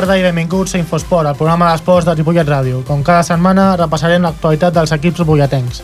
Tarda 0.00 0.14
i 0.16 0.22
benvinguts 0.24 0.72
a 0.72 0.78
Infosport, 0.80 1.28
el 1.28 1.36
programa 1.36 1.66
d'esports 1.68 2.06
de 2.08 2.14
Ripollet 2.14 2.48
Ràdio. 2.48 2.78
Com 2.88 3.02
cada 3.04 3.20
setmana 3.20 3.74
repassarem 3.76 4.22
l'actualitat 4.24 4.72
dels 4.72 4.94
equips 4.96 5.20
ripolletens. 5.20 5.82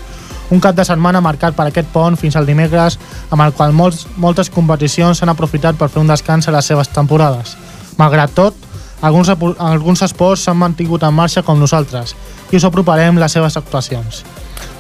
Un 0.57 0.63
cap 0.65 0.73
de 0.79 0.87
setmana 0.89 1.21
marcat 1.21 1.53
per 1.53 1.67
aquest 1.69 1.91
pont 1.93 2.17
fins 2.17 2.39
al 2.41 2.49
dimecres, 2.49 2.97
amb 3.29 3.45
el 3.45 3.53
qual 3.53 3.77
molts, 3.77 4.07
moltes 4.17 4.49
competicions 4.55 5.21
s'han 5.21 5.35
aprofitat 5.35 5.77
per 5.77 5.91
fer 5.93 6.01
un 6.01 6.09
descans 6.09 6.49
a 6.49 6.57
les 6.57 6.65
seves 6.65 6.89
temporades. 6.97 7.59
Malgrat 8.01 8.33
tot, 8.33 8.57
alguns, 9.03 9.35
alguns 9.59 10.07
esports 10.09 10.49
s'han 10.49 10.57
mantingut 10.65 11.05
en 11.05 11.13
marxa 11.13 11.45
com 11.45 11.61
nosaltres 11.61 12.17
i 12.49 12.57
us 12.57 12.65
aproparem 12.65 13.21
les 13.21 13.37
seves 13.37 13.61
actuacions. 13.61 14.25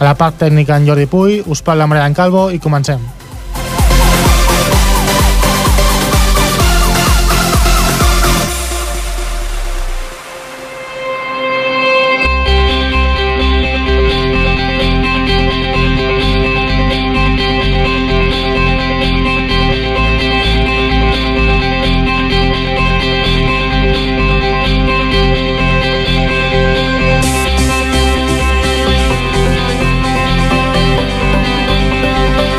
A 0.01 0.09
la 0.09 0.17
part 0.17 0.41
tècnica 0.41 0.81
en 0.81 0.89
Jordi 0.89 1.05
Puy, 1.12 1.43
us 1.45 1.61
parla 1.61 1.84
Marian 1.84 2.17
Calvo 2.17 2.48
i 2.48 2.59
comencem. 2.59 3.05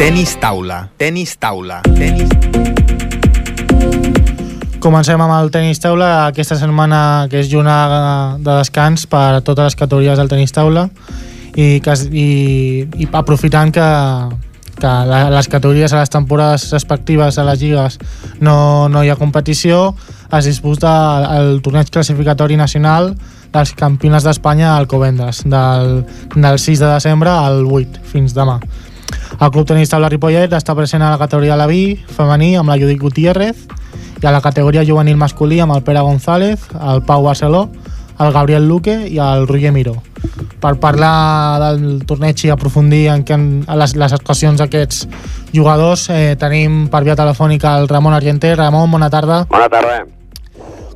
Tenis 0.08 0.38
taula, 0.40 0.88
tenis 0.96 1.34
taula, 1.36 1.82
tenis... 1.84 2.30
Comencem 4.80 5.20
amb 5.20 5.34
el 5.36 5.52
tenis 5.52 5.82
taula 5.84 6.08
aquesta 6.30 6.56
setmana 6.56 7.00
que 7.28 7.42
és 7.42 7.50
jornada 7.52 8.38
de 8.40 8.56
descans 8.62 9.04
per 9.12 9.26
a 9.36 9.42
totes 9.44 9.68
les 9.68 9.76
categories 9.76 10.16
del 10.16 10.32
tenis 10.32 10.56
taula 10.56 10.86
i, 11.60 11.82
que, 11.84 11.98
i, 12.08 12.30
i 13.04 13.10
aprofitant 13.20 13.76
que, 13.76 13.90
que 14.80 14.96
les 15.36 15.52
categories 15.52 15.92
a 15.92 16.00
les 16.06 16.16
temporades 16.16 16.70
respectives 16.72 17.36
a 17.36 17.48
les 17.52 17.60
lligues 17.60 18.00
no, 18.40 18.88
no 18.88 19.04
hi 19.04 19.12
ha 19.12 19.20
competició 19.20 19.90
es 20.32 20.48
disputa 20.48 20.96
el 21.36 21.60
torneig 21.60 21.92
classificatori 21.92 22.56
nacional 22.56 23.12
dels 23.52 23.76
campionats 23.76 24.24
d'Espanya 24.24 24.78
al 24.78 24.88
Covendes 24.88 25.44
del, 25.44 26.06
del 26.32 26.64
6 26.64 26.80
de 26.80 26.94
desembre 26.96 27.36
al 27.36 27.66
8 27.68 28.08
fins 28.08 28.40
demà 28.40 28.62
el 29.40 29.52
Club 29.52 29.68
Tenis 29.70 29.92
Taula 29.92 30.10
Ripollet 30.10 30.54
està 30.58 30.74
present 30.74 31.04
a 31.06 31.12
la 31.14 31.20
categoria 31.22 31.58
la 31.60 31.68
vi 31.70 31.98
femení 32.18 32.56
amb 32.58 32.72
la 32.72 32.78
Judit 32.82 32.98
Gutiérrez 33.02 33.68
i 34.22 34.26
a 34.26 34.32
la 34.34 34.42
categoria 34.42 34.86
juvenil 34.86 35.18
masculí 35.18 35.60
amb 35.62 35.76
el 35.76 35.84
Pere 35.86 36.02
González, 36.02 36.64
el 36.74 37.04
Pau 37.06 37.22
Barceló, 37.24 37.68
el 38.20 38.32
Gabriel 38.34 38.68
Luque 38.68 38.96
i 39.08 39.20
el 39.22 39.48
Roger 39.48 39.72
Miró. 39.72 39.94
Per 40.58 40.74
parlar 40.82 41.60
del 41.62 42.02
torneig 42.10 42.42
i 42.48 42.50
aprofundir 42.50 43.04
en, 43.14 43.24
en 43.30 43.46
les, 43.78 43.94
les 43.94 44.16
actuacions 44.18 44.58
d'aquests 44.58 45.06
jugadors, 45.54 46.08
eh, 46.10 46.34
tenim 46.40 46.88
per 46.90 47.04
via 47.06 47.16
telefònica 47.20 47.76
el 47.78 47.86
Ramon 47.88 48.18
Argenter. 48.18 48.56
Ramon, 48.58 48.90
bona 48.90 49.12
tarda. 49.14 49.44
Bona 49.52 49.70
tarda. 49.70 50.02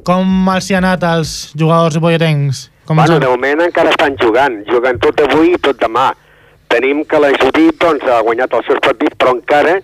Com 0.01 0.49
els 0.49 0.71
hi 0.71 0.73
ha 0.73 0.81
anat 0.81 1.05
als 1.05 1.51
jugadors 1.53 1.93
ripolletens? 1.93 2.71
Com 2.89 2.97
bueno, 2.97 3.21
de 3.21 3.29
moment 3.29 3.61
encara 3.69 3.93
estan 3.93 4.17
jugant. 4.17 4.57
Juguen 4.65 4.97
tot 4.99 5.21
avui 5.29 5.53
i 5.53 5.61
tot 5.61 5.77
demà 5.77 6.09
tenim 6.71 7.03
que 7.05 7.19
la 7.19 7.31
Judit 7.35 7.77
doncs, 7.81 8.05
ha 8.07 8.21
guanyat 8.25 8.53
els 8.57 8.69
seus 8.69 8.79
partits, 8.83 9.17
però 9.19 9.35
encara 9.37 9.79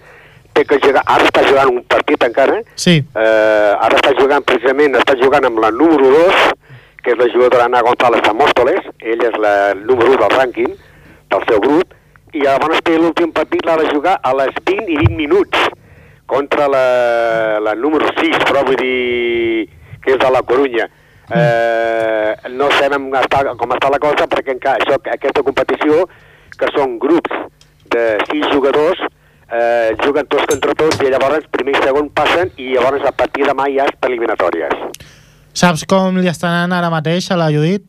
té 0.58 0.64
que 0.66 0.80
jugar, 0.82 1.04
ara 1.06 1.28
està 1.28 1.44
jugant 1.46 1.70
un 1.76 1.84
partit 1.86 2.24
encara, 2.26 2.62
sí. 2.80 2.98
eh, 2.98 3.72
ara 3.76 4.00
està 4.00 4.14
jugant 4.18 4.46
precisament, 4.48 4.98
està 4.98 5.14
jugant 5.20 5.46
amb 5.46 5.62
la 5.62 5.70
número 5.76 6.10
2, 6.16 6.48
que 7.04 7.14
és 7.14 7.20
la 7.20 7.30
jugadora 7.34 7.68
Ana 7.70 7.84
González 7.86 8.24
de 8.26 8.34
Móstoles, 8.36 8.88
ella 9.00 9.30
és 9.30 9.38
la 9.44 9.56
número 9.78 10.16
1 10.16 10.22
del 10.24 10.34
rànquing 10.34 10.74
del 11.32 11.46
seu 11.50 11.62
grup, 11.64 11.94
i 12.34 12.42
llavors 12.44 12.82
té 12.84 12.98
l'últim 12.98 13.32
partit 13.36 13.66
l'ha 13.68 13.78
de 13.80 13.92
jugar 13.94 14.18
a 14.24 14.34
les 14.42 14.56
20 14.66 14.90
i 14.92 14.98
20 15.06 15.20
minuts 15.20 15.68
contra 16.28 16.68
la, 16.68 16.86
la 17.64 17.76
número 17.78 18.10
6, 18.18 18.42
però 18.50 18.66
vull 18.68 18.80
dir 18.82 19.68
que 20.04 20.16
és 20.16 20.20
de 20.20 20.32
la 20.34 20.44
Corunya. 20.44 20.90
Mm. 21.28 21.38
Eh, 21.38 22.52
no 22.56 22.68
sabem 22.76 23.10
com 23.60 23.74
està 23.76 23.90
la 23.92 24.00
cosa 24.00 24.28
perquè 24.32 24.54
encara 24.56 24.80
això, 24.80 25.00
aquesta 25.12 25.44
competició 25.44 26.06
que 26.56 26.72
són 26.76 26.98
grups 27.02 27.34
de 27.92 28.06
sis 28.30 28.48
jugadors, 28.54 29.02
eh, 29.52 29.96
juguen 30.04 30.28
tots 30.28 30.48
contra 30.48 30.74
tots 30.78 31.04
i 31.04 31.12
llavors 31.12 31.46
primer 31.52 31.76
i 31.76 31.84
segon 31.84 32.10
passen 32.10 32.52
i 32.58 32.74
llavors 32.74 33.06
a 33.06 33.12
partir 33.12 33.46
de 33.46 33.52
demà 33.52 33.68
hi 33.70 33.80
ha 33.80 33.88
eliminatòries. 34.10 35.06
Saps 35.58 35.88
com 35.90 36.20
li 36.22 36.30
estan 36.30 36.54
anant 36.54 36.78
ara 36.78 36.90
mateix 36.94 37.32
a 37.32 37.38
la 37.40 37.50
Judit? 37.54 37.86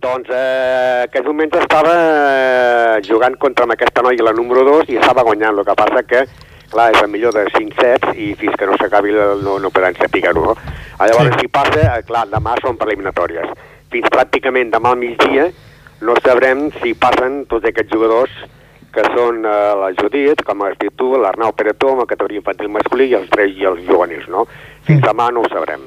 Doncs 0.00 0.30
eh, 0.32 1.02
en 1.04 1.08
aquests 1.10 1.26
moments 1.28 1.56
estava 1.60 1.92
eh, 1.92 3.00
jugant 3.04 3.36
contra 3.36 3.66
aquesta 3.68 4.00
noia, 4.06 4.24
la 4.24 4.32
número 4.32 4.64
2, 4.64 4.88
i 4.88 4.96
estava 4.96 5.26
guanyant. 5.26 5.58
El 5.58 5.66
que 5.66 5.74
passa 5.76 6.02
que, 6.08 6.22
clar, 6.72 6.86
és 6.94 7.02
el 7.02 7.10
millor 7.12 7.36
de 7.36 7.44
5 7.52 7.76
sets 7.76 8.14
i 8.16 8.30
fins 8.40 8.56
que 8.56 8.68
no 8.70 8.78
s'acabi 8.80 9.12
no, 9.12 9.58
no 9.60 9.72
poden 9.74 9.98
saber-ho. 10.00 10.46
No? 10.46 10.54
Llavors, 11.02 11.34
sí. 11.34 11.42
si 11.44 11.52
passa, 11.52 11.82
eh, 11.98 12.06
clar, 12.08 12.24
demà 12.32 12.56
són 12.62 12.80
per 12.80 12.88
eliminatòries. 12.88 13.52
Fins 13.92 14.08
pràcticament 14.14 14.72
demà 14.72 14.94
al 14.94 15.02
migdia 15.02 15.50
no 16.00 16.16
sabrem 16.24 16.68
si 16.80 16.94
passen 16.98 17.44
tots 17.50 17.68
aquests 17.68 17.92
jugadors 17.92 18.32
que 18.94 19.04
són 19.14 19.44
eh, 19.46 19.56
la 19.78 19.90
Judit, 19.94 20.42
com 20.46 20.64
has 20.66 20.76
dit 20.80 20.92
tu, 20.98 21.12
l'Arnau 21.20 21.52
Peretó, 21.54 21.92
amb 21.94 22.04
la 22.04 22.10
categoria 22.10 22.42
infantil 22.42 22.72
masculí 22.74 23.10
i 23.12 23.16
els 23.18 23.30
tres 23.30 23.54
i 23.54 23.66
els 23.68 23.82
juvenils, 23.86 24.26
no? 24.32 24.46
Fins 24.86 24.98
mm. 24.98 25.06
demà 25.06 25.28
no 25.34 25.44
ho 25.44 25.50
sabrem. 25.52 25.84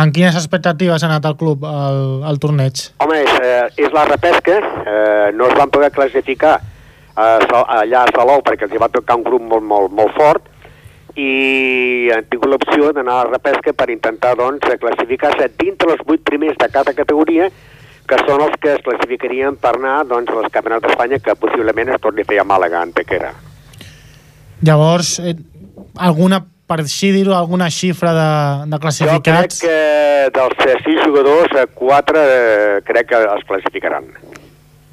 En 0.00 0.12
quines 0.14 0.36
expectatives 0.38 1.02
ha 1.02 1.08
anat 1.10 1.26
el 1.28 1.34
club 1.36 1.64
al, 1.66 2.22
al 2.30 2.38
torneig? 2.40 2.86
Home, 3.02 3.18
és, 3.24 3.32
eh, 3.42 3.64
és 3.84 3.90
la 3.96 4.06
repesca, 4.08 4.60
eh, 4.60 5.26
no 5.34 5.50
es 5.50 5.56
van 5.58 5.72
poder 5.74 5.90
classificar 5.96 6.60
eh, 6.60 7.50
allà 7.50 8.04
a 8.04 8.14
Salou 8.14 8.44
perquè 8.46 8.68
els 8.68 8.76
hi 8.76 8.80
va 8.80 8.92
tocar 8.92 9.18
un 9.18 9.26
grup 9.26 9.42
molt, 9.42 9.66
molt, 9.66 9.92
molt 9.92 10.14
fort 10.16 10.46
i 11.18 12.08
han 12.14 12.26
tingut 12.30 12.52
l'opció 12.52 12.92
d'anar 12.94 13.16
a 13.16 13.24
la 13.24 13.32
repesca 13.32 13.74
per 13.74 13.90
intentar 13.90 14.36
doncs, 14.38 14.62
classificar-se 14.80 15.50
dintre 15.58 15.96
els 15.96 16.04
vuit 16.06 16.22
primers 16.22 16.56
de 16.60 16.68
cada 16.70 16.94
categoria 16.94 17.50
que 18.10 18.18
són 18.26 18.42
els 18.42 18.56
que 18.62 18.74
es 18.74 18.82
classificarien 18.86 19.56
per 19.60 19.76
anar 19.78 20.00
doncs, 20.10 20.32
als 20.34 20.50
campionats 20.54 20.86
d'Espanya, 20.86 21.20
que 21.22 21.36
possiblement 21.38 21.92
es 21.94 22.02
torni 22.02 22.26
a 22.26 22.28
fer 22.28 22.40
a 22.42 22.46
Màlaga, 22.48 22.82
en 22.82 22.94
Tequera. 22.96 23.30
Llavors, 24.66 25.14
eh, 25.22 25.36
alguna, 25.96 26.42
per 26.68 26.80
així 26.82 27.12
dir-ho, 27.14 27.36
alguna 27.36 27.70
xifra 27.70 28.12
de, 28.16 28.28
de 28.72 28.82
classificats? 28.82 29.22
Jo 29.22 29.30
crec 29.30 29.56
que 29.62 30.34
dels 30.36 30.84
sis 30.84 31.00
jugadors, 31.06 31.56
quatre 31.78 32.26
eh, 32.34 32.76
crec 32.86 33.12
que 33.12 33.22
els 33.36 33.46
classificaran. 33.48 34.10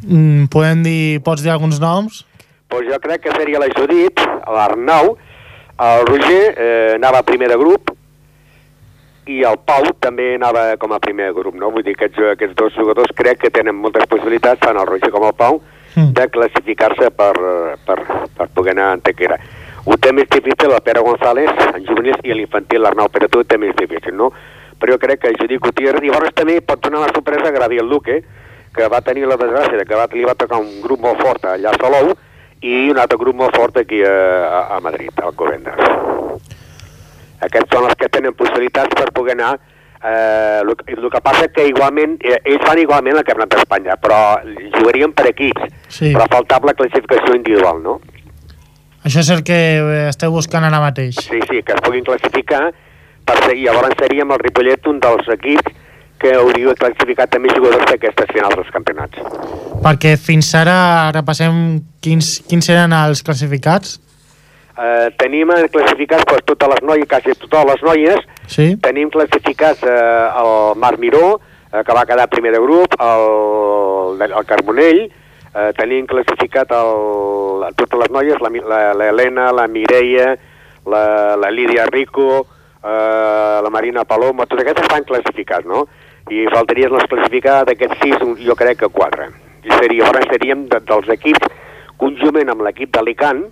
Mm, 0.05 0.47
podem 0.53 0.85
dir, 0.85 1.01
pots 1.25 1.43
dir 1.43 1.51
alguns 1.55 1.81
noms? 1.81 2.23
Pues 2.69 2.85
jo 2.85 2.99
crec 3.01 3.25
que 3.25 3.35
seria 3.35 3.59
la 3.63 3.71
Judit, 3.73 4.21
l'Arnau, 4.45 5.15
el 5.77 6.07
Roger 6.07 6.43
eh, 6.53 6.93
anava 6.95 7.23
a 7.23 7.25
primer 7.25 7.49
de 7.49 7.57
grup, 7.57 7.96
i 9.27 9.41
el 9.47 9.59
Pau 9.67 9.85
també 9.99 10.33
anava 10.35 10.69
com 10.79 10.93
a 10.95 11.01
primer 11.03 11.31
grup, 11.35 11.55
no? 11.59 11.69
Vull 11.75 11.85
dir 11.85 11.95
que 11.97 12.07
aquests, 12.07 12.33
aquests 12.33 12.55
dos 12.57 12.75
jugadors 12.75 13.13
crec 13.15 13.41
que 13.43 13.53
tenen 13.53 13.75
moltes 13.75 14.07
possibilitats, 14.09 14.61
tant 14.63 14.79
el 14.79 14.87
Roger 14.87 15.11
com 15.13 15.27
el 15.27 15.35
Pau, 15.37 15.59
mm. 15.95 16.13
de 16.17 16.27
classificar-se 16.33 17.11
per, 17.15 17.33
per, 17.85 17.97
per 18.37 18.47
poder 18.55 18.75
anar 18.75 18.91
a 18.91 18.97
Antequera. 18.97 19.39
Ho 19.87 19.95
té 19.99 20.11
més 20.11 20.27
difícil 20.31 20.71
el 20.71 20.83
Pere 20.83 21.03
González, 21.03 21.51
en 21.73 21.83
juvenils, 21.87 22.23
i 22.23 22.35
l'infantil 22.35 22.83
l'Arnau 22.83 23.11
Peretó 23.11 23.43
té 23.43 23.59
més 23.59 23.75
difícil, 23.77 24.15
no? 24.15 24.31
Però 24.77 24.93
jo 24.93 25.01
crec 25.01 25.23
que 25.23 25.35
Judit 25.37 25.63
Gutiérrez, 25.63 26.03
i 26.03 26.11
llavors 26.11 26.35
també 26.35 26.59
pot 26.61 26.81
donar 26.83 27.05
la 27.05 27.13
sorpresa 27.13 27.49
a 27.49 27.55
Gabriel 27.55 27.87
Luque, 27.87 28.21
que 28.75 28.89
va 28.91 29.01
tenir 29.01 29.25
la 29.25 29.39
desgràcia 29.39 29.87
que 29.87 29.97
va, 29.97 30.07
li 30.13 30.27
va 30.27 30.35
tocar 30.37 30.59
un 30.61 30.81
grup 30.83 31.01
molt 31.01 31.23
fort 31.23 31.47
allà 31.49 31.71
a 31.73 31.79
Salou, 31.81 32.13
i 32.61 32.87
un 32.91 32.99
altre 32.99 33.19
grup 33.21 33.37
molt 33.37 33.55
fort 33.55 33.79
aquí 33.79 34.03
a, 34.03 34.67
a 34.75 34.81
Madrid, 34.83 35.13
al 35.23 35.35
Covendas. 35.39 36.26
Aquests 37.45 37.73
són 37.73 37.85
els 37.89 37.97
que 37.99 38.09
tenen 38.09 38.33
possibilitats 38.37 38.95
per 38.97 39.11
poder 39.13 39.37
anar 39.37 39.55
Eh, 40.03 40.61
el, 40.61 40.75
el 40.85 41.09
que 41.09 41.21
passa 41.25 41.47
que 41.49 41.63
igualment, 41.67 42.19
eh, 42.21 42.37
ells 42.45 42.61
fan 42.61 42.77
igualment 42.77 43.17
el 43.17 43.23
Campionat 43.25 43.55
d'Espanya, 43.55 43.95
però 43.97 44.19
jugarien 44.75 45.13
per 45.17 45.25
equips, 45.31 45.71
sí. 45.89 46.11
però 46.13 46.27
faltava 46.29 46.69
la 46.69 46.75
classificació 46.77 47.33
individual, 47.33 47.81
no? 47.81 47.95
Això 49.07 49.23
és 49.23 49.31
el 49.33 49.41
que 49.47 49.57
esteu 50.05 50.35
buscant 50.35 50.67
ara 50.67 50.83
mateix. 50.83 51.17
Sí, 51.25 51.41
sí, 51.49 51.63
que 51.65 51.73
es 51.73 51.81
puguin 51.81 52.05
classificar 52.05 52.67
per 53.25 53.37
seguir. 53.43 53.67
Llavors 53.71 53.97
seríem 53.97 54.33
el 54.35 54.41
Ripollet 54.43 54.89
un 54.91 55.01
dels 55.01 55.29
equips 55.33 55.73
que 56.21 56.33
hauria 56.35 56.73
classificat 56.77 57.31
també 57.33 57.53
jugadors 57.53 57.85
d'aquestes 57.89 58.33
finals 58.33 58.57
dels 58.57 58.73
campionats. 58.73 59.21
Perquè 59.85 60.15
fins 60.21 60.49
ara 60.57 60.77
repassem 61.15 61.79
quins, 62.03 62.37
quins 62.49 62.69
eren 62.73 62.93
els 62.97 63.23
classificats? 63.25 63.97
Eh, 64.77 65.09
tenim 65.17 65.51
classificats 65.71 66.25
pues, 66.25 66.43
totes 66.45 66.69
les 66.73 66.83
noies, 66.83 67.07
quasi 67.09 67.35
totes 67.35 67.65
les 67.71 67.83
noies, 67.83 68.25
sí. 68.47 68.75
tenim 68.81 69.09
classificats 69.13 69.83
eh, 69.83 70.41
el 70.41 70.77
Marc 70.77 70.99
Miró, 70.99 71.39
eh, 71.71 71.83
que 71.83 71.93
va 71.93 72.05
quedar 72.05 72.29
primer 72.29 72.53
de 72.53 72.59
grup, 72.59 72.93
el, 73.01 74.21
el 74.21 74.45
Carbonell, 74.45 75.07
eh, 75.53 75.71
tenim 75.77 76.05
classificat 76.07 76.71
el, 76.77 77.65
totes 77.75 78.03
les 78.03 78.13
noies, 78.13 78.43
l'Helena, 78.43 79.49
la, 79.49 79.51
la, 79.51 79.55
la 79.63 79.67
Mireia, 79.67 80.35
la, 80.85 81.35
la 81.35 81.51
Lídia 81.51 81.87
Rico, 81.91 82.45
eh, 82.83 83.59
la 83.63 83.69
Marina 83.73 84.05
Paloma, 84.05 84.45
tots 84.45 84.63
aquests 84.63 84.85
estan 84.85 85.07
classificats, 85.07 85.67
no? 85.67 85.87
I 86.27 86.43
faltaria 86.51 86.89
les 86.91 87.05
classificar 87.07 87.61
d'aquests 87.67 88.01
sis, 88.03 88.43
jo 88.43 88.55
crec 88.59 88.81
que 88.83 88.91
quatre. 88.91 89.29
I 89.63 89.71
seria, 89.73 90.05
llavors 90.05 90.27
seríem 90.31 90.67
de, 90.71 90.79
dels 90.87 91.07
equips, 91.15 91.47
conjuntament 91.97 92.51
amb 92.53 92.65
l'equip 92.67 92.91
d'Alicant, 92.93 93.47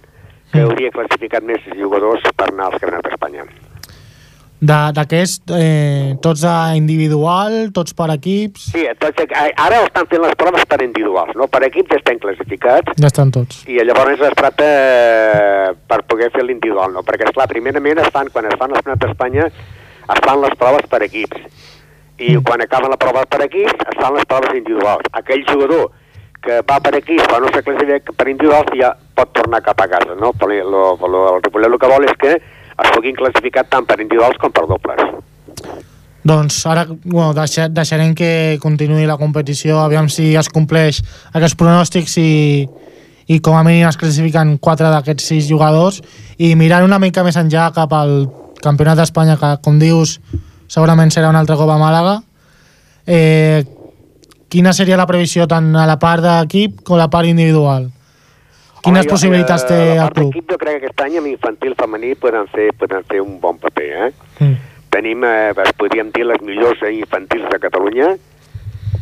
que 0.55 0.61
hauria 0.65 0.91
classificat 0.91 1.43
més 1.43 1.61
jugadors 1.77 2.21
per 2.35 2.49
anar 2.51 2.65
als 2.71 2.79
Campionats 2.81 3.09
d'Espanya. 3.09 3.45
De- 4.65 4.91
D'aquest, 4.95 5.51
eh, 5.51 6.15
tots 6.21 6.43
a 6.47 6.75
individual, 6.77 7.71
tots 7.73 7.93
per 7.93 8.07
equips, 8.13 8.71
Sí, 8.71 8.85
tots, 8.97 9.19
eh, 9.21 9.51
ara 9.57 9.81
estan 9.83 10.07
fent 10.07 10.21
les 10.23 10.33
proves 10.39 10.63
per 10.65 10.81
individuals, 10.81 11.35
no? 11.35 11.47
Per 11.47 11.61
equips 11.67 11.89
ja 11.91 11.97
estan 11.99 12.17
classificats, 12.23 12.93
ja 12.97 13.07
estan 13.07 13.31
tots. 13.31 13.65
i 13.67 13.75
llavors 13.83 14.19
es 14.19 14.33
tracta 14.33 14.63
eh, 14.65 15.73
per 15.87 16.03
poder 16.07 16.31
fer 16.31 16.43
l'individual, 16.45 16.93
no? 16.93 17.03
Perquè, 17.03 17.27
esclar, 17.27 17.47
primerament 17.51 17.99
es 17.99 18.09
fan, 18.15 18.29
quan 18.31 18.45
es 18.45 18.55
fan 18.57 18.71
els 18.71 18.79
Campionats 18.81 19.05
d'Espanya, 19.05 19.45
es 20.15 20.19
fan 20.25 20.41
les 20.41 20.55
proves 20.57 20.87
per 20.89 21.03
equips. 21.03 21.37
I 22.17 22.37
Mm. 22.37 22.43
quan 22.43 22.61
acaben 22.61 22.89
la 22.89 22.97
prova 22.97 23.25
per 23.25 23.41
equips, 23.43 23.73
es 23.73 24.01
fan 24.01 24.13
les 24.15 24.23
proves 24.25 24.55
individuals. 24.55 25.03
Aquell 25.11 25.43
jugador 25.45 25.91
que 26.45 26.61
va 26.69 26.79
per 26.83 26.93
equips 27.01 27.25
però 27.27 27.41
no 27.43 27.51
se 27.53 27.63
classifica 27.65 28.13
per 28.15 28.29
individuals 28.31 28.71
ja 28.79 28.93
pot 29.17 29.33
tornar 29.35 29.63
cap 29.65 29.81
a 29.81 29.89
casa, 29.91 30.15
no? 30.19 30.31
Però 30.37 30.53
lo, 30.69 30.83
lo, 31.01 31.23
el 31.33 31.43
Ripollet 31.43 31.73
el 31.73 31.79
que 31.81 31.91
vol 31.91 32.07
és 32.07 32.15
que 32.21 32.35
es 32.35 32.91
puguin 32.95 33.17
classificar 33.17 33.65
tant 33.71 33.87
per 33.87 33.99
individuals 33.99 34.37
com 34.41 34.53
per 34.53 34.65
dobles. 34.69 35.03
Doncs 36.25 36.63
ara 36.65 36.87
bueno, 36.89 37.33
deixa, 37.37 37.67
deixarem 37.69 38.15
que 38.17 38.57
continuï 38.61 39.05
la 39.05 39.17
competició, 39.21 39.77
aviam 39.83 40.09
si 40.09 40.31
es 40.35 40.49
compleix 40.49 41.03
aquests 41.37 41.57
pronòstics 41.59 42.17
i, 42.17 42.31
i 43.29 43.39
com 43.45 43.57
a 43.57 43.61
mínim 43.67 43.85
es 43.89 43.99
classifiquen 44.01 44.55
quatre 44.57 44.89
d'aquests 44.89 45.29
sis 45.33 45.49
jugadors 45.49 46.01
i 46.37 46.55
mirant 46.57 46.87
una 46.87 46.99
mica 47.01 47.23
més 47.25 47.37
enllà 47.37 47.69
cap 47.75 47.93
al 47.93 48.25
Campionat 48.65 48.97
d'Espanya, 48.97 49.35
que 49.37 49.51
com 49.61 49.77
dius 49.77 50.17
segurament 50.71 51.11
serà 51.13 51.29
un 51.29 51.37
altre 51.37 51.57
cop 51.59 51.69
a 51.69 51.77
Màlaga 51.77 52.15
eh, 53.05 53.61
quina 54.49 54.73
seria 54.73 54.97
la 54.97 55.07
previsió 55.09 55.47
tant 55.47 55.73
a 55.75 55.85
la 55.89 55.97
part 56.01 56.23
d'equip 56.23 56.81
com 56.85 56.97
a 56.97 57.05
la 57.05 57.09
part 57.11 57.29
individual? 57.29 57.89
Quines 58.85 59.01
Home, 59.01 59.07
jo, 59.07 59.13
possibilitats 59.15 59.65
eh, 59.65 59.67
té 59.67 59.79
el 59.95 60.03
part 60.03 60.19
club? 60.19 60.29
d'equip 60.29 60.53
jo 60.53 60.59
crec 60.61 60.77
que 60.77 60.85
aquest 60.85 61.03
any 61.07 61.17
amb 61.21 61.31
infantil 61.31 61.75
femení 61.79 62.13
poden 62.21 62.47
fer, 62.53 62.69
poden 62.77 63.03
fer 63.09 63.21
un 63.23 63.39
bon 63.41 63.57
paper, 63.61 63.89
eh? 64.07 64.11
Mm. 64.39 64.55
tenim, 64.95 65.23
eh, 65.27 65.51
es 65.65 65.73
podríem 65.75 66.11
dir, 66.15 66.23
les 66.25 66.39
millors 66.41 66.79
infantils 66.87 67.49
de 67.51 67.59
Catalunya 67.59 68.13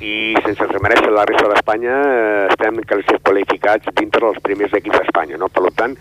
i 0.02 0.34
sense 0.42 0.66
remereixer 0.72 1.12
la 1.14 1.26
resta 1.30 1.52
d'Espanya 1.52 1.98
eh, 2.14 2.48
estem 2.50 2.80
qualificats 3.22 3.92
dintre 4.00 4.24
dels 4.26 4.42
primers 4.42 4.74
equips 4.74 5.04
d'Espanya, 5.04 5.38
no? 5.38 5.52
Per 5.54 5.70
tant, 5.78 5.94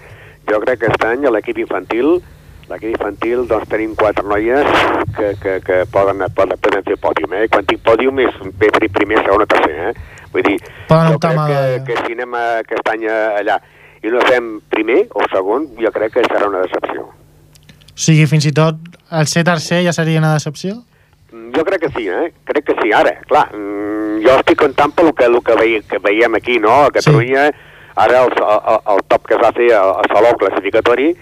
jo 0.49 0.61
crec 0.63 0.81
que 0.81 0.89
aquest 0.89 1.05
any 1.11 1.27
l'equip 1.29 1.61
infantil 1.63 2.23
l'equip 2.71 2.93
infantil 2.95 3.47
doncs 3.51 3.69
tenim 3.69 3.95
quatre 3.99 4.25
noies 4.27 4.67
que, 5.17 5.33
que, 5.43 5.59
que 5.67 5.79
poden, 5.93 6.23
poden, 6.37 6.59
poden 6.63 6.85
fer 6.87 6.97
pòdium, 7.03 7.35
eh? 7.41 7.49
Quan 7.53 7.67
dic 7.69 7.83
pòdium 7.85 8.21
és 8.25 8.39
primer, 8.95 9.19
segon 9.25 9.43
o 9.45 9.47
tercer, 9.47 9.91
eh? 9.91 9.95
Vull 10.33 10.47
dir, 10.47 10.59
Poden 10.89 11.13
jo 11.13 11.19
crec 11.19 11.39
a 11.39 11.47
que, 11.47 11.55
medalla. 11.55 11.83
que 11.89 11.97
si 12.07 12.15
anem 12.17 12.35
a 12.39 12.45
aquest 12.63 12.93
any 12.95 13.09
allà 13.11 13.59
i 14.03 14.11
no 14.11 14.23
fem 14.27 14.55
primer 14.73 15.03
o 15.15 15.27
segon, 15.31 15.69
jo 15.79 15.91
crec 15.95 16.15
que 16.17 16.25
serà 16.27 16.49
una 16.49 16.63
decepció. 16.65 17.05
O 17.93 18.01
sigui, 18.07 18.25
fins 18.27 18.47
i 18.49 18.55
tot 18.57 18.79
el 19.13 19.29
ser 19.29 19.45
tercer 19.45 19.83
ja 19.85 19.93
seria 19.93 20.23
una 20.23 20.33
decepció? 20.35 20.79
Mm, 21.33 21.51
Jo 21.57 21.65
crec 21.65 21.85
que 21.85 21.91
sí, 21.97 22.09
eh? 22.09 22.33
Crec 22.49 22.65
que 22.71 22.77
sí. 22.81 22.93
Ara, 22.93 23.13
clar, 23.29 23.51
mm, 23.55 24.23
jo 24.25 24.39
estic 24.41 24.59
content 24.59 24.95
pel 24.97 25.13
que, 25.15 25.29
el 25.29 25.39
que, 25.45 25.55
veiem, 25.61 25.85
que 25.89 25.99
veiem 25.99 26.35
aquí, 26.41 26.59
no? 26.59 26.87
A 26.87 26.91
Catalunya, 26.91 27.51
sí. 27.53 27.69
ara 27.97 28.25
el, 28.25 28.33
el, 28.33 28.81
el 28.95 29.05
top 29.09 29.27
que 29.29 29.37
es 29.37 29.43
va 29.43 29.53
fer 29.53 29.69
al 29.77 29.93
al 30.01 30.09
Saló 30.13 30.33
classificatori, 30.41 31.13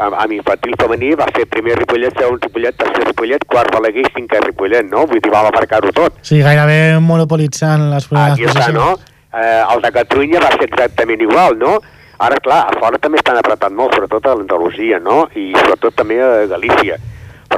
amb, 0.00 0.16
amb 0.24 0.34
infantil 0.34 0.74
femení, 0.80 1.12
va 1.18 1.28
ser 1.34 1.46
primer 1.52 1.76
Ripollet, 1.78 2.16
segon 2.16 2.40
Ripollet, 2.40 2.76
tercer 2.80 3.06
Ripollet, 3.08 3.46
quart 3.52 3.72
Balaguer 3.74 4.06
i 4.06 4.12
cinquè 4.16 4.42
Ripollet, 4.46 4.88
no? 4.90 5.06
Vull 5.10 5.22
dir, 5.22 5.32
va 5.32 5.44
marcar-ho 5.52 5.92
tot. 5.96 6.18
Sigui, 6.26 6.42
gairebé 6.46 6.98
monopolitzant 7.04 7.88
les 7.92 8.08
primeres 8.10 8.36
Aquí 8.38 8.48
està, 8.50 8.70
no? 8.74 8.92
Eh, 9.30 9.62
el 9.62 9.84
de 9.84 9.92
Catalunya 9.94 10.42
va 10.42 10.52
ser 10.56 10.66
exactament 10.70 11.22
igual, 11.26 11.58
no? 11.60 11.78
Ara, 12.20 12.36
clar, 12.44 12.64
a 12.68 12.76
fora 12.80 12.98
també 13.00 13.20
estan 13.20 13.38
apretant 13.40 13.76
molt, 13.76 13.94
sobretot 13.96 14.26
a 14.28 14.34
l'Andalusia, 14.36 14.98
no? 15.00 15.22
I 15.32 15.52
sobretot 15.56 15.96
també 15.96 16.20
a 16.20 16.32
Galícia. 16.50 16.98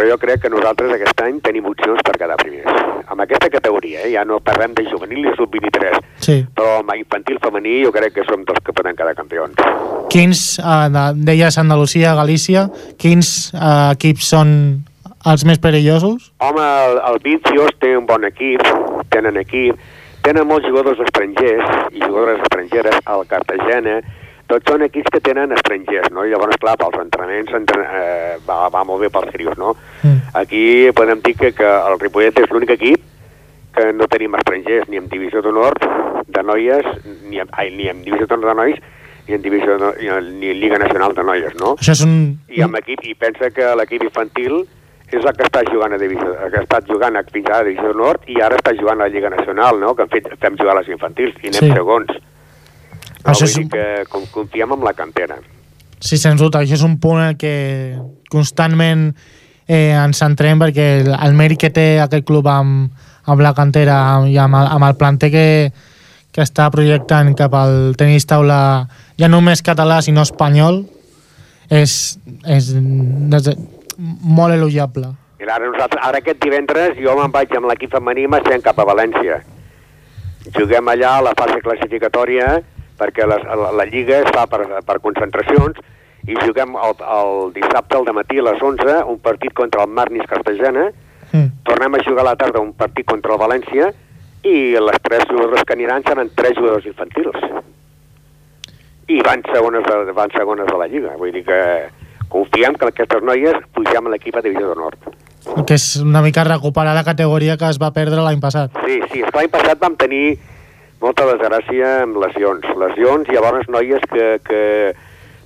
Però 0.02 0.10
jo 0.10 0.18
crec 0.18 0.40
que 0.42 0.48
nosaltres 0.50 0.90
aquest 0.96 1.20
any 1.22 1.36
tenim 1.46 1.66
opcions 1.70 2.00
per 2.02 2.16
quedar 2.18 2.34
primers. 2.40 2.66
Amb 3.06 3.20
aquesta 3.22 3.46
categoria, 3.52 4.00
eh? 4.02 4.08
ja 4.10 4.24
no 4.26 4.40
parlem 4.42 4.72
de 4.74 4.82
juvenil 4.88 5.28
i 5.30 5.34
sub-23, 5.36 6.00
Sí. 6.18 6.40
però 6.56 6.80
amb 6.80 6.90
infantil 6.98 7.38
femení 7.38 7.84
jo 7.84 7.92
crec 7.94 8.12
que 8.16 8.24
som 8.26 8.42
dels 8.42 8.58
que 8.66 8.72
poden 8.74 8.96
quedar 8.98 9.14
campions. 9.14 9.54
Quins, 10.10 10.58
eh, 10.58 10.88
de- 10.90 11.12
deies 11.30 11.56
Andalusia, 11.56 12.16
Galícia, 12.18 12.64
quins 12.98 13.52
eh, 13.54 13.92
equips 13.94 14.26
són 14.34 14.82
els 15.24 15.44
més 15.44 15.60
perillosos? 15.62 16.32
Home, 16.40 16.58
el, 16.66 16.98
el 17.12 17.20
Vicios 17.22 17.70
té 17.78 17.96
un 17.96 18.04
bon 18.06 18.24
equip, 18.24 18.58
tenen 19.08 19.36
equip, 19.38 19.78
tenen 20.26 20.48
molts 20.48 20.66
jugadors 20.66 20.98
estrangers 20.98 21.94
i 21.94 22.00
jugadores 22.02 22.42
estrangeres, 22.42 22.98
el 23.06 23.22
Cartagena, 23.30 24.00
tots 24.52 24.68
són 24.68 24.84
equips 24.86 25.12
que 25.14 25.22
tenen 25.24 25.54
estrangers, 25.56 26.10
no? 26.12 26.26
I 26.26 26.32
llavors, 26.34 26.58
clar, 26.60 26.76
pels 26.80 27.00
entrenaments 27.00 27.56
entre, 27.56 27.82
eh, 27.82 28.36
va, 28.48 28.66
va 28.72 28.84
molt 28.88 29.04
bé 29.04 29.10
pels 29.12 29.32
crios, 29.34 29.56
no? 29.60 29.74
Mm. 30.02 30.20
Aquí 30.42 30.64
podem 30.96 31.24
dir 31.24 31.34
que, 31.40 31.52
que 31.56 31.72
el 31.92 31.98
Ripollet 32.00 32.42
és 32.44 32.52
l'únic 32.52 32.76
equip 32.76 33.08
que 33.72 33.92
no 33.96 34.08
tenim 34.12 34.34
estrangers 34.36 34.88
ni 34.92 35.00
en 35.00 35.08
divisió 35.08 35.40
d'honor 35.40 35.78
de 36.28 36.42
noies, 36.44 36.88
ni 37.30 37.40
en, 37.40 37.48
ai, 37.56 37.70
ni 37.72 37.88
en 37.88 38.04
divisió 38.04 38.28
d'honor 38.28 38.52
de 38.52 38.58
nois, 38.60 38.82
ni 39.28 39.38
en 39.38 39.42
divisió 39.42 39.78
de, 39.78 39.92
ni, 40.00 40.08
en, 40.12 40.28
ni 40.40 40.50
en 40.52 40.60
Lliga 40.60 40.78
Nacional 40.82 41.14
de 41.14 41.24
Noies, 41.24 41.54
no? 41.60 41.76
Això 41.80 41.94
és 41.94 42.04
un... 42.04 42.16
i 42.50 42.62
amb 42.64 42.76
equip, 42.80 43.04
i 43.06 43.14
pensa 43.14 43.52
que 43.54 43.68
l'equip 43.78 44.04
infantil 44.08 44.64
és 45.12 45.20
el 45.20 45.36
que 45.36 45.46
està 45.46 45.62
jugant 45.68 45.94
a 45.94 46.00
divisió, 46.00 46.32
que 46.34 46.58
ha 46.58 46.64
estat 46.64 46.88
jugant 46.88 47.16
a, 47.16 47.22
fins 47.32 47.48
ara 47.50 47.62
a 47.62 47.68
divisió 47.68 47.92
nord 47.96 48.28
i 48.32 48.40
ara 48.42 48.58
està 48.58 48.72
jugant 48.78 49.00
a 49.00 49.06
la 49.06 49.12
Lliga 49.12 49.30
Nacional, 49.32 49.80
no? 49.80 49.94
que 49.94 50.06
hem 50.06 50.12
fet, 50.12 50.28
fem 50.40 50.56
jugar 50.60 50.76
a 50.76 50.80
les 50.80 50.92
infantils 50.92 51.36
i 51.42 51.52
anem 51.52 51.68
sí. 51.68 51.72
segons. 51.76 52.12
No, 53.24 53.30
Això 53.32 53.44
vull 53.46 53.48
és 53.50 53.54
dir 53.56 53.64
un- 53.64 53.70
que 53.70 54.04
com, 54.10 54.26
confiem 54.32 54.72
en 54.72 54.84
la 54.84 54.92
cantera. 54.98 55.36
Sí, 56.02 56.18
sens 56.18 56.40
dubte, 56.40 56.58
això 56.58 56.74
és 56.74 56.82
un 56.82 56.96
punt 56.98 57.36
què 57.38 57.54
constantment 58.30 59.12
eh, 59.68 59.92
ens 59.94 60.18
centrem 60.18 60.58
perquè 60.58 60.86
el, 61.04 61.12
el 61.14 61.34
mèrit 61.38 61.60
que 61.62 61.70
té 61.70 62.00
aquest 62.02 62.26
club 62.26 62.48
amb, 62.50 62.90
amb 63.30 63.40
la 63.44 63.52
cantera 63.54 63.96
i 64.26 64.34
amb 64.42 64.58
el, 64.58 64.66
amb 64.66 64.88
el 64.88 64.96
planter 64.98 65.30
que, 65.30 65.46
que 66.34 66.42
està 66.42 66.66
projectant 66.74 67.34
cap 67.38 67.54
al 67.54 67.94
tenis 68.00 68.26
taula 68.26 68.88
ja 69.20 69.28
no 69.28 69.38
només 69.38 69.62
català 69.62 70.00
sinó 70.02 70.24
espanyol 70.26 70.82
és, 71.70 72.18
és 72.50 72.72
des, 72.74 73.52
molt 73.96 74.54
elogiable. 74.56 75.12
Mira, 75.38 75.54
ara, 75.56 75.70
nosaltres, 75.70 76.02
ara 76.02 76.18
aquest 76.18 76.42
divendres 76.42 76.98
jo 76.98 77.14
me'n 77.18 77.30
vaig 77.34 77.54
amb 77.56 77.70
l'equip 77.70 77.94
femení 77.94 78.26
i 78.26 78.60
cap 78.62 78.78
a 78.78 78.84
València. 78.84 79.42
Juguem 80.58 80.88
allà 80.88 81.18
a 81.18 81.22
la 81.22 81.32
fase 81.38 81.60
classificatòria 81.62 82.62
perquè 82.98 83.26
la, 83.26 83.38
la, 83.38 83.70
la 83.72 83.86
Lliga 83.88 84.20
es 84.22 84.30
fa 84.34 84.46
per, 84.46 84.66
per 84.86 84.98
concentracions 85.00 85.78
i 86.28 86.36
juguem 86.38 86.76
el, 86.78 86.98
el 87.02 87.52
dissabte 87.54 87.96
al 87.98 88.12
matí 88.14 88.38
a 88.38 88.46
les 88.50 88.62
11 88.62 89.00
un 89.10 89.18
partit 89.18 89.52
contra 89.52 89.82
el 89.82 89.90
Marnis 89.90 90.28
Cartagena 90.30 90.90
Mm. 91.32 91.64
tornem 91.64 91.94
a 91.94 92.04
jugar 92.04 92.20
a 92.20 92.30
la 92.30 92.36
tarda 92.36 92.60
un 92.60 92.74
partit 92.76 93.06
contra 93.08 93.32
el 93.32 93.40
València 93.40 93.88
i 94.44 94.76
les 94.76 94.98
tres 95.02 95.24
jugadors 95.30 95.64
que 95.64 95.72
aniran 95.72 96.04
seran 96.04 96.28
tres 96.36 96.58
jugadors 96.58 96.84
infantils. 96.86 97.38
I 99.08 99.20
van 99.24 99.42
segones 99.48 99.86
de, 99.86 100.12
van 100.12 100.30
segones 100.36 100.68
de 100.68 100.78
la 100.78 100.88
Lliga. 100.88 101.14
Vull 101.16 101.32
dir 101.32 101.44
que 101.46 101.60
confiem 102.28 102.76
que 102.76 102.90
aquestes 102.90 103.24
noies 103.24 103.56
pugem 103.72 104.06
a 104.06 104.12
l'equip 104.12 104.36
a 104.36 104.42
Divisió 104.44 104.68
de 104.68 104.76
Nord. 104.76 105.08
Que 105.66 105.74
és 105.74 105.86
una 106.02 106.22
mica 106.22 106.44
recuperar 106.44 106.94
la 106.94 107.04
categoria 107.04 107.56
que 107.56 107.70
es 107.70 107.80
va 107.80 107.92
perdre 107.96 108.20
l'any 108.22 108.40
passat. 108.40 108.76
Sí, 108.84 109.00
sí, 109.12 109.24
l'any 109.24 109.50
passat 109.52 109.80
vam 109.80 109.96
tenir 109.96 110.36
molta 111.02 111.26
desgràcia 111.28 112.02
amb 112.04 112.16
lesions. 112.22 112.66
Lesions 112.78 113.28
i 113.28 113.36
llavors 113.36 113.68
noies 113.72 114.04
que, 114.12 114.28
que 114.46 114.62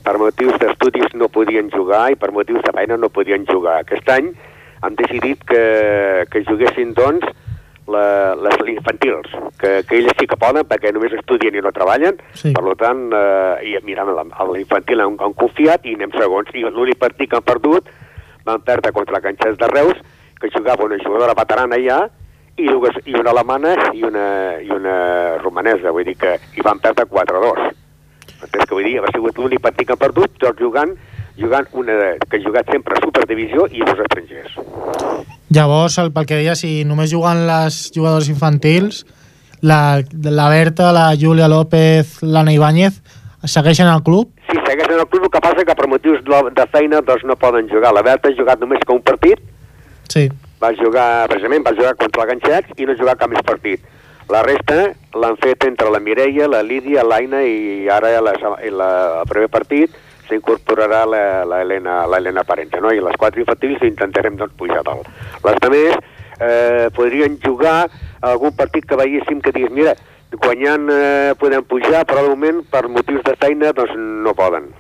per 0.06 0.18
motius 0.22 0.58
d'estudis 0.62 1.14
no 1.18 1.30
podien 1.32 1.70
jugar 1.72 2.10
i 2.12 2.18
per 2.20 2.30
motius 2.36 2.62
de 2.66 2.74
feina 2.76 2.98
no 3.00 3.10
podien 3.10 3.46
jugar. 3.48 3.80
Aquest 3.82 4.08
any 4.12 4.30
han 4.84 4.94
decidit 4.98 5.42
que, 5.48 5.64
que 6.30 6.44
juguessin, 6.46 6.92
doncs, 6.94 7.24
la, 7.90 8.34
les 8.34 8.62
infantils, 8.74 9.30
que, 9.60 9.80
que 9.86 9.98
elles 10.00 10.14
sí 10.18 10.26
que 10.26 10.38
poden 10.38 10.66
perquè 10.66 10.90
només 10.94 11.14
estudien 11.14 11.54
i 11.54 11.62
no 11.62 11.70
treballen, 11.74 12.18
Sí. 12.34 12.52
per 12.54 12.74
tant, 12.80 13.06
eh, 13.14 13.70
i 13.70 13.76
mirant 13.86 14.10
l'infantil 14.52 15.00
han, 15.04 15.16
han 15.22 15.34
confiat 15.38 15.86
i 15.86 15.94
anem 15.94 16.12
segons. 16.18 16.50
I 16.54 16.66
l'únic 16.66 16.98
partit 17.02 17.30
que 17.30 17.38
han 17.38 17.46
perdut 17.46 17.88
van 18.46 18.62
perdre 18.66 18.92
contra 18.92 19.16
la 19.16 19.22
Canxès 19.24 19.56
de 19.58 19.70
Reus, 19.70 19.98
que 20.40 20.50
jugava 20.52 20.84
una 20.84 20.98
jugadora 21.02 21.34
veterana 21.38 21.78
ja, 21.82 22.00
i, 22.56 22.66
dues, 22.68 22.96
i 23.04 23.14
una 23.18 23.32
alemana 23.34 23.74
i 23.94 24.02
una, 24.06 24.26
i 24.62 24.70
una 24.72 24.96
romanesa, 25.42 25.92
vull 25.92 26.06
dir 26.08 26.16
que 26.20 26.36
hi 26.56 26.64
van 26.64 26.80
perdre 26.80 27.06
4-2. 27.10 27.66
Entens 28.36 28.64
que 28.64 28.74
vull 28.74 28.86
dir? 28.86 28.96
Ha 29.00 29.12
sigut 29.12 29.38
l'únic 29.40 29.62
partit 29.64 29.88
que 29.88 29.94
han 29.96 30.00
perdut, 30.00 30.32
tots 30.40 30.60
jugant, 30.60 30.94
jugant 31.40 31.68
una 31.72 31.96
de, 32.00 32.08
que 32.28 32.40
ha 32.40 32.44
jugat 32.44 32.72
sempre 32.72 32.96
a 32.96 33.02
Superdivisió 33.04 33.66
i 33.72 33.84
dos 33.84 34.00
estrangers. 34.06 34.56
Llavors, 35.52 35.98
el, 36.02 36.12
pel 36.12 36.28
que 36.28 36.40
deia, 36.40 36.56
si 36.58 36.80
només 36.88 37.12
juguen 37.12 37.44
les 37.48 37.80
jugadors 37.94 38.30
infantils, 38.32 39.04
la, 39.62 40.00
la 40.12 40.48
Berta, 40.52 40.90
la 40.92 41.10
Júlia 41.16 41.48
López, 41.48 42.18
l'Anna 42.22 42.52
Ibáñez, 42.56 43.00
segueixen 43.44 43.88
al 43.88 44.02
club? 44.04 44.32
Sí, 44.50 44.56
segueixen 44.66 44.98
el 45.00 45.08
club, 45.08 45.28
el 45.28 45.32
que 45.32 45.44
passa 45.44 45.64
que 45.64 45.76
per 45.76 45.88
motius 45.88 46.24
de 46.24 46.42
de 46.56 46.66
feina 46.72 47.00
doncs, 47.04 47.24
no 47.24 47.36
poden 47.40 47.68
jugar. 47.68 47.94
La 47.94 48.04
Berta 48.04 48.28
ha 48.32 48.36
jugat 48.36 48.60
només 48.60 48.84
que 48.84 48.92
un 48.92 49.04
partit, 49.04 49.40
Sí. 50.08 50.28
Va 50.62 50.72
jugar, 50.76 51.28
precisament, 51.28 51.64
va 51.66 51.74
jugar 51.76 51.94
contra 52.00 52.24
el 52.24 52.32
Ganxets 52.32 52.80
i 52.80 52.88
no 52.88 52.96
jugar 52.98 53.16
cap 53.20 53.30
més 53.32 53.44
partit. 53.46 53.84
La 54.32 54.42
resta 54.42 54.90
l'han 55.14 55.36
fet 55.38 55.64
entre 55.68 55.90
la 55.94 56.00
Mireia, 56.02 56.48
la 56.50 56.62
Lídia, 56.66 57.04
l'Aina 57.06 57.44
i 57.46 57.86
ara 57.92 58.10
la, 58.20 58.32
la, 58.34 58.90
el 59.20 59.28
primer 59.30 59.50
partit 59.52 59.94
s'incorporarà 60.26 61.04
la, 61.06 61.22
la, 61.46 61.60
Helena, 61.62 62.00
la 62.10 62.18
Helena 62.18 62.42
Parente, 62.42 62.80
no? 62.82 62.90
I 62.90 63.02
les 63.04 63.14
quatre 63.20 63.44
infantils 63.44 63.84
intentarem 63.86 64.34
doncs, 64.40 64.56
pujar 64.58 64.82
dalt. 64.86 65.06
Les 65.44 65.52
altres 65.52 66.00
eh, 66.40 66.88
podrien 66.96 67.38
jugar 67.44 67.86
algun 68.26 68.56
partit 68.58 68.88
que 68.88 68.98
veiéssim 68.98 69.38
que 69.44 69.54
digués, 69.54 69.70
mira, 69.70 69.94
guanyant 70.34 70.90
eh, 70.90 71.34
podem 71.38 71.62
pujar, 71.62 72.02
però 72.08 72.26
de 72.26 72.34
moment 72.34 72.64
per 72.72 72.88
motius 72.90 73.22
de 73.26 73.36
feina 73.38 73.70
doncs 73.76 73.94
no 73.96 74.34
poden. 74.34 74.72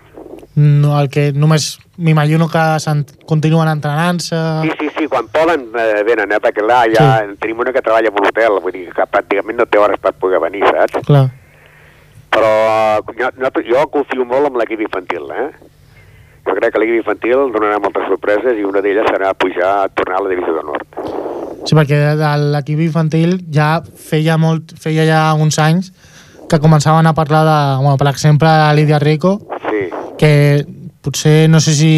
No, 0.56 0.94
el 0.98 1.10
que 1.12 1.32
només 1.36 1.76
m'imagino 2.00 2.46
que 2.48 2.60
s'en- 2.80 3.04
continuen 3.28 3.68
entrenant-se... 3.68 4.36
Sí, 4.64 4.70
sí, 4.80 4.88
sí, 4.98 5.06
quan 5.12 5.26
poden 5.28 5.66
eh, 5.76 6.02
venen, 6.08 6.32
eh, 6.32 6.38
perquè 6.40 6.62
clar, 6.64 6.86
ja 6.94 7.04
sí. 7.26 7.34
tenim 7.42 7.60
una 7.60 7.74
que 7.76 7.82
treballa 7.84 8.08
a 8.08 8.14
un 8.16 8.28
hotel, 8.30 8.56
vull 8.64 8.72
dir 8.72 8.86
que 8.96 9.04
pràcticament 9.04 9.60
no 9.60 9.66
té 9.68 9.76
hores 9.78 10.00
per 10.00 10.14
poder 10.16 10.40
venir, 10.40 10.64
saps? 10.64 11.04
Clar. 11.04 11.26
Però 12.32 12.52
jo, 13.18 13.28
no, 13.40 13.50
jo 13.68 13.84
confio 13.92 14.24
molt 14.28 14.48
en 14.50 14.56
l'equip 14.60 14.80
infantil, 14.86 15.28
eh? 15.36 15.48
Jo 16.46 16.54
crec 16.56 16.72
que 16.72 16.80
l'equip 16.80 17.00
infantil 17.02 17.46
donarà 17.52 17.76
moltes 17.82 18.08
sorpreses 18.08 18.56
i 18.56 18.64
una 18.64 18.80
d'elles 18.80 19.08
serà 19.12 19.32
pujar 19.34 19.70
a 19.84 19.88
tornar 19.92 20.20
a 20.20 20.24
la 20.24 20.32
divisió 20.32 20.56
del 20.56 20.66
nord. 20.72 20.86
Sí, 21.66 21.74
perquè 21.76 22.00
l'equip 22.16 22.80
infantil 22.84 23.40
ja 23.52 23.80
feia 23.84 24.36
molt, 24.40 24.72
feia 24.80 25.04
ja 25.08 25.20
uns 25.34 25.58
anys 25.60 25.92
que 26.48 26.60
començaven 26.62 27.08
a 27.10 27.12
parlar 27.12 27.42
de, 27.44 27.56
bueno, 27.82 27.96
per 27.98 28.08
exemple, 28.12 28.48
la 28.48 28.72
Lídia 28.72 29.00
Rico, 29.02 29.36
Sí, 29.66 29.88
que 30.18 30.64
potser, 31.02 31.48
no 31.48 31.60
sé 31.60 31.74
si 31.78 31.92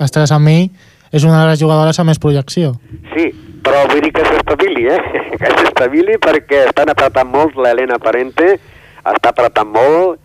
estaràs 0.00 0.32
amb 0.34 0.48
mi, 0.48 0.70
és 1.12 1.24
una 1.24 1.42
de 1.42 1.50
les 1.50 1.60
jugadores 1.60 1.98
amb 1.98 2.12
més 2.12 2.20
projecció. 2.20 2.74
sí, 3.14 3.30
però 3.64 3.84
vull 3.90 4.00
dir 4.00 4.12
que 4.14 4.24
s'estabili, 4.24 4.86
eh? 4.88 5.00
Que 5.40 5.50
s'estabili 5.58 6.16
perquè 6.22 6.64
estan 6.68 6.88
apretant 6.90 7.28
molt 7.28 7.56
l'Helena 7.56 7.98
Parente, 8.02 8.56
està 9.04 9.30
apretant 9.30 9.68
molt, 9.68 10.18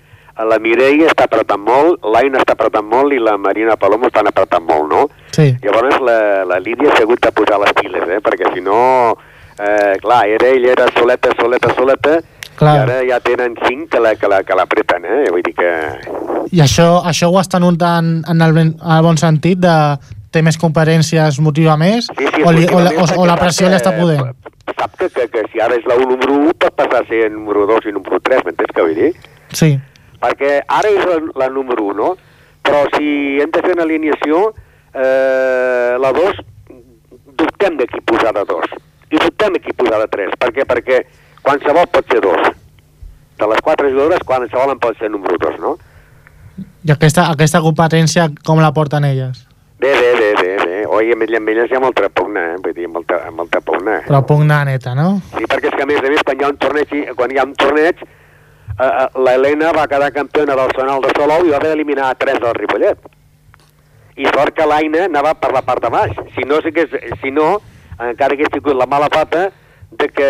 la 0.50 0.58
Mireia 0.58 1.12
està 1.12 1.28
apretant 1.28 1.62
molt, 1.62 2.00
l'Aina 2.10 2.40
està 2.42 2.56
apretant 2.58 2.88
molt 2.90 3.14
i 3.14 3.20
la 3.22 3.36
Marina 3.38 3.76
Palomo 3.78 4.10
estan 4.10 4.28
apretant 4.32 4.64
molt, 4.66 4.88
no? 4.90 5.04
Sí, 5.36 5.52
Llavors 5.62 6.00
la, 6.02 6.18
la 6.50 6.58
Lídia 6.60 6.96
s'ha 6.96 7.06
hagut 7.06 7.22
de 7.22 7.32
posar 7.36 7.60
les 7.62 7.74
piles, 7.78 8.08
eh? 8.10 8.20
perquè 8.24 8.50
si 8.56 8.64
no, 8.66 8.80
eh, 9.60 9.94
clar, 10.02 10.24
era 10.34 10.50
ella 10.50 10.72
era 10.74 10.88
soleta, 10.98 11.36
soleta, 11.38 11.74
soleta, 11.78 12.18
Clar. 12.64 12.74
i 12.76 12.82
ara 12.84 12.98
ja 13.12 13.20
tenen 13.26 13.56
cinc 13.68 13.92
que 13.94 14.02
la, 14.02 14.16
que 14.18 14.32
la, 14.32 14.42
que 14.48 14.58
l'apreten, 14.58 15.06
eh? 15.06 15.22
vull 15.36 15.46
dir 15.46 15.54
que... 15.60 15.70
i 16.52 16.64
això, 16.64 16.88
això 17.06 17.30
ho 17.30 17.40
està 17.42 17.62
notant 17.62 18.16
en 18.30 18.42
el, 18.48 18.58
ben, 18.58 18.74
en 18.80 18.98
el 18.98 19.06
bon 19.06 19.20
sentit 19.22 19.62
de 19.62 19.78
té 20.34 20.42
més 20.42 20.58
competències, 20.58 21.38
motiva 21.46 21.78
més, 21.78 22.10
Sí, 22.10 22.26
sí, 22.26 22.42
o, 22.42 22.52
li, 22.56 22.66
o, 22.66 22.82
la, 22.82 22.96
o, 22.98 23.06
o 23.06 23.30
la 23.30 23.38
perquè 23.38 23.46
pressió 23.46 23.70
li 23.70 23.78
està 23.78 23.94
que, 23.94 24.02
podent? 24.02 24.52
Sap 24.74 24.98
que, 24.98 25.12
que, 25.14 25.30
que 25.30 25.48
si 25.52 25.62
ara 25.62 25.78
és 25.78 25.86
la 25.86 26.00
1 26.00 26.10
número 26.10 26.40
1 26.42 26.60
pot 26.64 26.78
passar 26.80 27.04
a 27.04 27.10
ser 27.10 27.28
número 27.30 27.68
2 27.70 27.92
i 27.92 27.98
número 28.00 28.24
3, 28.24 28.48
m'entens 28.48 28.74
què 28.74 28.86
vull 28.88 28.98
dir? 28.98 29.12
Sí, 29.54 29.76
Perquè 30.24 30.62
ara 30.72 30.92
és 30.92 31.04
la, 31.08 31.18
la 31.42 31.50
número 31.52 31.90
1, 31.92 31.98
no? 32.00 32.14
Però 32.64 32.86
si 32.96 33.42
hem 33.44 33.52
de 33.52 33.62
fer 33.66 33.74
una 33.76 33.84
alineació, 33.84 34.46
eh, 34.96 35.98
la 36.00 36.12
2, 36.16 36.40
dubtem 37.42 37.76
de 37.82 37.88
qui 37.92 38.00
posar 38.08 38.32
de 38.38 38.46
2. 38.48 38.78
I 39.12 39.20
dubtem 39.20 39.58
de 39.58 39.60
qui 39.66 39.76
posar 39.76 40.00
de 40.00 40.08
3. 40.14 40.38
Per 40.40 40.52
què? 40.56 40.66
Perquè 40.70 41.02
qualsevol 41.44 41.90
pot 41.92 42.12
ser 42.12 42.22
2. 42.24 42.52
De 43.40 43.50
les 43.50 43.64
quatre 43.66 43.90
jugadores, 43.92 44.24
qualsevol 44.28 44.74
en 44.74 44.80
pot 44.80 44.98
ser 45.00 45.12
número 45.12 45.38
2, 45.42 45.60
no? 45.64 45.78
i 46.84 46.92
aquesta, 46.92 47.30
aquesta 47.32 47.62
competència 47.64 48.28
com 48.46 48.62
la 48.62 48.74
porten 48.76 49.06
elles? 49.08 49.46
Bé, 49.80 49.92
bé, 50.00 50.12
bé, 50.20 50.30
bé, 50.40 50.52
bé. 50.60 50.82
Oi, 50.88 51.12
amb 51.16 51.26
elles, 51.26 51.40
amb 51.40 51.52
elles 51.52 51.72
hi 51.72 51.78
ha 51.78 51.82
molta 51.84 52.10
pugna, 52.10 52.44
eh? 52.54 52.60
Vull 52.64 52.76
dir, 52.76 52.90
molta, 52.92 53.20
molta 53.36 53.62
pugna. 53.64 54.02
Però 54.08 54.22
pugna 54.28 54.62
neta, 54.68 54.94
no? 54.96 55.08
Sí, 55.34 55.48
perquè 55.50 55.72
és 55.72 55.78
que 55.78 55.84
a 55.84 55.88
més 55.90 56.04
a 56.04 56.12
més, 56.12 56.24
quan 56.28 56.40
hi 56.40 56.46
ha 56.46 56.52
un 56.52 56.60
torneig, 56.60 56.94
quan 57.20 57.32
hi 57.32 57.40
ha 57.40 57.48
un 57.48 57.56
torneig 57.60 58.04
eh, 58.04 58.86
eh, 58.86 59.08
l'Helena 59.26 59.74
va 59.76 59.88
quedar 59.92 60.12
campiona 60.16 60.56
del 60.60 60.72
Sonal 60.78 61.04
de 61.04 61.12
Salou 61.18 61.48
i 61.48 61.52
va 61.52 61.60
haver 61.60 61.74
d'eliminar 61.74 62.12
a 62.12 62.20
tres 62.20 62.40
del 62.44 62.56
Ripollet. 62.60 63.12
I 64.20 64.30
sort 64.30 64.56
que 64.56 64.68
l'Aina 64.70 65.08
anava 65.08 65.34
per 65.40 65.52
la 65.56 65.64
part 65.66 65.84
de 65.84 65.92
baix. 65.92 66.16
Si 66.36 66.46
no, 66.48 66.60
si, 66.62 66.72
si 67.24 67.32
no 67.34 67.58
encara 67.98 68.36
hagués 68.36 68.52
tingut 68.54 68.76
la 68.78 68.88
mala 68.90 69.10
pata 69.12 69.50
de 70.00 70.10
que 70.10 70.28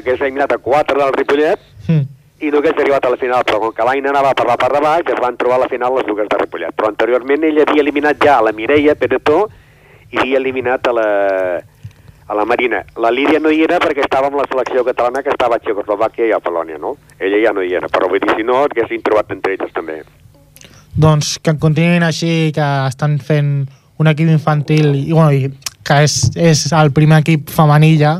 hagués 0.00 0.20
eliminat 0.20 0.52
a 0.52 0.58
quatre 0.58 0.98
del 0.98 1.12
Ripollet 1.14 1.60
Mm. 1.86 2.02
i 2.40 2.50
no 2.50 2.58
hagués 2.58 2.74
arribat 2.76 3.04
a 3.06 3.10
la 3.10 3.16
final, 3.16 3.44
però 3.46 3.60
com 3.60 3.72
que 3.72 3.84
l'Aina 3.86 4.10
anava 4.10 4.34
per 4.34 4.46
la 4.46 4.56
part 4.60 4.74
de 4.74 4.80
baix, 4.82 5.06
es 5.08 5.20
van 5.22 5.36
trobar 5.38 5.56
a 5.56 5.64
la 5.64 5.68
final 5.70 5.94
les 5.94 6.06
dues 6.06 6.28
de 6.28 6.38
Ripollet. 6.40 6.74
Però 6.76 6.90
anteriorment 6.90 7.44
ella 7.44 7.64
havia 7.66 7.84
eliminat 7.84 8.18
ja 8.22 8.38
a 8.38 8.42
la 8.42 8.52
Mireia 8.52 8.94
Peretó 8.94 9.46
i 10.10 10.18
havia 10.18 10.40
eliminat 10.42 10.86
a 10.90 10.92
la, 10.92 11.06
a 12.26 12.34
la 12.34 12.44
Marina. 12.44 12.82
La 12.96 13.10
Lídia 13.10 13.40
no 13.40 13.50
hi 13.50 13.62
era 13.62 13.78
perquè 13.78 14.04
estava 14.04 14.28
amb 14.28 14.36
la 14.36 14.44
selecció 14.50 14.84
catalana 14.84 15.22
que 15.22 15.32
estava 15.32 15.56
a 15.56 15.62
Txecoslovàquia 15.62 16.28
i 16.28 16.34
a 16.34 16.42
Polònia, 16.42 16.76
no? 16.82 16.96
Ella 17.18 17.40
ja 17.46 17.54
no 17.54 17.62
hi 17.62 17.72
era, 17.78 17.88
però 17.88 18.10
vull 18.10 18.20
dir, 18.20 18.34
si 18.36 18.44
no, 18.44 18.64
haguessin 18.66 19.02
trobat 19.06 19.32
entre 19.32 19.54
elles 19.56 19.72
també. 19.72 20.02
Doncs 20.96 21.38
que 21.44 21.56
continuïn 21.60 22.04
així, 22.04 22.52
que 22.56 22.68
estan 22.88 23.18
fent 23.18 23.66
un 23.96 24.08
equip 24.12 24.28
infantil 24.28 24.94
i, 24.96 25.12
bueno, 25.12 25.32
i 25.32 25.52
que 25.86 26.02
és, 26.04 26.32
és 26.36 26.66
el 26.74 26.90
primer 26.92 27.22
equip 27.22 27.48
femení 27.52 27.94
ja 28.00 28.18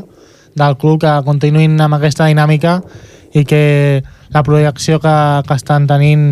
del 0.57 0.77
club, 0.81 1.01
que 1.03 1.13
continuïn 1.25 1.77
amb 1.81 1.99
aquesta 1.99 2.27
dinàmica 2.29 2.79
i 3.37 3.43
que 3.45 4.03
la 4.33 4.43
projecció 4.43 4.99
que, 4.99 5.15
que 5.47 5.55
estan 5.55 5.87
tenint 5.87 6.27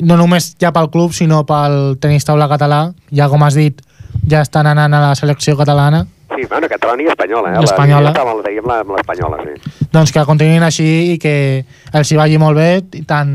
no 0.00 0.16
només 0.16 0.54
ja 0.60 0.72
pel 0.72 0.88
club 0.92 1.12
sinó 1.12 1.42
pel 1.48 1.98
tenis 2.00 2.24
taula 2.24 2.48
català 2.48 2.86
ja 3.12 3.28
com 3.28 3.42
has 3.44 3.58
dit 3.58 3.82
ja 4.28 4.40
estan 4.40 4.68
anant 4.70 4.94
a 4.94 5.02
la 5.08 5.14
selecció 5.18 5.56
catalana 5.58 6.06
Sí, 6.32 6.46
bueno, 6.48 6.66
catalana 6.66 7.02
i 7.02 7.06
espanyola, 7.12 7.50
eh? 7.52 7.60
L'espanyola. 7.60 8.12
La 8.16 8.24
la 8.24 8.52
la, 8.64 8.76
amb 8.80 8.94
l'espanyola, 8.96 9.42
sí. 9.44 9.72
doncs 9.92 10.12
que 10.14 10.24
continuïn 10.24 10.64
així 10.64 10.86
i 11.12 11.18
que 11.20 11.34
els 11.92 12.12
hi 12.12 12.16
vagi 12.16 12.38
molt 12.40 12.56
bé 12.56 13.02
tant 13.04 13.34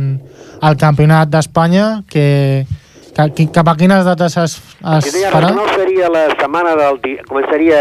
el 0.66 0.78
campionat 0.82 1.30
d'Espanya 1.30 1.86
que, 2.10 2.66
que, 3.14 3.48
cap 3.54 3.70
a 3.70 3.76
quines 3.78 4.02
dates 4.08 4.38
es, 4.42 4.58
es 4.98 5.12
farà? 5.30 5.54
no 5.54 5.68
seria 5.76 6.10
la 6.10 6.26
setmana 6.34 6.74
del... 6.80 6.98
Començaria 7.30 7.78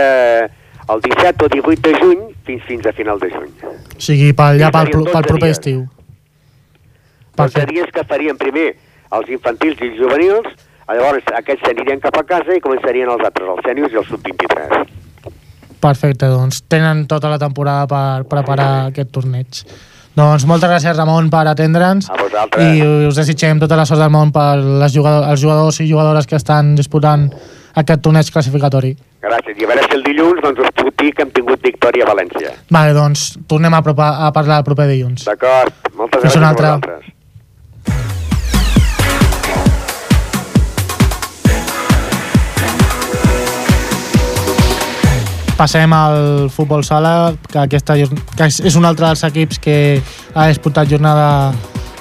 el 0.88 1.00
17 1.02 1.44
o 1.44 1.48
18 1.48 1.82
de 1.82 1.94
juny 2.00 2.20
fins, 2.46 2.62
fins 2.68 2.86
a 2.86 2.92
final 2.92 3.18
de 3.18 3.30
juny. 3.30 3.52
O 3.96 4.00
sigui, 4.00 4.32
pel, 4.32 4.60
ja 4.60 4.70
pel, 4.74 4.90
pel 4.92 5.06
12 5.08 5.22
proper 5.26 5.48
dies. 5.48 5.58
estiu. 5.58 5.80
Els 7.36 7.36
Perfecte. 7.36 7.72
dies 7.72 7.90
que 7.92 8.04
farien 8.08 8.38
primer 8.40 8.68
els 9.16 9.28
infantils 9.28 9.82
i 9.82 9.90
els 9.90 9.98
juvenils, 9.98 10.46
llavors 10.88 11.26
aquests 11.40 11.66
s'anirien 11.66 12.00
cap 12.00 12.16
a 12.16 12.22
casa 12.24 12.54
i 12.56 12.62
començarien 12.64 13.10
els 13.10 13.26
altres, 13.26 13.50
els 13.56 13.66
sèniors 13.66 13.92
i 13.92 14.00
els 14.00 14.08
sub-23. 14.08 14.94
Perfecte, 15.82 16.30
doncs 16.32 16.62
tenen 16.70 17.04
tota 17.10 17.28
la 17.28 17.38
temporada 17.38 17.84
per 17.90 18.24
preparar 18.30 18.70
aquest 18.88 19.12
torneig. 19.12 19.60
Doncs 20.16 20.46
moltes 20.48 20.70
gràcies, 20.70 20.96
Ramon, 20.96 21.28
per 21.28 21.42
atendre'ns. 21.50 22.08
A 22.08 22.16
vosaltres. 22.16 22.64
I 22.64 23.06
us 23.10 23.18
desitgem 23.18 23.60
tota 23.60 23.76
la 23.76 23.84
sort 23.84 24.00
del 24.00 24.14
món 24.14 24.32
per 24.32 24.56
les 24.56 24.94
jugador, 24.94 25.28
els 25.28 25.42
jugadors 25.42 25.80
i 25.84 25.90
jugadores 25.90 26.26
que 26.26 26.38
estan 26.40 26.72
disputant 26.78 27.28
aquest 27.76 28.00
torneig 28.00 28.30
classificatori. 28.32 28.94
Gràcies. 29.26 29.58
I 29.58 29.64
a 29.66 29.68
veure 29.72 29.82
si 29.88 29.96
el 29.96 30.04
dilluns 30.06 30.38
doncs, 30.44 30.60
us 30.62 30.70
puc 30.76 30.92
dir 31.02 31.10
que 31.16 31.24
hem 31.26 31.32
tingut 31.34 31.62
victòria 31.64 32.06
a 32.06 32.12
València. 32.12 32.52
Vale, 32.70 32.94
doncs 32.94 33.32
tornem 33.50 33.74
a, 33.74 33.82
propa, 33.82 34.12
a 34.22 34.30
parlar 34.34 34.60
el 34.62 34.66
proper 34.68 34.86
dilluns. 34.92 35.26
D'acord. 35.26 35.74
Moltes 35.98 36.22
gràcies 36.22 36.42
a 36.42 36.50
altra. 36.52 36.74
vosaltres. 36.76 37.12
Passem 45.56 45.92
al 45.96 46.50
futbol 46.52 46.84
sala, 46.84 47.32
que, 47.48 47.58
aquesta, 47.62 47.96
que 47.96 48.46
és, 48.46 48.76
un 48.76 48.84
altre 48.84 49.08
dels 49.08 49.24
equips 49.24 49.58
que 49.64 49.76
ha 50.34 50.44
disputat 50.52 50.90
jornada 50.90 51.54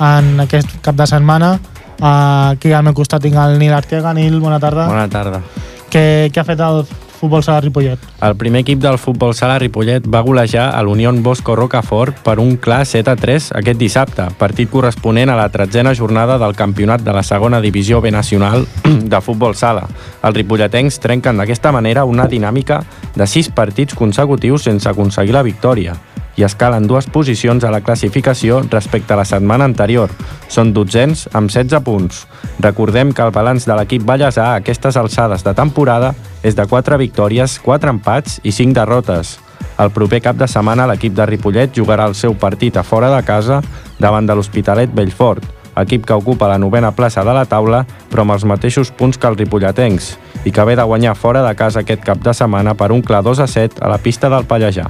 en 0.03 0.44
aquest 0.44 0.75
cap 0.84 1.00
de 1.00 1.08
setmana. 1.08 1.55
Uh, 1.96 2.51
aquí 2.51 2.74
al 2.75 2.84
meu 2.84 2.94
costat 2.94 3.24
tinc 3.24 3.39
el 3.39 3.55
Nil 3.58 3.74
Arteaga. 3.74 4.12
Nil, 4.13 4.41
bona 4.44 4.60
tarda. 4.60 4.89
Bona 4.91 5.08
tarda. 5.10 5.39
Què, 5.88 6.27
què 6.36 6.44
ha 6.44 6.46
fet 6.46 6.60
el 6.60 6.84
futbol 7.15 7.43
sala 7.43 7.62
Ripollet? 7.63 8.00
El 8.22 8.36
primer 8.38 8.62
equip 8.65 8.79
del 8.84 8.98
futbol 9.01 9.34
sala 9.34 9.57
Ripollet 9.62 10.05
va 10.12 10.22
golejar 10.25 10.67
a 10.75 10.81
l'Unión 10.84 11.22
Bosco 11.24 11.55
Rocafort 11.55 12.19
per 12.25 12.38
un 12.43 12.55
clar 12.57 12.84
7 12.86 13.12
a 13.12 13.15
3 13.19 13.51
aquest 13.62 13.79
dissabte, 13.79 14.27
partit 14.39 14.69
corresponent 14.69 15.31
a 15.31 15.38
la 15.39 15.50
tretzena 15.50 15.95
jornada 15.95 16.38
del 16.41 16.55
campionat 16.55 17.01
de 17.01 17.13
la 17.15 17.24
segona 17.24 17.62
divisió 17.62 18.01
B 18.01 18.12
nacional 18.12 18.67
de 19.15 19.22
futbol 19.22 19.55
sala. 19.55 19.88
Els 20.22 20.36
ripolletens 20.36 21.00
trenquen 21.00 21.39
d'aquesta 21.39 21.72
manera 21.72 22.05
una 22.05 22.27
dinàmica 22.27 22.84
de 23.15 23.27
6 23.27 23.53
partits 23.55 23.95
consecutius 23.95 24.69
sense 24.69 24.89
aconseguir 24.89 25.34
la 25.34 25.45
victòria 25.45 25.95
i 26.36 26.43
escalen 26.43 26.88
dues 26.88 27.07
posicions 27.07 27.63
a 27.63 27.72
la 27.72 27.81
classificació 27.81 28.62
respecte 28.69 29.13
a 29.13 29.19
la 29.19 29.25
setmana 29.25 29.65
anterior. 29.65 30.12
Són 30.47 30.73
dotzens 30.73 31.25
amb 31.33 31.49
16 31.51 31.81
punts. 31.85 32.25
Recordem 32.59 33.11
que 33.13 33.25
el 33.25 33.33
balanç 33.35 33.65
de 33.65 33.75
l'equip 33.77 34.05
ballesà 34.05 34.51
a 34.51 34.61
aquestes 34.61 34.97
alçades 34.97 35.43
de 35.43 35.55
temporada 35.57 36.13
és 36.43 36.55
de 36.55 36.67
4 36.69 36.99
victòries, 37.01 37.59
4 37.63 37.95
empats 37.97 38.39
i 38.43 38.51
5 38.51 38.77
derrotes. 38.77 39.39
El 39.79 39.91
proper 39.91 40.21
cap 40.23 40.37
de 40.39 40.47
setmana 40.47 40.87
l'equip 40.87 41.15
de 41.15 41.25
Ripollet 41.27 41.73
jugarà 41.75 42.07
el 42.07 42.15
seu 42.15 42.37
partit 42.39 42.77
a 42.77 42.83
fora 42.83 43.09
de 43.11 43.21
casa 43.27 43.61
davant 43.99 44.27
de 44.27 44.35
l'Hospitalet 44.35 44.93
Bellfort, 44.95 45.43
equip 45.75 46.05
que 46.05 46.13
ocupa 46.15 46.47
la 46.47 46.57
novena 46.57 46.93
plaça 46.95 47.23
de 47.23 47.33
la 47.35 47.45
taula, 47.45 47.83
però 48.11 48.23
amb 48.23 48.35
els 48.35 48.45
mateixos 48.47 48.91
punts 48.95 49.19
que 49.19 49.27
els 49.27 49.39
ripolletens, 49.39 50.13
i 50.45 50.51
que 50.51 50.65
ve 50.65 50.75
de 50.79 50.83
guanyar 50.87 51.15
fora 51.19 51.43
de 51.43 51.55
casa 51.55 51.83
aquest 51.83 52.03
cap 52.05 52.21
de 52.23 52.33
setmana 52.33 52.75
per 52.79 52.91
un 52.95 53.01
clar 53.03 53.23
2 53.23 53.43
a 53.43 53.47
7 53.47 53.83
a 53.83 53.91
la 53.91 53.99
pista 53.99 54.29
del 54.31 54.47
Pallejà. 54.47 54.87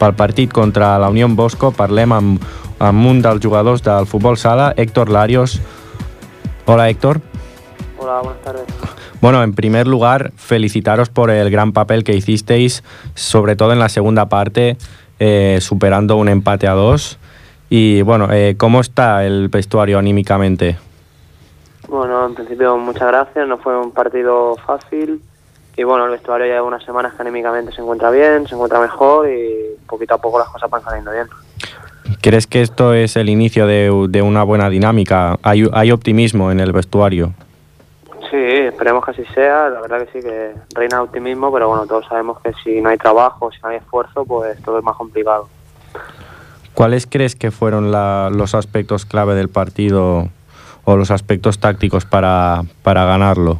Pel 0.00 0.14
partit 0.16 0.52
contra 0.52 0.98
la 0.98 1.10
Unió 1.12 1.28
Bosco 1.28 1.72
parlem 1.76 2.12
amb, 2.16 2.44
amb 2.80 3.06
un 3.06 3.20
dels 3.22 3.44
jugadors 3.44 3.84
del 3.84 4.06
futbol 4.08 4.38
sala, 4.40 4.72
Héctor 4.76 5.10
Larios. 5.10 5.60
Hola, 6.66 6.88
Héctor. 6.88 7.20
Hola, 7.98 8.20
buenas 8.22 8.42
tardes. 8.42 8.64
Bueno, 9.20 9.42
en 9.42 9.52
primer 9.54 9.86
lugar, 9.86 10.32
felicitaros 10.36 11.10
por 11.10 11.30
el 11.30 11.50
gran 11.50 11.72
papel 11.72 12.04
que 12.04 12.16
hicisteis, 12.16 12.82
sobre 13.14 13.54
todo 13.54 13.72
en 13.72 13.78
la 13.78 13.90
segunda 13.90 14.30
parte, 14.30 14.78
eh, 15.18 15.58
superando 15.60 16.16
un 16.16 16.28
empate 16.30 16.66
a 16.66 16.72
dos. 16.72 17.18
Y 17.68 18.00
bueno, 18.00 18.28
eh, 18.32 18.56
¿cómo 18.56 18.80
está 18.80 19.26
el 19.26 19.48
vestuario 19.48 19.98
anímicamente? 19.98 20.78
Bueno, 21.86 22.26
en 22.26 22.34
principio 22.34 22.78
muchas 22.78 23.08
gracias, 23.08 23.46
no 23.46 23.58
fue 23.58 23.78
un 23.78 23.90
partido 23.90 24.56
fácil 24.66 25.20
y 25.76 25.84
bueno, 25.84 26.06
el 26.06 26.12
vestuario 26.12 26.46
ya 26.46 26.54
lleva 26.54 26.66
unas 26.66 26.84
semanas 26.84 27.14
que 27.14 27.22
anímicamente 27.22 27.72
se 27.72 27.80
encuentra 27.80 28.10
bien, 28.10 28.46
se 28.46 28.54
encuentra 28.54 28.80
mejor 28.80 29.28
y 29.28 29.76
poquito 29.86 30.14
a 30.14 30.18
poco 30.18 30.38
las 30.38 30.48
cosas 30.48 30.70
van 30.70 30.82
saliendo 30.82 31.12
bien. 31.12 31.26
¿Crees 32.22 32.46
que 32.46 32.60
esto 32.60 32.92
es 32.92 33.16
el 33.16 33.28
inicio 33.30 33.66
de, 33.66 34.06
de 34.10 34.22
una 34.22 34.42
buena 34.42 34.68
dinámica? 34.68 35.38
¿Hay, 35.42 35.66
¿Hay 35.72 35.90
optimismo 35.90 36.50
en 36.50 36.60
el 36.60 36.72
vestuario? 36.72 37.32
Sí, 38.30 38.36
esperemos 38.36 39.04
que 39.04 39.12
así 39.12 39.24
sea. 39.34 39.70
La 39.70 39.80
verdad 39.80 40.06
que 40.06 40.12
sí, 40.20 40.26
que 40.26 40.52
reina 40.74 41.02
optimismo, 41.02 41.50
pero 41.52 41.68
bueno, 41.68 41.86
todos 41.86 42.06
sabemos 42.06 42.38
que 42.40 42.52
si 42.62 42.80
no 42.80 42.90
hay 42.90 42.98
trabajo, 42.98 43.50
si 43.50 43.58
no 43.62 43.70
hay 43.70 43.76
esfuerzo, 43.78 44.24
pues 44.24 44.60
todo 44.62 44.78
es 44.78 44.84
más 44.84 44.96
complicado. 44.96 45.48
¿Cuáles 46.74 47.06
crees 47.06 47.34
que 47.34 47.50
fueron 47.50 47.90
la- 47.90 48.30
los 48.30 48.54
aspectos 48.54 49.04
clave 49.06 49.34
del 49.34 49.48
partido 49.48 50.28
o 50.84 50.96
los 50.96 51.10
aspectos 51.10 51.58
tácticos 51.58 52.04
para, 52.04 52.62
para 52.82 53.04
ganarlo? 53.06 53.58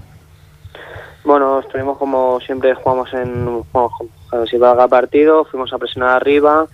Bueno, 1.25 1.61
estuvimos 1.61 1.99
como 1.99 2.41
siempre 2.41 2.75
jugamos 2.75 3.13
en 3.15 3.63
como 3.73 3.91
si 4.49 4.57
va 4.59 4.71
a 4.73 4.89
partido, 4.89 5.45
fuimos 5.45 5.73
a 5.73 5.79
presionar 5.79 6.11
arriba, 6.11 6.67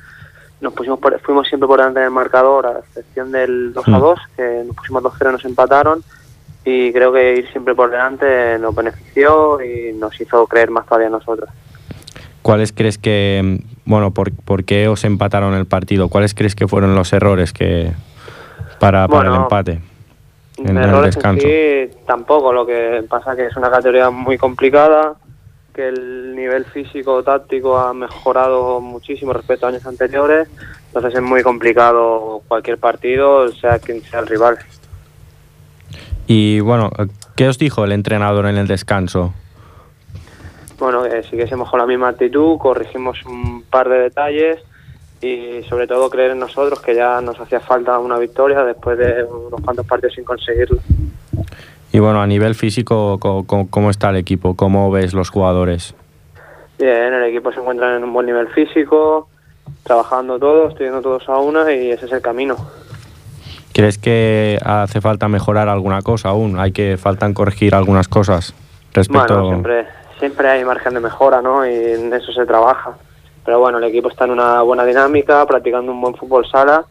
nos 0.60 0.72
pusimos 0.72 0.98
por- 0.98 1.18
fuimos 1.20 1.46
siempre 1.48 1.66
por 1.66 1.78
delante 1.78 2.00
del 2.00 2.10
marcador, 2.10 2.66
a 2.66 2.78
excepción 2.80 3.30
del 3.32 3.72
2 3.72 3.86
a 3.88 3.90
Mm. 3.90 4.00
2, 4.00 4.20
que 4.36 4.62
nos 4.66 4.76
pusimos 4.76 5.02
2-0 5.02 5.28
y 5.30 5.32
nos 5.32 5.44
empataron, 5.44 6.02
y 6.64 6.92
creo 6.92 7.12
que 7.12 7.36
ir 7.36 7.50
siempre 7.52 7.75
por 7.75 7.90
delante 7.90 8.58
nos 8.58 8.75
benefició 8.75 9.62
y 9.62 9.92
nos 9.92 10.18
hizo 10.20 10.46
creer 10.46 10.70
más 10.70 10.84
todavía 10.86 11.06
en 11.06 11.12
nosotros. 11.12 11.48
¿Cuáles 12.42 12.72
crees 12.72 12.96
que, 12.98 13.60
bueno, 13.84 14.12
por, 14.12 14.32
por 14.32 14.64
qué 14.64 14.88
os 14.88 15.04
empataron 15.04 15.54
el 15.54 15.66
partido? 15.66 16.08
¿Cuáles 16.08 16.32
crees 16.34 16.54
que 16.54 16.68
fueron 16.68 16.94
los 16.94 17.12
errores 17.12 17.52
que 17.52 17.92
para, 18.78 19.08
para 19.08 19.28
el 19.30 19.34
empate? 19.34 19.80
En 20.58 20.78
el 20.78 20.84
Errores 20.88 21.14
descanso. 21.16 21.46
en 21.46 21.90
sí 21.90 21.96
tampoco, 22.06 22.52
lo 22.52 22.64
que 22.64 23.04
pasa 23.08 23.36
que 23.36 23.46
es 23.46 23.56
una 23.56 23.68
categoría 23.70 24.08
muy 24.10 24.38
complicada, 24.38 25.14
que 25.76 25.88
el 25.88 26.35
nivel 26.35 26.64
físico 26.64 27.23
táctico 27.23 27.76
ha 27.76 27.92
mejorado 27.92 28.80
muchísimo 28.80 29.34
respecto 29.34 29.67
a 29.67 29.69
años 29.69 29.86
anteriores, 29.86 30.49
entonces 30.86 31.15
es 31.15 31.23
muy 31.23 31.43
complicado 31.43 32.41
cualquier 32.49 32.78
partido, 32.78 33.52
sea 33.52 33.78
quien 33.78 34.02
sea 34.02 34.21
el 34.21 34.26
rival. 34.26 34.58
Y 36.26 36.60
bueno, 36.60 36.91
¿qué 37.36 37.47
os 37.47 37.58
dijo 37.58 37.84
el 37.84 37.93
entrenador 37.93 38.47
en 38.47 38.56
el 38.56 38.67
descanso? 38.67 39.34
Bueno, 40.78 41.04
que 41.04 41.23
siguiésemos 41.23 41.71
con 41.71 41.78
la 41.78 41.86
misma 41.86 42.08
actitud, 42.08 42.56
corregimos 42.58 43.23
un 43.26 43.62
par 43.62 43.89
de 43.91 43.99
detalles 43.99 44.58
y 45.21 45.62
sobre 45.69 45.86
todo 45.86 46.08
creer 46.08 46.32
en 46.32 46.39
nosotros 46.39 46.80
que 46.80 46.95
ya 46.95 47.21
nos 47.21 47.39
hacía 47.39 47.60
falta 47.60 47.99
una 47.99 48.19
victoria 48.19 48.65
después 48.65 48.97
de 48.97 49.25
unos 49.25 49.60
cuantos 49.60 49.86
partidos 49.86 50.15
sin 50.15 50.25
conseguirlo. 50.25 50.78
Y 51.97 51.99
bueno, 51.99 52.21
a 52.21 52.26
nivel 52.26 52.54
físico, 52.54 53.19
co- 53.19 53.45
co- 53.47 53.69
¿cómo, 53.71 53.89
está 53.89 54.11
el 54.11 54.17
equipo? 54.17 54.54
¿Cómo 54.54 54.91
ves 54.91 55.15
los 55.15 55.30
jugadores? 55.30 55.95
Bien, 56.78 57.15
el 57.15 57.25
equipo 57.25 57.50
se 57.52 57.61
encuentra 57.61 57.97
en 57.97 58.04
un 58.04 58.13
buen 58.13 58.26
nivel 58.26 58.49
físico, 58.49 59.30
trabajando 59.82 60.39
todos, 60.39 60.73
estudiando 60.73 61.00
todos 61.00 61.26
a 61.26 61.39
una 61.39 61.73
y 61.73 61.93
ese 61.93 62.04
es 62.04 62.13
el 62.13 62.21
camino. 62.21 62.54
¿Crees 63.73 63.97
que 63.97 64.59
hace 64.63 65.00
falta 65.00 65.26
mejorar 65.28 65.71
alguna 65.71 66.02
cosa 66.02 66.28
aún? 66.28 66.59
¿Hay 66.59 66.73
que 66.73 66.99
faltan 66.99 67.32
corregir 67.32 67.75
algunas 67.75 68.09
cosas 68.09 68.52
respecto 68.93 69.32
Bueno, 69.32 69.49
siempre, 69.49 69.87
siempre 70.19 70.50
hay 70.50 70.67
margen 70.67 70.93
de 70.93 71.00
mejora, 71.00 71.41
¿no? 71.41 71.67
Y 71.67 71.73
en 71.73 72.13
eso 72.13 72.30
se 72.30 72.45
trabaja. 72.45 72.95
Pero 73.43 73.59
bueno, 73.59 73.78
el 73.78 73.85
equipo 73.85 74.11
está 74.11 74.26
en 74.26 74.32
una 74.32 74.61
buena 74.61 74.85
dinámica, 74.85 75.47
practicando 75.47 75.93
un 75.93 76.02
buen 76.02 76.15
fútbol 76.15 76.47
sala 76.47 76.85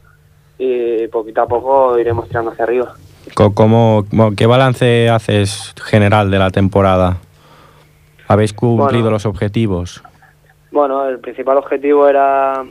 y 0.57 1.07
poquito 1.09 1.43
a 1.43 1.47
poco 1.47 1.95
iremos 1.99 2.27
tirando 2.27 2.49
hacia 2.49 2.63
arriba. 2.63 2.95
Cómo- 3.33 4.05
¿Qué 4.37 4.45
balance 4.45 5.09
haces 5.09 5.73
general 5.83 6.31
de 6.31 6.39
la 6.39 6.51
temporada? 6.51 7.17
¿Habéis 8.27 8.53
cumplido 8.53 9.03
Bueno. 9.03 9.09
los 9.11 9.25
objetivos? 9.25 10.01
Bueno, 10.71 11.07
el 11.07 11.19
principal 11.19 11.57
objetivo 11.57 12.07
era 12.07 12.63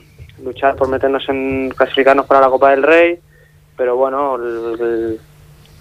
luchar 0.43 0.75
por 0.77 0.89
meternos 0.89 1.29
en 1.29 1.71
clasificarnos 1.77 2.27
para 2.27 2.41
la 2.41 2.49
Copa 2.49 2.71
del 2.71 2.83
Rey, 2.83 3.19
pero 3.77 3.97
bueno, 3.97 4.37
el, 4.37 4.81
el 4.81 5.21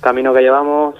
camino 0.02 0.34
que 0.34 0.42
llevamos, 0.42 0.96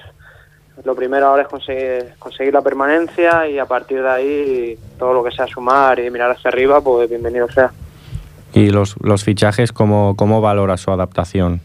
lo 0.84 0.96
primero 0.96 1.28
ahora 1.28 1.44
es 1.44 1.48
conseguir, 1.48 2.14
conseguir 2.20 2.54
la 2.54 2.62
permanencia 2.62 3.48
y 3.48 3.60
a 3.60 3.66
partir 3.66 4.02
de 4.02 4.10
ahí 4.10 4.78
todo 4.98 5.14
lo 5.14 5.24
que 5.24 5.32
sea 5.32 5.46
sumar 5.48 6.00
y 6.00 6.10
mirar 6.10 6.32
hacia 6.32 6.50
arriba, 6.50 6.82
pues 6.82 7.10
bienvenido 7.10 7.48
sea. 7.50 7.72
¿Y 8.54 8.70
los, 8.70 8.96
los 9.02 9.24
fichajes, 9.24 9.72
cómo, 9.72 10.16
cómo 10.16 10.42
valoras 10.42 10.82
su 10.82 10.92
adaptación? 10.92 11.62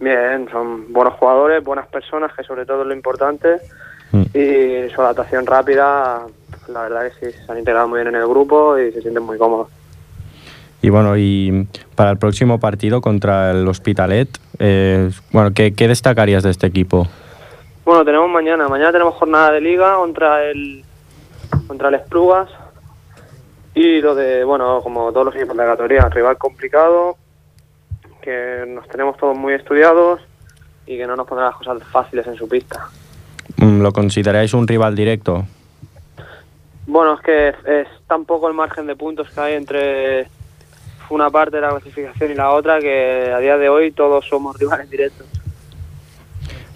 Bien, 0.00 0.48
son 0.50 0.92
buenos 0.92 1.14
jugadores, 1.14 1.62
buenas 1.62 1.86
personas, 1.86 2.32
que 2.34 2.42
sobre 2.42 2.66
todo 2.66 2.82
es 2.82 2.88
lo 2.88 2.94
importante, 2.94 3.60
Mm. 4.12 4.22
y 4.32 4.90
su 4.94 5.00
adaptación 5.00 5.44
rápida, 5.44 6.22
la 6.68 6.82
verdad 6.82 7.10
que 7.10 7.32
sí, 7.32 7.38
se 7.44 7.50
han 7.50 7.58
integrado 7.58 7.88
muy 7.88 7.98
bien 7.98 8.14
en 8.14 8.20
el 8.20 8.28
grupo 8.28 8.78
y 8.78 8.92
se 8.92 9.02
sienten 9.02 9.24
muy 9.24 9.36
cómodos. 9.38 9.68
Y 10.82 10.90
bueno, 10.90 11.16
y 11.16 11.66
para 11.96 12.10
el 12.10 12.18
próximo 12.18 12.60
partido 12.60 13.00
contra 13.00 13.50
el 13.50 13.66
Hospitalet, 13.66 14.28
eh, 14.60 15.10
bueno, 15.32 15.52
¿qué, 15.52 15.74
qué 15.74 15.88
destacarías 15.88 16.44
de 16.44 16.50
este 16.50 16.66
equipo? 16.66 17.08
Bueno, 17.84 18.04
tenemos 18.04 18.30
mañana. 18.30 18.68
Mañana 18.68 18.92
tenemos 18.92 19.14
jornada 19.14 19.50
de 19.50 19.60
liga 19.60 19.96
contra 19.96 20.44
el 20.44 20.84
contra 21.66 21.88
el 21.88 21.94
Esplugas. 21.94 22.48
Y 23.74 24.00
lo 24.00 24.14
de, 24.14 24.44
bueno, 24.44 24.80
como 24.82 25.10
todos 25.10 25.26
los 25.26 25.34
equipos 25.34 25.56
de 25.56 25.62
la 25.64 25.70
categoría, 25.70 26.08
rival 26.08 26.38
complicado, 26.38 27.16
que 28.24 28.64
nos 28.66 28.88
tenemos 28.88 29.16
todos 29.18 29.36
muy 29.36 29.52
estudiados 29.52 30.20
y 30.86 30.96
que 30.96 31.06
no 31.06 31.14
nos 31.16 31.26
pondrá 31.26 31.46
las 31.46 31.56
cosas 31.56 31.82
fáciles 31.84 32.26
en 32.26 32.36
su 32.36 32.48
pista. 32.48 32.88
Mm, 33.58 33.82
¿Lo 33.82 33.92
consideráis 33.92 34.54
un 34.54 34.66
rival 34.66 34.94
directo? 34.96 35.44
Bueno, 36.86 37.14
es 37.14 37.20
que 37.20 37.48
es 37.48 37.88
tan 38.06 38.24
poco 38.24 38.48
el 38.48 38.54
margen 38.54 38.86
de 38.86 38.96
puntos 38.96 39.28
que 39.30 39.40
hay 39.40 39.54
entre 39.54 40.26
una 41.10 41.30
parte 41.30 41.56
de 41.56 41.62
la 41.62 41.70
clasificación 41.70 42.30
y 42.30 42.34
la 42.34 42.50
otra 42.50 42.80
que 42.80 43.30
a 43.34 43.38
día 43.38 43.56
de 43.58 43.68
hoy 43.68 43.92
todos 43.92 44.26
somos 44.26 44.58
rivales 44.58 44.88
directos. 44.90 45.26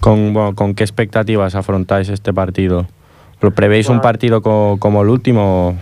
¿Con, 0.01 0.33
bueno, 0.33 0.55
¿con 0.55 0.75
qué 0.75 0.85
expectativas 0.85 1.55
afrontáis 1.55 2.09
este 2.09 2.33
partido? 2.33 2.87
¿Lo 3.41 3.51
prevéis 3.53 3.89
un 3.89 4.01
partido 4.01 4.43
co- 4.43 4.77
como 4.79 5.03
el 5.03 5.09
último? 5.09 5.77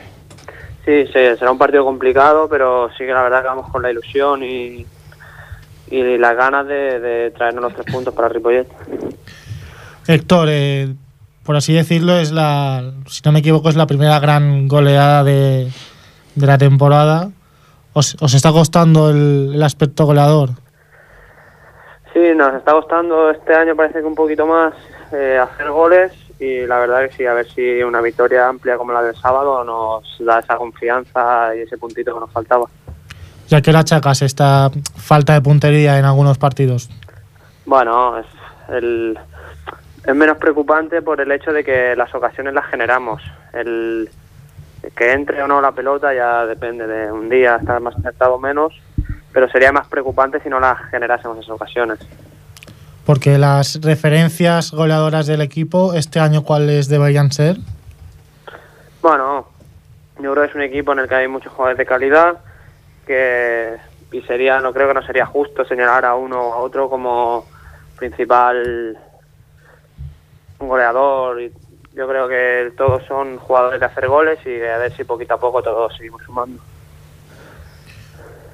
Sí, 0.85 1.07
sí, 1.07 1.13
será 1.13 1.51
un 1.51 1.59
partido 1.59 1.85
complicado, 1.85 2.49
pero 2.49 2.89
sí 2.91 2.99
que 2.99 3.13
la 3.13 3.23
verdad 3.23 3.43
que 3.43 3.49
vamos 3.49 3.71
con 3.71 3.83
la 3.83 3.91
ilusión 3.91 4.43
y, 4.43 4.87
y 5.91 6.19
las 6.19 6.37
ganas 6.37 6.67
de, 6.67 7.01
de 7.01 7.31
traernos 7.31 7.63
los 7.63 7.75
tres 7.75 7.87
puntos 7.93 8.15
para 8.15 8.29
Ripollet. 8.29 8.67
Héctor, 10.07 10.49
eh, 10.51 10.95
por 11.45 11.57
así 11.57 11.73
decirlo, 11.73 12.17
es 12.19 12.33
la, 12.33 12.93
si 13.07 13.23
no 13.25 13.33
me 13.33 13.41
equivoco, 13.41 13.69
es 13.69 13.77
la 13.77 13.87
primera 13.87 14.19
gran 14.21 14.69
goleada 14.69 15.25
de, 15.25 15.69
de 16.35 16.47
la 16.47 16.59
temporada. 16.59 17.31
¿Os, 17.93 18.17
os 18.21 18.35
está 18.35 18.53
costando 18.53 19.11
el, 19.11 19.53
el 19.55 19.63
aspecto 19.63 20.05
goleador? 20.05 20.51
Sí, 22.13 22.21
nos 22.35 22.55
está 22.55 22.73
costando 22.73 23.31
este 23.31 23.55
año 23.55 23.77
parece 23.77 24.01
que 24.01 24.07
un 24.07 24.15
poquito 24.15 24.47
más 24.47 24.75
eh, 25.13 25.39
hacer 25.39 25.71
goles 25.71 26.13
y 26.39 26.67
la 26.67 26.79
verdad 26.79 27.09
que 27.09 27.17
sí, 27.17 27.27
a 27.27 27.35
ver 27.35 27.47
si 27.51 27.83
una 27.83 28.01
victoria 28.01 28.49
amplia 28.49 28.77
como 28.77 28.93
la 28.93 29.03
del 29.03 29.15
sábado 29.17 29.65
nos 29.65 30.05
da 30.19 30.41
esa 30.41 30.57
confianza 30.57 31.55
y 31.57 31.61
ese 31.61 31.79
puntito 31.79 32.15
que 32.15 32.21
nos 32.21 32.31
faltaba. 32.31 32.67
Ya 33.49 33.63
que 33.63 33.73
la 33.73 33.81
achacas 33.81 34.23
esta 34.23 34.71
falta 34.97 35.35
de 35.35 35.41
puntería 35.41 35.99
en 35.99 36.05
algunos 36.05 36.39
partidos. 36.39 36.91
Bueno, 37.65 38.19
es, 38.19 38.27
el, 38.69 39.19
es 40.05 40.15
menos 40.15 40.39
preocupante 40.39 41.03
por 41.03 41.21
el 41.21 41.31
hecho 41.33 41.53
de 41.53 41.65
que 41.65 41.95
las 41.97 42.15
ocasiones 42.15 42.55
las 42.55 42.67
generamos. 42.67 43.23
El 43.53 44.09
que 44.95 45.13
entre 45.13 45.43
o 45.43 45.49
no 45.49 45.61
la 45.61 45.73
pelota 45.73 46.15
ya 46.15 46.47
depende 46.47 46.87
de 46.87 47.11
un 47.11 47.29
día 47.29 47.57
estar 47.57 47.81
más 47.81 47.97
acertado 47.97 48.35
o 48.35 48.39
menos, 48.39 48.73
pero 49.33 49.49
sería 49.49 49.73
más 49.73 49.89
preocupante 49.89 50.41
si 50.41 50.49
no 50.49 50.61
las 50.61 50.79
generásemos 50.91 51.39
esas 51.39 51.51
ocasiones. 51.51 51.99
Porque 53.05 53.39
las 53.39 53.81
referencias 53.83 54.73
goleadoras 54.73 55.27
del 55.27 55.41
equipo, 55.41 55.95
este 55.95 56.19
año, 56.19 56.43
¿cuáles 56.43 56.89
deberían 56.89 57.31
ser? 57.31 57.57
Bueno, 59.01 59.47
yo 60.21 60.33
creo 60.33 60.45
que 60.45 60.51
es 60.51 60.55
un 60.55 60.63
equipo 60.63 60.93
en 60.93 61.01
el 61.01 61.09
que 61.09 61.15
hay 61.15 61.29
muchos 61.29 61.53
jugadores 61.53 61.79
de 61.79 61.87
calidad 61.87 62.39
que 63.07 63.77
y 64.13 64.23
sería 64.23 64.61
no 64.61 64.73
creo 64.73 64.89
que 64.89 64.95
no 64.95 65.03
sería 65.03 65.27
justo 65.27 65.65
señalar 65.65 66.05
a 66.05 66.15
uno 66.15 66.41
o 66.41 66.53
a 66.55 66.57
otro 66.59 66.89
como 66.89 67.45
principal 67.97 68.99
goleador. 70.59 71.41
Y 71.41 71.53
yo 71.95 72.09
creo 72.09 72.29
que 72.29 72.73
todos 72.77 73.03
son 73.07 73.39
jugadores 73.39 73.81
de 73.81 73.87
hacer 73.87 74.09
goles 74.09 74.39
y 74.47 74.63
a 74.63 74.79
ver 74.79 74.93
si 74.93 75.05
poquito 75.05 75.35
a 75.35 75.41
poco 75.41 75.63
todos 75.63 75.97
seguimos 75.97 76.23
sumando. 76.23 76.61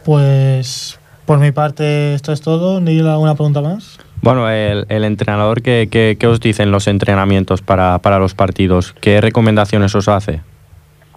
Pues 0.04 0.98
por 1.26 1.38
mi 1.38 1.52
parte 1.52 2.14
esto 2.14 2.32
es 2.32 2.40
todo. 2.40 2.80
Neil, 2.80 3.06
¿alguna 3.06 3.34
pregunta 3.34 3.60
más? 3.60 3.98
Bueno, 4.20 4.48
el, 4.48 4.86
el 4.88 5.04
entrenador, 5.04 5.62
¿qué, 5.62 5.88
qué, 5.90 6.16
qué 6.18 6.26
os 6.28 6.38
dice 6.38 6.62
en 6.62 6.70
los 6.70 6.86
entrenamientos 6.86 7.60
para, 7.60 7.98
para 7.98 8.18
los 8.20 8.34
partidos? 8.34 8.94
¿Qué 9.00 9.20
recomendaciones 9.20 9.94
os 9.96 10.08
hace? 10.08 10.40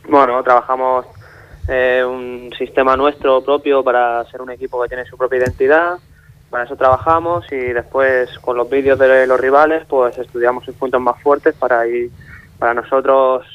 Bueno, 0.09 0.41
trabajamos 0.43 1.05
eh, 1.67 2.03
un 2.05 2.51
sistema 2.57 2.95
nuestro 2.95 3.41
propio 3.41 3.83
para 3.83 4.23
ser 4.25 4.41
un 4.41 4.51
equipo 4.51 4.81
que 4.81 4.87
tiene 4.87 5.05
su 5.05 5.17
propia 5.17 5.39
identidad. 5.39 5.97
Para 6.49 6.65
eso 6.65 6.75
trabajamos 6.75 7.51
y 7.51 7.57
después 7.57 8.37
con 8.39 8.55
los 8.55 8.69
vídeos 8.69 8.99
de 8.99 9.25
los 9.27 9.39
rivales 9.39 9.83
pues 9.87 10.17
estudiamos 10.17 10.63
sus 10.63 10.75
puntos 10.75 11.01
más 11.01 11.21
fuertes 11.21 11.55
para 11.55 11.87
ir, 11.87 12.11
para 12.59 12.73
nosotros 12.73 13.45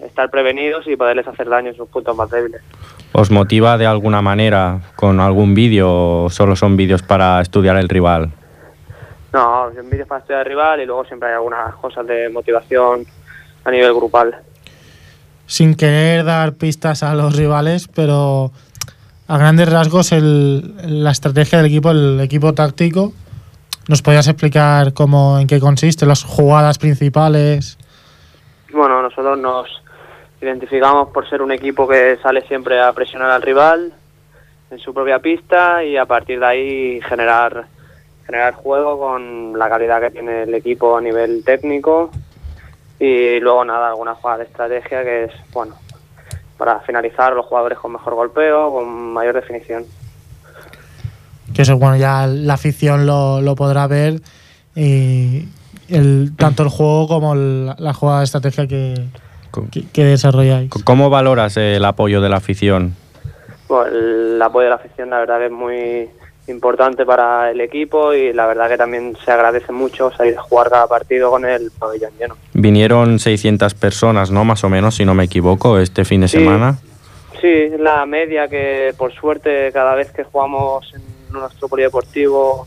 estar 0.00 0.30
prevenidos 0.30 0.86
y 0.86 0.96
poderles 0.96 1.26
hacer 1.26 1.48
daño 1.48 1.70
en 1.70 1.76
sus 1.76 1.88
puntos 1.88 2.16
más 2.16 2.30
débiles. 2.30 2.60
¿Os 3.12 3.30
motiva 3.30 3.78
de 3.78 3.86
alguna 3.86 4.20
manera 4.20 4.80
con 4.96 5.20
algún 5.20 5.54
vídeo 5.54 6.24
o 6.24 6.30
solo 6.30 6.56
son 6.56 6.76
vídeos 6.76 7.02
para 7.02 7.40
estudiar 7.40 7.76
el 7.76 7.88
rival? 7.88 8.30
No, 9.32 9.72
son 9.74 9.88
vídeos 9.88 10.08
para 10.08 10.20
estudiar 10.20 10.40
al 10.40 10.46
rival 10.46 10.80
y 10.80 10.86
luego 10.86 11.04
siempre 11.04 11.28
hay 11.28 11.34
algunas 11.36 11.74
cosas 11.76 12.06
de 12.06 12.28
motivación 12.28 13.06
a 13.64 13.70
nivel 13.70 13.94
grupal. 13.94 14.36
Sin 15.46 15.74
querer 15.76 16.24
dar 16.24 16.54
pistas 16.54 17.02
a 17.02 17.14
los 17.14 17.36
rivales, 17.36 17.88
pero 17.88 18.50
a 19.28 19.38
grandes 19.38 19.68
rasgos 19.70 20.12
el- 20.12 20.74
la 21.04 21.10
estrategia 21.10 21.58
del 21.58 21.66
equipo, 21.66 21.90
el 21.90 22.20
equipo 22.20 22.52
táctico, 22.54 23.12
¿nos 23.88 24.02
podrías 24.02 24.26
explicar 24.28 24.92
cómo, 24.92 25.38
en 25.38 25.46
qué 25.46 25.60
consiste, 25.60 26.06
las 26.06 26.24
jugadas 26.24 26.78
principales? 26.78 27.78
Bueno, 28.72 29.02
nosotros 29.02 29.38
nos 29.38 29.66
identificamos 30.42 31.08
por 31.08 31.28
ser 31.28 31.42
un 31.42 31.52
equipo 31.52 31.88
que 31.88 32.18
sale 32.22 32.46
siempre 32.46 32.80
a 32.80 32.92
presionar 32.92 33.30
al 33.30 33.42
rival 33.42 33.92
en 34.70 34.78
su 34.80 34.92
propia 34.92 35.20
pista 35.20 35.82
y 35.84 35.96
a 35.96 36.04
partir 36.06 36.40
de 36.40 36.46
ahí 36.46 37.00
generar 37.08 37.66
generar 38.26 38.54
juego 38.54 38.98
con 38.98 39.56
la 39.56 39.68
calidad 39.68 40.00
que 40.00 40.10
tiene 40.10 40.42
el 40.42 40.54
equipo 40.54 40.96
a 40.96 41.00
nivel 41.00 41.44
técnico 41.44 42.10
y 42.98 43.40
luego 43.40 43.64
nada, 43.64 43.88
alguna 43.88 44.14
jugada 44.14 44.38
de 44.38 44.44
estrategia 44.44 45.02
que 45.04 45.24
es, 45.24 45.30
bueno, 45.52 45.74
para 46.56 46.80
finalizar 46.80 47.32
los 47.34 47.46
jugadores 47.46 47.78
con 47.78 47.92
mejor 47.92 48.14
golpeo, 48.14 48.72
con 48.72 49.12
mayor 49.12 49.34
definición. 49.34 49.84
Que 51.54 51.62
eso, 51.62 51.76
bueno, 51.78 51.96
ya 51.96 52.26
la 52.26 52.54
afición 52.54 53.06
lo, 53.06 53.40
lo 53.40 53.54
podrá 53.54 53.86
ver 53.86 54.20
y 54.74 55.48
el, 55.88 56.32
tanto 56.36 56.62
el 56.62 56.68
juego 56.68 57.06
como 57.08 57.34
el- 57.34 57.66
la 57.78 57.94
jugada 57.94 58.18
de 58.20 58.24
estrategia 58.24 58.66
que, 58.66 58.94
que, 59.70 59.86
que 59.88 60.04
desarrolláis. 60.04 60.70
¿Cómo 60.84 61.08
valoras 61.10 61.56
el 61.56 61.84
apoyo 61.84 62.20
de 62.20 62.28
la 62.28 62.36
afición? 62.38 62.94
Bueno, 63.68 63.86
el 63.96 64.40
apoyo 64.42 64.64
de 64.64 64.70
la 64.70 64.76
afición 64.76 65.10
la 65.10 65.18
verdad 65.18 65.38
que 65.38 65.46
es 65.46 65.52
muy 65.52 66.08
importante 66.48 67.04
para 67.04 67.50
el 67.50 67.60
equipo 67.60 68.12
y 68.12 68.32
la 68.32 68.46
verdad 68.46 68.68
que 68.68 68.76
también 68.76 69.16
se 69.24 69.30
agradece 69.32 69.72
mucho 69.72 70.10
salir 70.12 70.36
a 70.38 70.42
jugar 70.42 70.70
cada 70.70 70.86
partido 70.86 71.30
con 71.30 71.44
el 71.44 71.70
pabellón 71.78 72.10
lleno. 72.18 72.36
Vinieron 72.54 73.18
600 73.18 73.74
personas, 73.74 74.30
¿no? 74.30 74.44
Más 74.44 74.62
o 74.64 74.68
menos, 74.68 74.94
si 74.94 75.04
no 75.04 75.14
me 75.14 75.24
equivoco, 75.24 75.78
este 75.78 76.04
fin 76.04 76.20
de 76.20 76.28
Sí. 76.28 76.38
semana. 76.38 76.78
Sí, 77.40 77.68
la 77.78 78.06
media 78.06 78.48
que 78.48 78.94
por 78.96 79.12
suerte 79.12 79.70
cada 79.72 79.94
vez 79.94 80.10
que 80.12 80.24
jugamos 80.24 80.92
en 80.94 81.02
nuestro 81.32 81.68
polideportivo 81.68 82.66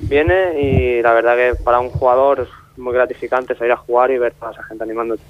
viene 0.00 0.60
y 0.60 1.02
la 1.02 1.12
verdad 1.12 1.36
que 1.36 1.54
para 1.62 1.80
un 1.80 1.90
jugador 1.90 2.40
es 2.40 2.48
muy 2.78 2.92
gratificante 2.92 3.54
salir 3.54 3.72
a 3.72 3.76
jugar 3.76 4.10
y 4.10 4.18
ver 4.18 4.32
toda 4.34 4.52
esa 4.52 4.62
gente 4.64 4.84
animándote. 4.84 5.22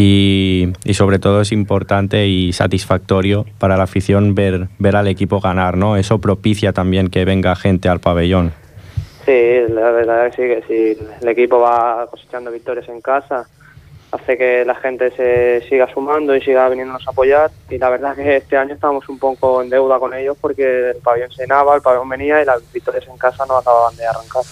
Y, 0.00 0.74
y 0.84 0.94
sobre 0.94 1.18
todo 1.18 1.40
es 1.40 1.50
importante 1.50 2.28
y 2.28 2.52
satisfactorio 2.52 3.44
para 3.58 3.76
la 3.76 3.82
afición 3.82 4.36
ver, 4.36 4.68
ver 4.78 4.94
al 4.94 5.08
equipo 5.08 5.40
ganar, 5.40 5.76
¿no? 5.76 5.96
Eso 5.96 6.20
propicia 6.20 6.72
también 6.72 7.10
que 7.10 7.24
venga 7.24 7.56
gente 7.56 7.88
al 7.88 7.98
pabellón. 7.98 8.52
Sí, 9.26 9.32
la 9.68 9.90
verdad 9.90 10.30
que 10.30 10.36
sí, 10.36 10.42
que 10.42 10.62
si 10.68 11.04
el 11.20 11.28
equipo 11.28 11.58
va 11.58 12.06
cosechando 12.08 12.52
victorias 12.52 12.88
en 12.88 13.00
casa, 13.00 13.48
hace 14.12 14.38
que 14.38 14.64
la 14.64 14.76
gente 14.76 15.10
se 15.10 15.68
siga 15.68 15.92
sumando 15.92 16.36
y 16.36 16.42
siga 16.42 16.68
viniéndonos 16.68 17.04
a 17.08 17.10
apoyar. 17.10 17.50
Y 17.68 17.78
la 17.78 17.90
verdad 17.90 18.14
que 18.14 18.36
este 18.36 18.56
año 18.56 18.74
estamos 18.74 19.08
un 19.08 19.18
poco 19.18 19.60
en 19.60 19.68
deuda 19.68 19.98
con 19.98 20.14
ellos 20.14 20.36
porque 20.40 20.90
el 20.90 20.98
pabellón 20.98 21.32
se 21.32 21.42
llenaba, 21.42 21.74
el 21.74 21.82
pabellón 21.82 22.08
venía 22.08 22.40
y 22.40 22.44
las 22.44 22.62
victorias 22.72 23.08
en 23.08 23.18
casa 23.18 23.44
no 23.46 23.56
acababan 23.56 23.96
de 23.96 24.06
arrancar. 24.06 24.44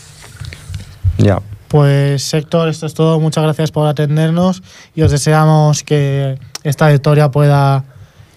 Ya. 1.18 1.40
Pues 1.68 2.33
Héctor, 2.33 2.68
esto 2.68 2.87
es 2.87 2.94
todo. 2.94 3.18
Muchas 3.20 3.42
gracias 3.44 3.72
por 3.72 3.87
atendernos 3.87 4.62
y 4.94 5.02
os 5.02 5.11
deseamos 5.11 5.83
que 5.83 6.38
esta 6.62 6.88
victoria 6.88 7.31
pueda 7.31 7.85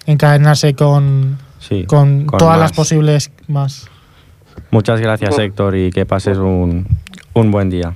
encadenarse 0.05 0.73
con, 0.73 1.37
Sí, 1.59 1.85
con, 1.85 2.25
con 2.25 2.39
todas 2.39 2.55
más. 2.57 2.69
las 2.69 2.71
posibles 2.73 3.31
más. 3.47 3.87
Muchas 4.71 4.99
gracias, 4.99 5.37
Héctor, 5.37 5.75
y 5.75 5.89
que 5.91 6.05
pases 6.05 6.37
un, 6.37 6.87
un 7.33 7.51
buen 7.51 7.69
día. 7.69 7.93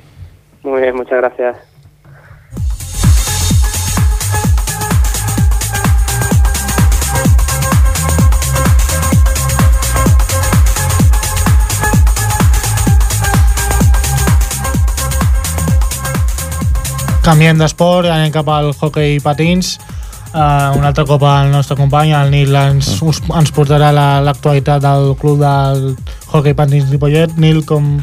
Muy 0.63 0.81
bien, 0.81 0.95
muchas 0.95 1.17
gracias. 1.17 1.57
Canviem 17.23 17.57
d'esport, 17.59 18.09
anem 18.11 18.31
cap 18.35 18.49
al 18.51 18.73
hockey 18.75 19.19
patins. 19.23 19.77
Uh, 20.33 20.73
un 20.79 20.83
altre 20.83 21.05
cop 21.05 21.21
el 21.29 21.51
nostre 21.53 21.77
company, 21.77 22.11
el 22.17 22.31
Nil, 22.33 22.55
ens, 22.57 22.89
us, 23.05 23.19
ens 23.37 23.51
portarà 23.53 23.91
la- 23.93 24.19
l'actualitat 24.25 24.81
del 24.81 25.13
club 25.21 25.39
del 25.39 25.95
hockey 26.33 26.55
patins 26.57 26.89
Ripollet. 26.89 27.37
Nil, 27.37 27.61
com, 27.69 27.99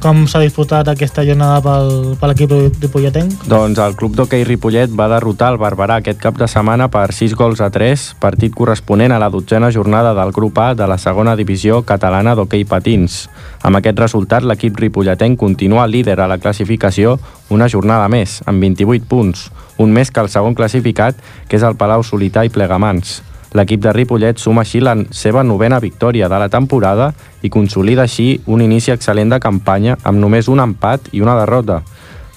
com 0.00 0.24
s'ha 0.26 0.40
disputat 0.42 0.88
aquesta 0.88 1.22
jornada 1.28 1.60
pel, 1.64 2.14
per 2.20 2.30
l'equip 2.30 2.52
ripolletenc? 2.80 3.44
Doncs 3.50 3.78
el 3.84 3.96
club 4.00 4.16
d'hoquei 4.18 4.46
Ripollet 4.48 4.92
va 4.96 5.10
derrotar 5.12 5.52
el 5.52 5.60
Barberà 5.60 6.00
aquest 6.00 6.20
cap 6.22 6.38
de 6.40 6.48
setmana 6.50 6.88
per 6.92 7.10
6 7.14 7.36
gols 7.38 7.60
a 7.60 7.70
3, 7.70 8.06
partit 8.22 8.56
corresponent 8.56 9.12
a 9.12 9.20
la 9.20 9.30
dotzena 9.30 9.70
jornada 9.70 10.14
del 10.16 10.32
grup 10.32 10.58
A 10.58 10.72
de 10.74 10.88
la 10.88 10.98
segona 10.98 11.36
divisió 11.36 11.82
catalana 11.86 12.34
d'hoquei 12.34 12.64
patins. 12.64 13.22
Amb 13.62 13.80
aquest 13.80 14.00
resultat, 14.00 14.44
l'equip 14.48 14.80
ripolletenc 14.80 15.38
continua 15.38 15.86
líder 15.86 16.18
a 16.20 16.28
la 16.30 16.40
classificació 16.40 17.18
una 17.50 17.68
jornada 17.68 18.08
més, 18.08 18.40
amb 18.46 18.62
28 18.64 19.08
punts, 19.10 19.50
un 19.78 19.92
més 19.92 20.10
que 20.10 20.24
el 20.24 20.32
segon 20.32 20.56
classificat, 20.56 21.18
que 21.48 21.60
és 21.60 21.66
el 21.66 21.76
Palau 21.76 22.02
Solità 22.06 22.44
i 22.46 22.52
Plegamans. 22.52 23.20
L'equip 23.52 23.80
de 23.82 23.92
Ripollet 23.92 24.38
suma 24.38 24.62
així 24.62 24.78
la 24.78 24.94
seva 25.10 25.42
novena 25.42 25.80
victòria 25.82 26.28
de 26.30 26.38
la 26.38 26.48
temporada 26.48 27.10
i 27.42 27.50
consolida 27.50 28.04
així 28.06 28.40
un 28.46 28.62
inici 28.62 28.92
excel·lent 28.94 29.32
de 29.34 29.40
campanya 29.42 29.96
amb 30.04 30.22
només 30.22 30.48
un 30.48 30.62
empat 30.62 31.10
i 31.12 31.22
una 31.24 31.34
derrota. 31.40 31.80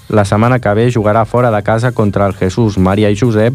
La 0.10 0.26
setmana 0.26 0.60
que 0.60 0.74
ve 0.74 0.90
jugarà 0.92 1.26
fora 1.26 1.52
de 1.52 1.62
casa 1.62 1.92
contra 1.92 2.26
el 2.26 2.34
Jesús, 2.34 2.78
Maria 2.78 3.12
i 3.14 3.20
Josep 3.20 3.54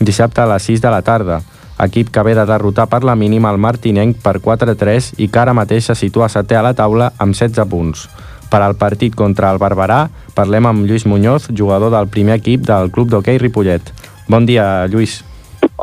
dissabte 0.00 0.40
a 0.40 0.46
les 0.46 0.62
6 0.70 0.80
de 0.80 0.90
la 0.90 1.02
tarda. 1.02 1.40
Equip 1.82 2.12
que 2.14 2.22
ve 2.22 2.36
de 2.38 2.46
derrotar 2.46 2.86
per 2.86 3.02
la 3.02 3.16
mínima 3.18 3.50
el 3.50 3.58
Martinenc 3.58 4.22
per 4.22 4.38
4-3 4.38 5.14
i 5.18 5.28
que 5.28 5.42
ara 5.42 5.54
mateix 5.54 5.90
se 5.90 5.98
situa 5.98 6.30
setè 6.30 6.54
a 6.54 6.62
la 6.62 6.74
taula 6.78 7.10
amb 7.18 7.34
16 7.34 7.66
punts. 7.70 8.06
Per 8.50 8.62
al 8.62 8.78
partit 8.78 9.16
contra 9.18 9.50
el 9.50 9.58
Barberà 9.58 10.04
parlem 10.34 10.70
amb 10.70 10.86
Lluís 10.86 11.08
Muñoz, 11.10 11.50
jugador 11.50 11.90
del 11.90 12.06
primer 12.06 12.38
equip 12.38 12.62
del 12.62 12.92
Club 12.94 13.10
d'Hockey 13.10 13.42
Ripollet. 13.42 13.90
Bon 14.28 14.46
dia, 14.46 14.86
Lluís. 14.86 15.24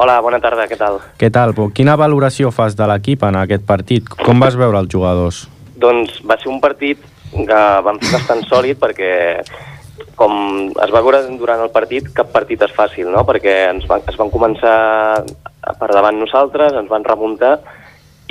Hola, 0.02 0.16
bona 0.26 0.40
tarda, 0.42 0.64
què 0.66 0.74
tal? 0.80 0.96
Què 1.22 1.28
tal? 1.30 1.52
Quina 1.78 1.94
valoració 1.94 2.50
fas 2.50 2.74
de 2.74 2.88
l'equip 2.90 3.22
en 3.28 3.36
aquest 3.38 3.68
partit? 3.70 4.08
Com 4.26 4.40
vas 4.42 4.56
veure 4.58 4.80
els 4.82 4.90
jugadors? 4.90 5.44
Doncs 5.78 6.16
va 6.26 6.40
ser 6.42 6.50
un 6.50 6.58
partit 6.64 7.04
que 7.32 7.60
vam 7.86 8.00
fer 8.02 8.16
bastant 8.16 8.42
sòlid 8.50 8.80
perquè 8.82 9.12
com 10.18 10.34
es 10.72 10.94
va 10.96 11.04
veure 11.06 11.20
durant 11.38 11.62
el 11.62 11.70
partit, 11.76 12.10
cap 12.18 12.32
partit 12.34 12.66
és 12.66 12.74
fàcil, 12.74 13.12
no? 13.14 13.22
Perquè 13.30 13.54
ens 13.76 13.86
van, 13.92 14.02
es 14.10 14.18
van 14.18 14.34
començar 14.34 14.74
per 15.78 15.92
davant 15.94 16.18
nosaltres, 16.18 16.74
ens 16.82 16.90
van 16.90 17.06
remuntar 17.06 17.60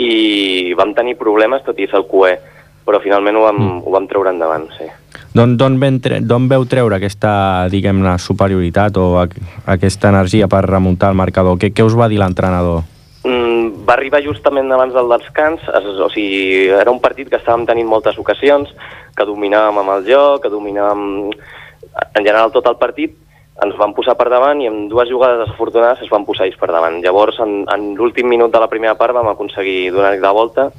i 0.02 0.74
vam 0.74 0.96
tenir 0.98 1.20
problemes, 1.22 1.62
tot 1.62 1.78
i 1.78 1.86
ser 1.86 2.00
el 2.02 2.08
QE, 2.10 2.34
però 2.82 2.98
finalment 2.98 3.38
ho 3.38 3.46
vam, 3.46 3.62
mm. 3.62 3.78
ho 3.86 3.94
vam 3.94 4.10
treure 4.10 4.34
endavant, 4.34 4.66
sí. 4.74 4.90
D'on 5.30 5.52
d'on 5.54 6.46
veu 6.50 6.64
treure 6.66 6.96
aquesta, 6.96 7.68
diguem-ne, 7.70 8.16
superioritat 8.18 8.96
o 8.98 9.04
aquesta 9.20 10.10
energia 10.10 10.48
per 10.50 10.64
remuntar 10.66 11.12
el 11.12 11.20
marcador? 11.20 11.54
Què, 11.60 11.70
què 11.70 11.86
us 11.86 11.94
va 11.94 12.08
dir 12.10 12.18
l'entrenador? 12.18 12.82
Mm, 13.22 13.86
va 13.86 13.94
arribar 13.94 14.24
justament 14.24 14.72
abans 14.74 14.96
del 14.96 15.12
descans, 15.12 15.62
es, 15.62 15.86
o 15.86 16.10
sigui, 16.10 16.66
era 16.74 16.90
un 16.90 16.98
partit 16.98 17.30
que 17.30 17.38
estàvem 17.38 17.68
tenint 17.68 17.86
moltes 17.86 18.18
ocasions, 18.18 18.74
que 19.14 19.28
dominàvem 19.28 19.78
amb 19.78 19.94
el 19.94 20.06
joc, 20.10 20.42
que 20.42 20.50
dominàvem 20.50 21.04
en 21.30 22.22
general 22.24 22.50
tot 22.50 22.66
el 22.66 22.80
partit, 22.82 23.14
ens 23.62 23.76
van 23.78 23.94
posar 23.94 24.16
per 24.18 24.30
davant 24.32 24.58
i 24.64 24.66
en 24.66 24.88
dues 24.90 25.10
jugades 25.12 25.44
desafortunades 25.44 26.02
es 26.02 26.10
van 26.10 26.24
posar 26.26 26.48
ells 26.48 26.58
per 26.58 26.72
davant. 26.72 26.98
Llavors, 27.04 27.38
en, 27.44 27.68
en 27.70 27.90
l'últim 27.94 28.26
minut 28.26 28.50
de 28.50 28.62
la 28.62 28.70
primera 28.72 28.96
part 28.98 29.14
vam 29.14 29.28
aconseguir 29.30 29.92
donar-hi 29.94 30.22
la 30.22 30.32
volta 30.34 30.70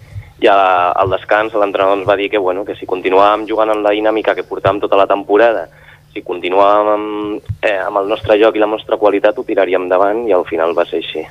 i 0.41 0.49
a, 0.49 0.91
al 0.97 1.13
descans 1.13 1.53
l'entrenador 1.53 1.99
ens 1.99 2.07
va 2.07 2.17
dir 2.17 2.31
que, 2.33 2.41
bueno, 2.41 2.65
que 2.65 2.75
si 2.79 2.89
continuàvem 2.89 3.45
jugant 3.49 3.69
amb 3.73 3.85
la 3.85 3.93
dinàmica 3.93 4.33
que 4.35 4.47
portàvem 4.47 4.81
tota 4.81 4.97
la 4.97 5.07
temporada, 5.09 5.67
si 6.11 6.23
continuàvem 6.25 6.89
amb, 6.95 7.53
eh, 7.61 7.77
amb 7.79 8.01
el 8.01 8.09
nostre 8.09 8.37
joc 8.41 8.57
i 8.57 8.63
la 8.63 8.69
nostra 8.69 8.97
qualitat, 8.97 9.37
ho 9.37 9.45
tiraríem 9.47 9.85
endavant 9.85 10.25
i 10.27 10.33
al 10.35 10.45
final 10.49 10.73
va 10.77 10.85
ser 10.89 10.99
així. 11.03 11.23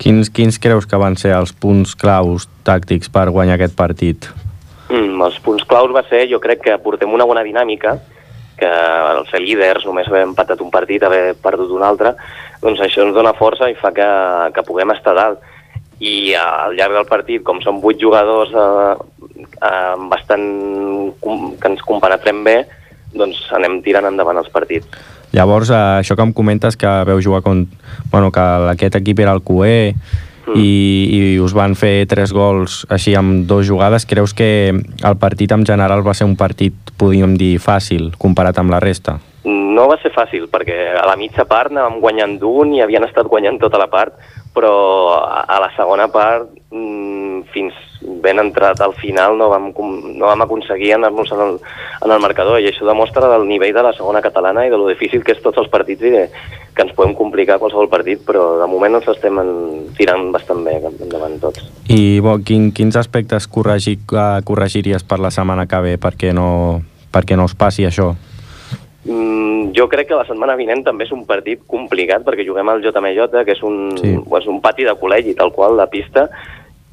Quins, 0.00 0.30
quins 0.32 0.58
creus 0.58 0.86
que 0.88 0.98
van 0.98 1.16
ser 1.20 1.32
els 1.36 1.52
punts 1.52 1.94
claus 1.94 2.48
tàctics 2.66 3.10
per 3.12 3.28
guanyar 3.30 3.56
aquest 3.56 3.76
partit? 3.76 4.28
Mm, 4.90 5.20
els 5.22 5.38
punts 5.44 5.64
claus 5.68 5.92
va 5.94 6.02
ser, 6.08 6.26
jo 6.28 6.40
crec 6.42 6.64
que 6.66 6.78
portem 6.82 7.12
una 7.14 7.26
bona 7.28 7.44
dinàmica, 7.46 7.98
que 8.60 8.68
al 8.68 9.24
ser 9.30 9.40
líders, 9.40 9.86
només 9.88 10.08
haver 10.10 10.26
empatat 10.26 10.60
un 10.60 10.70
partit, 10.72 11.04
haver 11.06 11.36
perdut 11.40 11.70
un 11.72 11.84
altre, 11.86 12.12
doncs 12.60 12.82
això 12.84 13.06
ens 13.06 13.14
dona 13.16 13.32
força 13.38 13.70
i 13.70 13.76
fa 13.78 13.92
que, 13.96 14.08
que 14.56 14.66
puguem 14.66 14.92
estar 14.92 15.14
dalt. 15.16 15.40
I 16.00 16.32
al 16.40 16.76
llarg 16.78 16.96
del 16.96 17.08
partit, 17.08 17.42
com 17.44 17.60
són 17.60 17.80
vuit 17.82 18.00
jugadors 18.00 18.54
eh, 18.56 18.92
eh, 19.60 19.96
bastant 20.08 20.46
com, 21.20 21.50
que 21.60 21.72
ens 21.72 21.82
compenetrem 21.84 22.44
bé, 22.46 22.56
doncs 23.12 23.42
anem 23.56 23.80
tirant 23.84 24.08
endavant 24.08 24.40
els 24.40 24.48
partits. 24.52 24.88
Llavors, 25.36 25.70
eh, 25.70 26.00
això 26.00 26.16
que 26.16 26.26
em 26.26 26.32
comentes 26.34 26.76
que 26.76 26.90
veu 27.06 27.20
jugar 27.22 27.42
con... 27.42 27.66
Bueno, 28.10 28.32
que 28.32 28.46
aquest 28.72 28.96
equip 28.98 29.20
era 29.22 29.34
el 29.36 29.44
QE 29.46 29.92
mm. 29.92 30.56
i, 30.56 30.70
i 31.14 31.20
us 31.38 31.54
van 31.54 31.76
fer 31.78 32.08
tres 32.10 32.34
gols 32.34 32.82
així 32.90 33.14
amb 33.18 33.46
dues 33.50 33.68
jugades, 33.68 34.08
creus 34.10 34.34
que 34.34 34.70
el 34.72 35.18
partit 35.22 35.52
en 35.54 35.66
general 35.66 36.02
va 36.06 36.16
ser 36.18 36.26
un 36.26 36.36
partit, 36.36 36.74
podríem 36.98 37.36
dir, 37.38 37.58
fàcil 37.62 38.10
comparat 38.18 38.58
amb 38.58 38.74
la 38.74 38.82
resta? 38.82 39.20
No 39.46 39.86
va 39.88 39.96
ser 40.02 40.10
fàcil, 40.12 40.50
perquè 40.52 40.96
a 40.98 41.06
la 41.08 41.16
mitja 41.16 41.46
part 41.48 41.70
anàvem 41.70 42.00
guanyant 42.02 42.34
d'un 42.42 42.74
i 42.74 42.82
havien 42.84 43.06
estat 43.06 43.30
guanyant 43.30 43.60
tota 43.62 43.78
la 43.80 43.88
part, 43.88 44.18
però 44.54 44.74
a, 45.22 45.60
la 45.62 45.70
segona 45.76 46.08
part, 46.10 46.48
mmm, 46.72 47.44
fins 47.54 47.76
ben 48.22 48.40
entrat 48.40 48.80
al 48.80 48.94
final, 48.98 49.36
no 49.38 49.50
vam, 49.52 49.68
no 49.70 50.26
vam 50.26 50.42
aconseguir 50.46 50.94
anar-nos 50.94 51.30
en, 51.36 51.58
en 52.04 52.14
el 52.14 52.22
marcador, 52.22 52.60
i 52.60 52.70
això 52.70 52.86
demostra 52.88 53.28
el 53.36 53.46
nivell 53.48 53.74
de 53.76 53.84
la 53.84 53.92
segona 53.96 54.22
catalana 54.24 54.64
i 54.66 54.72
de 54.72 54.78
lo 54.80 54.88
difícil 54.88 55.22
que 55.24 55.36
és 55.36 55.42
tots 55.44 55.60
els 55.60 55.70
partits 55.72 56.06
i 56.08 56.14
de, 56.14 56.24
que 56.74 56.86
ens 56.86 56.94
podem 56.96 57.14
complicar 57.18 57.58
qualsevol 57.60 57.90
partit, 57.92 58.22
però 58.26 58.58
de 58.60 58.68
moment 58.70 58.98
ens 58.98 59.08
estem 59.12 59.38
en, 59.42 59.52
tirant 59.98 60.30
bastant 60.34 60.64
bé 60.66 60.78
endavant 60.80 61.36
tots. 61.42 61.66
I 61.92 62.20
bo, 62.24 62.38
quin, 62.46 62.70
quins 62.76 62.96
aspectes 63.00 63.48
corregir, 63.50 63.98
uh, 64.14 64.40
corregiries 64.46 65.04
per 65.04 65.20
la 65.20 65.32
setmana 65.34 65.68
que 65.70 65.82
ve 65.84 65.96
perquè 66.00 66.34
no, 66.36 66.80
perquè 67.12 67.38
no 67.38 67.46
us 67.50 67.56
passi 67.58 67.86
això? 67.88 68.14
Mm, 69.04 69.72
jo 69.72 69.88
crec 69.88 70.10
que 70.10 70.18
la 70.18 70.26
setmana 70.28 70.58
vinent 70.58 70.82
també 70.84 71.06
és 71.06 71.12
un 71.16 71.24
partit 71.28 71.62
complicat 71.66 72.24
perquè 72.26 72.44
juguem 72.44 72.68
al 72.68 72.82
JMJ, 72.84 73.44
que 73.46 73.54
és 73.56 73.62
un, 73.62 73.96
Sí. 73.96 74.12
és 74.40 74.46
un 74.46 74.60
pati 74.60 74.84
de 74.84 74.94
col·legi, 74.94 75.36
tal 75.36 75.52
qual, 75.52 75.76
la 75.76 75.88
pista, 75.88 76.28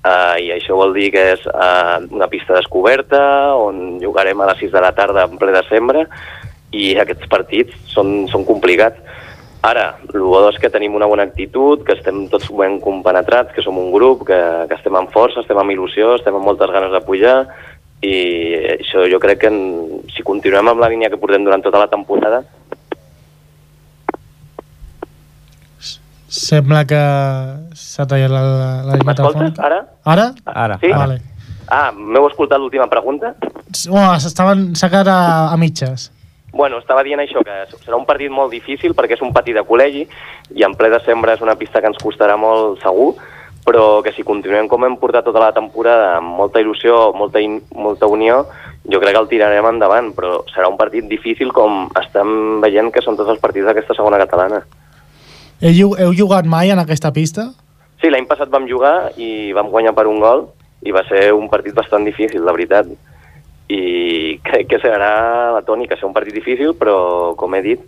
uh, 0.06 0.40
i 0.40 0.52
això 0.56 0.76
vol 0.76 0.94
dir 0.94 1.12
que 1.12 1.34
és 1.34 1.46
uh, 1.48 2.00
una 2.12 2.28
pista 2.28 2.54
descoberta, 2.56 3.56
on 3.56 4.00
jugarem 4.00 4.40
a 4.40 4.48
les 4.54 4.60
6 4.60 4.72
de 4.72 4.82
la 4.82 4.94
tarda 4.96 5.26
en 5.28 5.38
ple 5.38 5.52
desembre, 5.52 6.08
i 6.72 6.96
aquests 7.00 7.28
partits 7.28 7.76
són, 7.92 8.28
són 8.32 8.46
complicats. 8.46 9.00
Ara, 9.68 9.98
el 10.14 10.22
bo 10.22 10.44
és 10.48 10.60
que 10.62 10.70
tenim 10.70 10.96
una 10.96 11.08
bona 11.10 11.24
actitud, 11.24 11.84
que 11.84 11.96
estem 11.98 12.28
tots 12.30 12.48
ben 12.56 12.80
compenetrats, 12.80 13.52
que 13.56 13.64
som 13.66 13.78
un 13.78 13.92
grup, 13.92 14.24
que, 14.28 14.38
que 14.70 14.76
estem 14.78 14.96
amb 14.96 15.12
força, 15.12 15.42
estem 15.42 15.58
amb 15.58 15.74
il·lusió, 15.74 16.16
estem 16.16 16.36
amb 16.38 16.46
moltes 16.46 16.72
ganes 16.72 16.94
de 16.94 17.02
pujar, 17.04 17.48
i 18.02 18.16
això 18.78 19.08
jo 19.10 19.18
crec 19.20 19.40
que 19.42 19.48
en, 19.50 19.58
si 20.16 20.24
continuem 20.24 20.68
amb 20.70 20.80
la 20.84 20.90
línia 20.90 21.10
que 21.10 21.18
portem 21.18 21.44
durant 21.44 21.64
tota 21.66 21.80
la 21.80 21.88
temporada, 21.90 22.44
Sembla 26.28 26.82
que 26.86 26.98
s'ha 27.80 28.04
tallat 28.06 28.30
la, 28.34 28.42
la, 28.44 28.70
la 28.84 28.96
línia 29.00 29.14
telefònica. 29.16 29.64
ara? 29.64 29.78
Ara? 30.04 30.26
Ara, 30.46 30.78
Sí? 30.82 30.90
ara. 30.92 30.98
Vale. 31.06 31.22
Ah, 31.70 31.92
m'heu 31.96 32.28
escoltat 32.28 32.60
l'última 32.60 32.88
pregunta? 32.92 33.34
Bueno, 33.88 34.20
s'estaven- 34.20 34.76
s'ha 34.76 34.90
quedat 34.90 35.08
a, 35.08 35.52
a 35.54 35.58
mitges. 35.58 36.12
Bueno, 36.52 36.80
estava 36.80 37.04
dient 37.04 37.20
això, 37.22 37.44
que 37.44 37.56
serà 37.86 37.96
un 37.98 38.06
partit 38.06 38.32
molt 38.32 38.52
difícil 38.52 38.94
perquè 38.96 39.14
és 39.16 39.22
un 39.22 39.32
pati 39.34 39.54
de 39.54 39.64
col·legi 39.64 40.08
i 40.56 40.64
en 40.64 40.76
ple 40.76 40.90
desembre 40.90 41.34
és 41.34 41.42
una 41.42 41.56
pista 41.56 41.80
que 41.82 41.88
ens 41.88 41.98
costarà 42.04 42.38
molt 42.38 42.82
segur, 42.84 43.16
però 43.68 44.00
que 44.00 44.14
si 44.16 44.24
continuem 44.24 44.70
com 44.72 44.86
hem 44.88 44.96
portat 44.96 45.26
tota 45.28 45.42
la 45.44 45.52
temporada 45.52 46.14
amb 46.22 46.38
molta 46.40 46.62
il·lusió, 46.64 47.12
molta, 47.12 47.42
in, 47.44 47.60
molta 47.76 48.08
unió, 48.08 48.46
jo 48.88 49.02
crec 49.04 49.12
que 49.12 49.20
el 49.20 49.28
tirarem 49.28 49.68
endavant, 49.68 50.14
però 50.16 50.38
serà 50.54 50.70
un 50.72 50.78
partit 50.80 51.10
difícil 51.12 51.52
com 51.52 51.90
estem 52.00 52.62
veient 52.64 52.94
que 52.96 53.04
són 53.04 53.20
tots 53.20 53.34
els 53.34 53.42
partits 53.44 53.68
d'aquesta 53.68 53.98
segona 53.98 54.22
catalana. 54.22 54.62
Heu, 55.60 55.98
heu 56.00 56.14
jugat 56.16 56.48
mai 56.48 56.72
en 56.72 56.80
aquesta 56.80 57.12
pista? 57.12 57.50
Sí, 58.00 58.08
l'any 58.14 58.30
passat 58.30 58.48
vam 58.54 58.70
jugar 58.70 59.12
i 59.20 59.52
vam 59.58 59.74
guanyar 59.74 59.92
per 59.98 60.08
un 60.08 60.22
gol 60.24 60.46
i 60.88 60.94
va 60.96 61.04
ser 61.10 61.34
un 61.36 61.50
partit 61.52 61.76
bastant 61.76 62.08
difícil, 62.08 62.46
la 62.48 62.56
veritat. 62.56 62.88
I 63.68 63.84
crec 64.48 64.72
que 64.72 64.80
serà 64.80 65.12
la 65.58 65.64
tònica, 65.68 66.00
ser 66.00 66.08
un 66.08 66.16
partit 66.16 66.40
difícil, 66.40 66.72
però, 66.80 67.36
com 67.36 67.60
he 67.60 67.64
dit, 67.66 67.84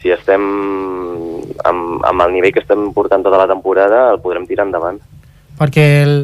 si 0.00 0.14
estem 0.14 0.48
amb, 1.68 2.00
amb 2.06 2.24
el 2.24 2.32
nivell 2.32 2.54
que 2.54 2.64
estem 2.64 2.88
portant 2.96 3.26
tota 3.26 3.44
la 3.44 3.50
temporada, 3.50 4.06
el 4.14 4.22
podrem 4.24 4.46
tirar 4.48 4.64
endavant. 4.70 5.02
Perquè 5.58 5.86
el, 6.04 6.14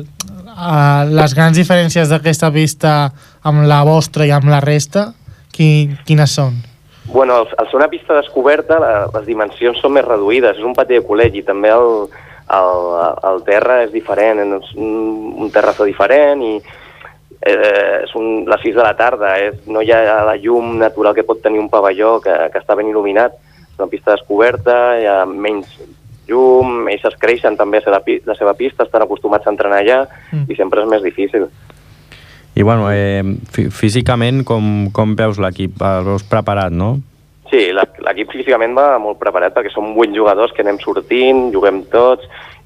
uh, 0.55 1.03
les 1.11 1.35
grans 1.35 1.59
diferències 1.59 2.11
d'aquesta 2.13 2.53
pista 2.55 2.95
amb 3.43 3.67
la 3.69 3.83
vostra 3.87 4.27
i 4.27 4.33
amb 4.35 4.49
la 4.51 4.63
resta, 4.65 5.11
qui, 5.55 5.91
quines 6.07 6.37
són? 6.39 6.63
Bueno, 7.07 7.37
al, 7.37 7.49
al 7.59 7.69
ser 7.69 7.77
una 7.77 7.91
pista 7.93 8.17
descoberta, 8.17 8.79
la, 8.81 8.93
les 9.13 9.27
dimensions 9.27 9.81
són 9.83 9.93
més 9.97 10.07
reduïdes. 10.07 10.57
És 10.59 10.65
un 10.65 10.77
pati 10.77 10.97
de 10.97 11.05
col·legi. 11.05 11.45
També 11.45 11.73
el, 11.75 12.07
el, 12.59 12.79
el 13.31 13.43
terra 13.47 13.83
és 13.85 13.93
diferent, 13.93 14.41
és 14.59 14.73
un, 14.79 15.35
un 15.45 15.53
terrazo 15.53 15.85
diferent 15.89 16.43
i 16.45 16.55
eh, 16.59 18.05
és 18.05 18.15
un, 18.17 18.47
les 18.49 18.65
6 18.65 18.79
de 18.79 18.87
la 18.87 18.95
tarda. 18.97 19.35
És, 19.43 19.61
no 19.69 19.83
hi 19.85 19.93
ha 19.93 20.23
la 20.25 20.39
llum 20.41 20.79
natural 20.81 21.17
que 21.17 21.27
pot 21.29 21.43
tenir 21.45 21.61
un 21.61 21.69
pavelló 21.73 22.17
que, 22.25 22.35
que 22.53 22.63
està 22.63 22.79
ben 22.79 22.89
il·luminat. 22.89 23.37
És 23.69 23.77
una 23.83 23.91
pista 23.93 24.15
descoberta, 24.15 24.79
hi 24.97 25.07
ha 25.11 25.21
menys 25.29 25.77
llum, 26.29 26.89
ells 26.89 27.05
es 27.05 27.17
creixen 27.21 27.57
també 27.57 27.79
a 27.85 27.91
la, 27.91 28.03
la 28.27 28.35
seva 28.35 28.55
pista, 28.55 28.85
estan 28.85 29.03
acostumats 29.03 29.47
a 29.47 29.51
entrenar 29.51 29.81
allà 29.83 30.07
Mm. 30.33 30.45
i 30.51 30.57
sempre 30.57 30.83
és 30.83 30.89
més 30.89 31.03
difícil. 31.03 31.47
I 32.55 32.63
bueno, 32.63 32.89
eh, 32.93 33.23
fí- 33.53 33.71
físicament 33.71 34.45
com, 34.45 34.91
com 34.93 35.17
veus 35.17 35.39
l'equip? 35.39 35.81
El 35.83 36.05
veus 36.05 36.23
preparat, 36.23 36.71
no? 36.73 37.01
Sí, 37.51 37.73
la- 37.73 37.89
l'equip 38.07 38.31
físicament 38.33 38.77
va 38.77 38.99
molt 38.99 39.19
preparat 39.19 39.55
perquè 39.55 39.71
som 39.73 39.93
vuit 39.95 40.11
jugadors 40.15 40.53
que 40.53 40.63
anem 40.63 40.79
sortint, 40.79 41.53
juguem 41.53 41.83
tots 41.91 42.23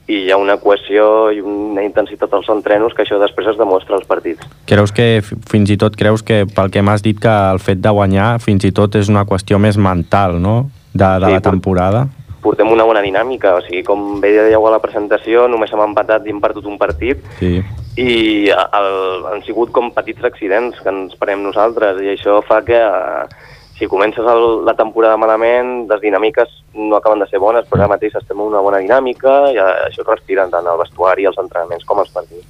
i 0.09 0.23
hi 0.25 0.31
ha 0.33 0.37
una 0.41 0.57
cohesió 0.57 1.31
i 1.33 1.41
una 1.41 1.83
intensitat 1.85 2.33
als 2.33 2.49
entrenos 2.49 2.95
que 2.95 3.03
això 3.05 3.19
després 3.21 3.47
es 3.49 3.59
demostra 3.59 3.97
als 3.97 4.07
partits. 4.07 4.41
Creus 4.67 4.93
que, 4.93 5.21
fi- 5.23 5.37
fins 5.51 5.71
i 5.71 5.77
tot 5.77 5.97
creus 5.97 6.23
que 6.23 6.47
pel 6.47 6.71
que 6.71 6.81
m'has 6.83 7.03
dit 7.03 7.19
que 7.21 7.29
el 7.29 7.59
fet 7.59 7.81
de 7.85 7.91
guanyar 7.91 8.39
fins 8.41 8.65
i 8.65 8.73
tot 8.73 8.95
és 8.97 9.09
una 9.09 9.25
qüestió 9.27 9.59
més 9.59 9.77
mental, 9.77 10.41
no?, 10.41 10.71
de, 10.95 11.05
de 11.05 11.27
Sí, 11.27 11.33
la 11.33 11.41
por- 11.41 11.51
temporada. 11.53 12.09
Portem 12.43 12.71
una 12.71 12.85
bona 12.87 13.03
dinàmica, 13.03 13.57
o 13.59 13.63
sigui, 13.67 13.83
com 13.87 14.21
bé 14.23 14.31
dèieu 14.37 14.67
a 14.67 14.71
la 14.77 14.79
presentació, 14.83 15.49
només 15.51 15.73
hem 15.75 15.83
empatat 15.89 16.27
i 16.27 16.31
hem 16.35 16.41
perdut 16.41 16.67
un 16.71 16.79
partit 16.79 17.19
Sí. 17.41 17.59
i 17.99 18.11
el, 18.55 18.91
han 19.33 19.43
sigut 19.47 19.73
com 19.75 19.91
petits 19.95 20.23
accidents 20.25 20.79
que 20.83 20.93
ens 20.93 21.17
parem 21.19 21.43
nosaltres 21.43 21.99
i 22.05 22.13
això 22.15 22.39
fa 22.47 22.61
que 22.63 22.79
eh, 22.79 23.25
si 23.79 23.87
comences 23.91 24.27
el, 24.27 24.65
la 24.67 24.75
temporada 24.79 25.17
malament, 25.17 25.87
les 25.91 26.01
dinàmiques 26.03 26.51
no 26.75 26.97
acaben 26.99 27.21
de 27.23 27.27
ser 27.31 27.39
bones, 27.43 27.67
però 27.67 27.83
ara 27.85 27.93
mateix 27.95 28.15
estem 28.19 28.39
en 28.39 28.49
una 28.53 28.63
bona 28.63 28.81
dinàmica 28.83 29.35
i 29.55 29.59
eh, 29.59 29.67
això 29.89 30.03
es 30.05 30.09
respira 30.09 30.47
tant 30.51 30.67
al 30.67 30.79
vestuari, 30.81 31.27
als 31.27 31.39
entrenaments 31.43 31.87
com 31.87 31.99
als 32.03 32.11
partits. 32.15 32.47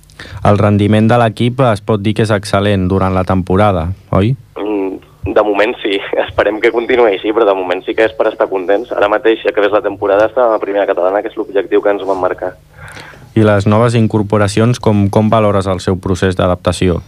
El 0.48 0.58
rendiment 0.60 1.08
de 1.08 1.18
l'equip 1.20 1.60
es 1.68 1.80
pot 1.84 2.00
dir 2.02 2.14
que 2.16 2.24
és 2.24 2.32
excel·lent 2.34 2.88
durant 2.90 3.14
la 3.16 3.24
temporada, 3.28 3.88
oi? 4.16 4.34
Mm, 4.56 4.77
De 5.26 5.42
moment 5.42 5.74
sí, 5.82 5.98
esperem 6.26 6.60
que 6.62 6.72
continuï 6.74 7.16
així, 7.16 7.32
però 7.34 7.46
de 7.48 7.56
moment 7.58 7.82
sí 7.84 7.94
que 7.96 8.06
és 8.08 8.14
per 8.16 8.28
estar 8.30 8.48
contents. 8.50 8.92
Ara 8.94 9.10
mateix, 9.12 9.42
ja 9.44 9.52
que 9.54 9.64
ves 9.64 9.74
la 9.74 9.84
temporada, 9.84 10.28
està 10.30 10.46
a 10.46 10.54
la 10.54 10.62
primera 10.62 10.86
catalana, 10.88 11.22
que 11.22 11.32
és 11.32 11.38
l'objectiu 11.38 11.82
que 11.82 11.94
ens 11.94 12.06
vam 12.06 12.20
marcar. 12.22 12.54
I 13.38 13.44
les 13.46 13.68
noves 13.70 13.94
incorporacions, 13.98 14.80
com, 14.82 15.06
com 15.14 15.30
valores 15.30 15.68
el 15.70 15.82
seu 15.84 15.98
procés 16.00 16.38
d'adaptació? 16.38 16.98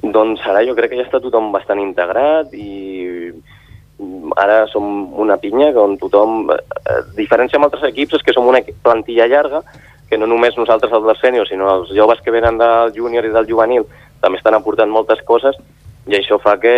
Doncs 0.00 0.44
ara 0.48 0.62
jo 0.64 0.76
crec 0.76 0.94
que 0.94 1.00
ja 1.00 1.04
està 1.04 1.20
tothom 1.20 1.50
bastant 1.52 1.80
integrat 1.82 2.54
i 2.56 3.28
mm, 3.28 4.32
ara 4.40 4.62
som 4.72 4.86
una 5.20 5.36
pinya 5.42 5.72
on 5.82 5.98
tothom... 6.00 6.46
Eh, 6.54 7.00
diferència 7.18 7.58
amb 7.58 7.68
altres 7.68 7.84
equips 7.90 8.16
és 8.16 8.24
que 8.24 8.32
som 8.36 8.48
una 8.48 8.62
plantilla 8.84 9.28
llarga, 9.28 9.60
que 10.08 10.18
no 10.18 10.26
només 10.30 10.56
nosaltres 10.56 10.92
els 10.96 11.04
dels 11.06 11.20
sèniors, 11.22 11.52
sinó 11.52 11.68
els 11.74 11.92
joves 11.94 12.22
que 12.24 12.32
venen 12.34 12.56
del 12.58 12.94
júnior 12.96 13.28
i 13.28 13.34
del 13.34 13.48
juvenil 13.50 13.84
també 14.20 14.40
estan 14.40 14.56
aportant 14.56 14.90
moltes 14.92 15.20
coses 15.28 15.56
i 16.10 16.16
això 16.18 16.40
fa 16.42 16.56
que, 16.58 16.74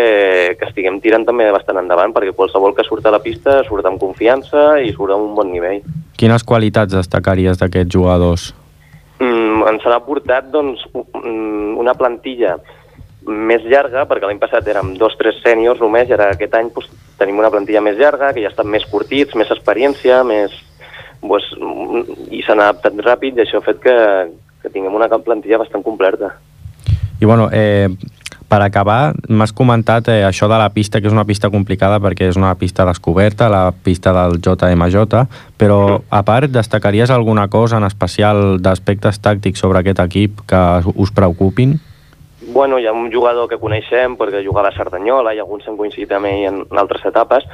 que 0.58 0.66
estiguem 0.68 0.98
tirant 1.00 1.24
també 1.24 1.46
bastant 1.54 1.80
endavant, 1.80 2.12
perquè 2.12 2.34
qualsevol 2.36 2.74
que 2.76 2.84
surt 2.84 3.06
a 3.08 3.14
la 3.14 3.22
pista 3.24 3.62
surt 3.64 3.86
amb 3.88 4.00
confiança 4.00 4.76
i 4.84 4.92
surt 4.92 5.14
amb 5.14 5.30
un 5.30 5.36
bon 5.38 5.48
nivell. 5.52 5.80
Quines 6.20 6.44
qualitats 6.44 6.92
destacaries 6.92 7.60
d'aquests 7.60 7.96
jugadors? 7.96 8.50
Mm, 9.22 9.64
ens 9.70 9.86
han 9.86 9.96
aportat 9.96 10.50
doncs, 10.52 10.84
mm, 10.92 11.78
una 11.80 11.96
plantilla 11.96 12.58
més 13.26 13.64
llarga, 13.64 14.04
perquè 14.10 14.26
l'any 14.26 14.40
passat 14.42 14.66
érem 14.68 14.96
dos 14.98 15.14
tres 15.18 15.38
sèniors 15.44 15.80
només, 15.80 16.08
i 16.10 16.16
ara 16.16 16.32
aquest 16.34 16.54
any 16.58 16.68
doncs, 16.74 16.90
tenim 17.18 17.38
una 17.38 17.50
plantilla 17.54 17.80
més 17.80 17.96
llarga, 17.96 18.32
que 18.34 18.42
ja 18.42 18.50
estan 18.50 18.68
més 18.68 18.86
curtits, 18.90 19.36
més 19.38 19.50
experiència, 19.54 20.22
més... 20.26 20.54
Doncs, 21.22 21.52
i 22.34 22.40
s'han 22.42 22.58
adaptat 22.58 22.96
ràpid 23.06 23.36
i 23.38 23.44
això 23.44 23.60
ha 23.60 23.64
fet 23.64 23.78
que, 23.84 23.94
que 24.60 24.70
tinguem 24.74 24.96
una 24.98 25.06
plantilla 25.06 25.60
bastant 25.62 25.84
completa. 25.86 26.32
I 27.22 27.24
bueno, 27.24 27.46
eh, 27.54 27.86
per 28.52 28.60
acabar, 28.60 29.14
m'has 29.32 29.54
comentat 29.56 30.10
eh, 30.12 30.18
això 30.28 30.44
de 30.50 30.58
la 30.60 30.68
pista, 30.74 31.00
que 31.00 31.08
és 31.08 31.14
una 31.14 31.24
pista 31.24 31.48
complicada 31.48 31.96
perquè 32.04 32.26
és 32.28 32.36
una 32.36 32.52
pista 32.60 32.84
descoberta, 32.84 33.48
la 33.48 33.70
pista 33.72 34.12
del 34.12 34.36
JMJ, 34.44 35.22
però 35.56 35.78
a 36.10 36.20
part 36.26 36.52
destacaries 36.52 37.10
alguna 37.10 37.46
cosa 37.48 37.80
en 37.80 37.88
especial 37.88 38.60
d'aspectes 38.60 39.22
tàctics 39.24 39.64
sobre 39.64 39.80
aquest 39.80 40.02
equip 40.04 40.44
que 40.44 40.60
us 40.92 41.14
preocupin? 41.16 41.78
Bueno, 42.52 42.76
hi 42.76 42.84
ha 42.84 42.92
un 42.92 43.08
jugador 43.08 43.48
que 43.48 43.56
coneixem 43.56 44.18
perquè 44.20 44.44
jugava 44.44 44.68
a 44.68 44.76
Cerdanyola 44.76 45.32
i 45.32 45.40
alguns 45.40 45.64
s'han 45.64 45.80
coincidit 45.80 46.12
amb 46.12 46.28
ell 46.28 46.44
en, 46.50 46.60
en 46.68 46.82
altres 46.82 47.08
etapes, 47.08 47.48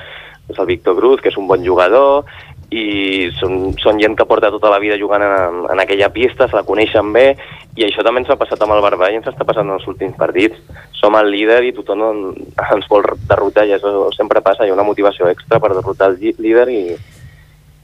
és 0.50 0.58
el 0.58 0.66
Víctor 0.66 0.98
Cruz, 0.98 1.22
que 1.22 1.30
és 1.30 1.38
un 1.38 1.46
bon 1.46 1.62
jugador, 1.62 2.26
i 2.70 3.30
són, 3.40 3.72
són 3.80 3.96
gent 4.00 4.14
que 4.16 4.26
porta 4.28 4.50
tota 4.52 4.68
la 4.68 4.78
vida 4.78 4.98
jugant 5.00 5.22
en, 5.24 5.62
en 5.72 5.80
aquella 5.80 6.10
pista, 6.12 6.48
se 6.50 6.56
la 6.56 6.64
coneixen 6.68 7.12
bé, 7.14 7.30
i 7.78 7.86
això 7.86 8.02
també 8.04 8.20
ens 8.20 8.28
ha 8.30 8.36
passat 8.36 8.60
amb 8.60 8.74
el 8.74 8.82
Barba 8.84 9.08
i 9.08 9.16
ens 9.16 9.26
està 9.30 9.46
passant 9.48 9.64
en 9.68 9.76
els 9.78 9.86
últims 9.88 10.16
partits. 10.18 10.58
Som 10.98 11.16
el 11.16 11.30
líder 11.32 11.62
i 11.64 11.72
tothom 11.72 12.02
en- 12.02 12.34
ens 12.74 12.88
vol 12.90 13.06
derrotar, 13.28 13.64
i 13.66 13.72
això 13.76 14.10
sempre 14.16 14.42
passa, 14.44 14.66
hi 14.66 14.70
ha 14.70 14.76
una 14.76 14.84
motivació 14.84 15.28
extra 15.32 15.60
per 15.62 15.70
derrotar 15.76 16.10
el 16.10 16.18
líder 16.38 16.68
i, 16.68 16.82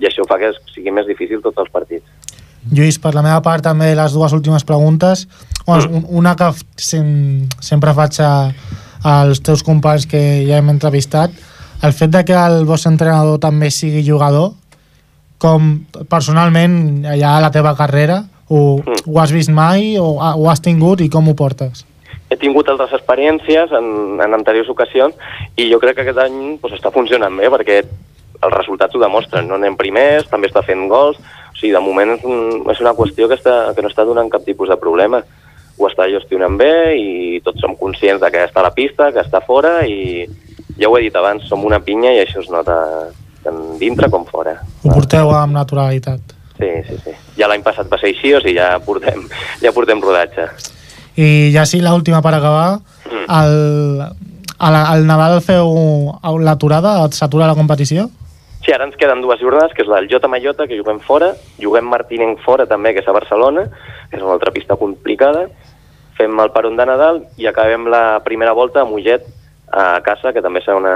i 0.01 0.07
això 0.11 0.27
fa 0.29 0.37
que 0.43 0.53
sigui 0.75 0.91
més 0.93 1.07
difícil 1.09 1.41
tots 1.41 1.63
els 1.65 1.71
partits. 1.73 2.05
Lluís, 2.73 2.99
per 2.99 3.15
la 3.15 3.23
meva 3.23 3.41
part 3.45 3.63
també 3.65 3.91
les 3.95 4.13
dues 4.17 4.33
últimes 4.33 4.65
preguntes. 4.65 5.27
Bueno, 5.67 5.89
un- 6.01 6.07
una 6.25 6.35
que 6.37 6.51
sem 6.77 7.49
sempre 7.61 7.93
faig 7.97 8.21
a, 8.21 8.51
als 9.05 9.41
teus 9.45 9.63
companys 9.63 10.07
que 10.07 10.45
ja 10.49 10.59
hem 10.61 10.69
entrevistat. 10.73 11.31
El 11.85 11.93
fet 11.93 12.11
de 12.11 12.25
que 12.25 12.33
el 12.33 12.65
vostre 12.65 12.91
entrenador 12.93 13.39
també 13.39 13.71
sigui 13.71 14.01
jugador, 14.07 14.53
com 15.45 15.75
personalment 16.09 17.05
allà 17.13 17.37
a 17.37 17.43
la 17.45 17.51
teva 17.53 17.75
carrera, 17.77 18.23
ho, 18.49 18.79
Mm. 18.81 19.05
ho 19.13 19.21
has 19.21 19.33
vist 19.33 19.51
mai 19.53 19.97
o 20.01 20.17
ho 20.21 20.49
has 20.51 20.61
tingut 20.65 21.01
i 21.05 21.11
com 21.13 21.29
ho 21.29 21.35
portes? 21.37 21.85
He 22.31 22.37
tingut 22.41 22.69
altres 22.69 22.93
experiències 22.97 23.73
en, 23.77 24.19
en 24.21 24.35
anteriors 24.35 24.69
ocasions 24.73 25.15
i 25.61 25.69
jo 25.71 25.79
crec 25.79 25.97
que 25.97 26.03
aquest 26.07 26.19
any 26.25 26.59
pues, 26.61 26.73
està 26.75 26.91
funcionant 26.93 27.37
bé 27.37 27.51
perquè 27.53 27.83
els 27.85 28.55
resultats 28.57 28.95
ho 28.97 29.01
demostren. 29.01 29.47
No 29.49 29.57
anem 29.57 29.77
primers, 29.77 30.27
també 30.29 30.49
està 30.49 30.63
fent 30.65 30.89
gols, 30.91 31.17
o 31.21 31.57
sigui, 31.57 31.73
de 31.73 31.81
moment 31.81 32.17
és, 32.17 32.25
un, 32.25 32.65
és 32.73 32.81
una 32.81 32.95
qüestió 32.97 33.29
que, 33.29 33.39
està, 33.39 33.73
que 33.77 33.85
no 33.85 33.89
està 33.93 34.05
donant 34.05 34.29
cap 34.33 34.45
tipus 34.45 34.69
de 34.73 34.77
problema. 34.81 35.23
Ho 35.79 35.89
està 35.89 36.09
gestionant 36.11 36.57
bé 36.59 36.73
i 36.99 37.41
tots 37.45 37.61
som 37.63 37.77
conscients 37.77 38.21
de 38.21 38.31
que 38.31 38.45
està 38.49 38.61
a 38.61 38.69
la 38.69 38.75
pista, 38.75 39.13
que 39.13 39.23
està 39.23 39.41
fora 39.45 39.79
i 39.87 40.27
ja 40.79 40.89
ho 40.91 40.97
he 40.99 41.05
dit 41.07 41.17
abans, 41.17 41.47
som 41.49 41.65
una 41.65 41.81
pinya 41.81 42.13
i 42.13 42.21
això 42.25 42.43
es 42.43 42.51
nota 42.51 42.77
tant 43.45 43.79
dintre 43.79 44.09
com 44.11 44.25
fora. 44.27 44.57
Ho 44.85 44.91
porteu 44.95 45.31
amb 45.37 45.55
naturalitat. 45.55 46.35
Sí, 46.59 46.71
sí, 46.89 46.97
sí. 47.05 47.15
Ja 47.39 47.49
l'any 47.51 47.63
passat 47.67 47.89
va 47.91 47.99
ser 47.99 48.13
així, 48.13 48.33
o 48.35 48.41
sigui, 48.41 48.57
ja 48.59 48.79
portem, 48.85 49.25
ja 49.63 49.73
portem 49.75 50.01
rodatge. 50.03 50.49
I 51.17 51.53
ja 51.55 51.65
sí, 51.67 51.81
l'última 51.83 52.23
per 52.23 52.35
acabar, 52.35 52.81
Mm. 53.05 53.27
el, 53.29 54.01
al, 54.59 54.75
al 54.75 55.03
Nadal 55.07 55.41
feu 55.45 55.69
l'aturada, 56.41 56.97
s'atura 57.13 57.47
la 57.47 57.55
competició? 57.55 58.09
Sí, 58.65 58.73
ara 58.73 58.87
ens 58.89 58.97
queden 58.97 59.21
dues 59.21 59.39
jornades, 59.45 59.75
que 59.77 59.83
és 59.85 59.89
la 59.89 59.99
del 60.01 60.09
Jota 60.09 60.27
Mallota, 60.27 60.65
que 60.67 60.79
juguem 60.79 60.99
fora, 61.05 61.35
juguem 61.61 61.85
Martinenc 61.85 62.41
fora 62.41 62.65
també, 62.67 62.95
que 62.95 63.03
és 63.05 63.09
a 63.09 63.13
Barcelona, 63.13 63.67
que 64.09 64.17
és 64.17 64.23
una 64.25 64.33
altra 64.33 64.51
pista 64.57 64.75
complicada, 64.81 65.51
fem 66.17 66.41
el 66.41 66.51
peron 66.55 66.79
de 66.81 66.87
Nadal 66.89 67.21
i 67.37 67.47
acabem 67.47 67.87
la 67.93 68.23
primera 68.25 68.55
volta 68.57 68.81
a 68.81 68.89
Mollet, 68.89 69.27
a 69.75 70.01
casa, 70.07 70.33
que 70.33 70.43
també 70.43 70.63
serà 70.63 70.77
una, 70.79 70.95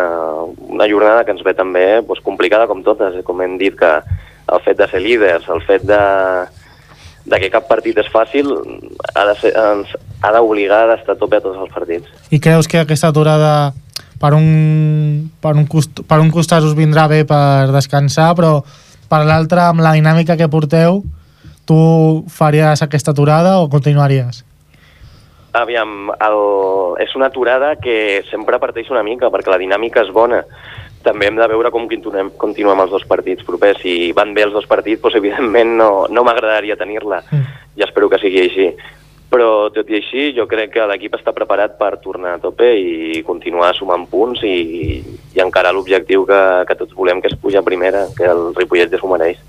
una 0.71 0.87
jornada 0.91 1.25
que 1.27 1.35
ens 1.35 1.43
ve 1.43 1.55
també 1.59 1.85
doncs, 1.99 2.23
complicada 2.23 2.69
com 2.71 2.85
totes, 2.87 3.19
com 3.27 3.43
hem 3.43 3.59
dit 3.59 3.75
que 3.79 3.91
el 4.49 4.63
fet 4.65 4.79
de 4.79 4.87
ser 4.89 5.03
líders, 5.03 5.49
el 5.51 5.61
fet 5.67 5.83
de, 5.89 6.01
de 7.27 7.41
que 7.43 7.51
cap 7.53 7.67
partit 7.69 7.99
és 7.99 8.09
fàcil, 8.13 8.55
ha 9.15 9.27
de 9.29 9.35
ser, 9.41 9.53
ens 9.53 9.93
ha 10.23 10.33
d'obligar 10.37 10.85
a 10.87 10.97
estar 10.97 11.17
a 11.17 11.21
tope 11.21 11.41
a 11.41 11.45
tots 11.45 11.59
els 11.59 11.75
partits. 11.75 12.09
I 12.31 12.41
creus 12.41 12.71
que 12.71 12.81
aquesta 12.85 13.11
aturada 13.11 13.53
per 14.19 14.33
un, 14.35 15.31
per 15.43 15.55
un, 15.57 15.67
cost, 15.71 16.03
per 16.07 16.21
un 16.23 16.33
costat 16.35 16.67
us 16.67 16.77
vindrà 16.79 17.07
bé 17.11 17.25
per 17.29 17.71
descansar, 17.75 18.33
però 18.39 18.59
per 19.09 19.25
l'altre, 19.27 19.69
amb 19.69 19.83
la 19.85 19.95
dinàmica 19.97 20.37
que 20.39 20.51
porteu, 20.53 21.03
tu 21.69 21.79
faries 22.33 22.83
aquesta 22.85 23.13
aturada 23.13 23.59
o 23.61 23.69
continuaries? 23.73 24.45
Aviam, 25.57 26.11
el... 26.13 26.43
és 27.01 27.15
una 27.17 27.31
aturada 27.33 27.75
que 27.81 28.23
sempre 28.29 28.61
parteix 28.61 28.91
una 28.93 29.05
mica, 29.07 29.31
perquè 29.33 29.53
la 29.53 29.61
dinàmica 29.61 30.05
és 30.05 30.13
bona. 30.13 30.43
També 31.05 31.29
hem 31.29 31.39
de 31.39 31.47
veure 31.49 31.71
com 31.73 31.87
continuem, 31.89 32.33
continuem 32.37 32.83
els 32.85 32.93
dos 32.93 33.07
partits 33.09 33.47
propers. 33.47 33.81
Si 33.81 34.13
van 34.13 34.35
bé 34.37 34.45
els 34.45 34.53
dos 34.53 34.67
partits, 34.69 35.01
doncs, 35.01 35.17
evidentment 35.17 35.77
no, 35.79 35.91
no 36.11 36.25
m'agradaria 36.27 36.77
tenir-la. 36.77 37.23
Mm. 37.31 37.59
I 37.79 37.87
espero 37.87 38.11
que 38.13 38.21
sigui 38.21 38.43
així. 38.45 38.71
Però, 39.29 39.69
tot 39.73 39.91
i 39.93 39.99
així, 39.99 40.31
jo 40.37 40.47
crec 40.49 40.73
que 40.73 40.87
l'equip 40.89 41.19
està 41.19 41.35
preparat 41.37 41.75
per 41.81 41.99
tornar 42.01 42.37
a 42.37 42.41
tope 42.41 42.69
i 42.81 43.21
continuar 43.27 43.75
sumant 43.77 44.07
punts 44.09 44.41
i, 44.49 45.03
i 45.37 45.43
encara 45.45 45.73
l'objectiu 45.77 46.25
que, 46.29 46.41
que 46.69 46.77
tots 46.81 46.97
volem, 46.97 47.21
que 47.21 47.29
és 47.29 47.37
pujar 47.41 47.61
a 47.61 47.67
primera, 47.67 48.07
que 48.17 48.25
el 48.25 48.55
Ripollet 48.57 48.93
ja 48.93 49.01
s'ho 49.01 49.11
mereix. 49.13 49.41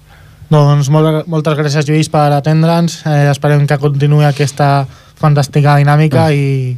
Doncs 0.49 0.89
molt, 0.91 1.27
moltes 1.31 1.55
gràcies, 1.55 1.87
Lluís, 1.87 2.09
per 2.11 2.27
atendre'ns. 2.35 3.03
Eh, 3.07 3.29
esperem 3.31 3.67
que 3.69 3.79
continuï 3.79 4.25
aquesta 4.27 4.83
fantàstica 5.19 5.77
dinàmica 5.79 6.29
i, 6.31 6.75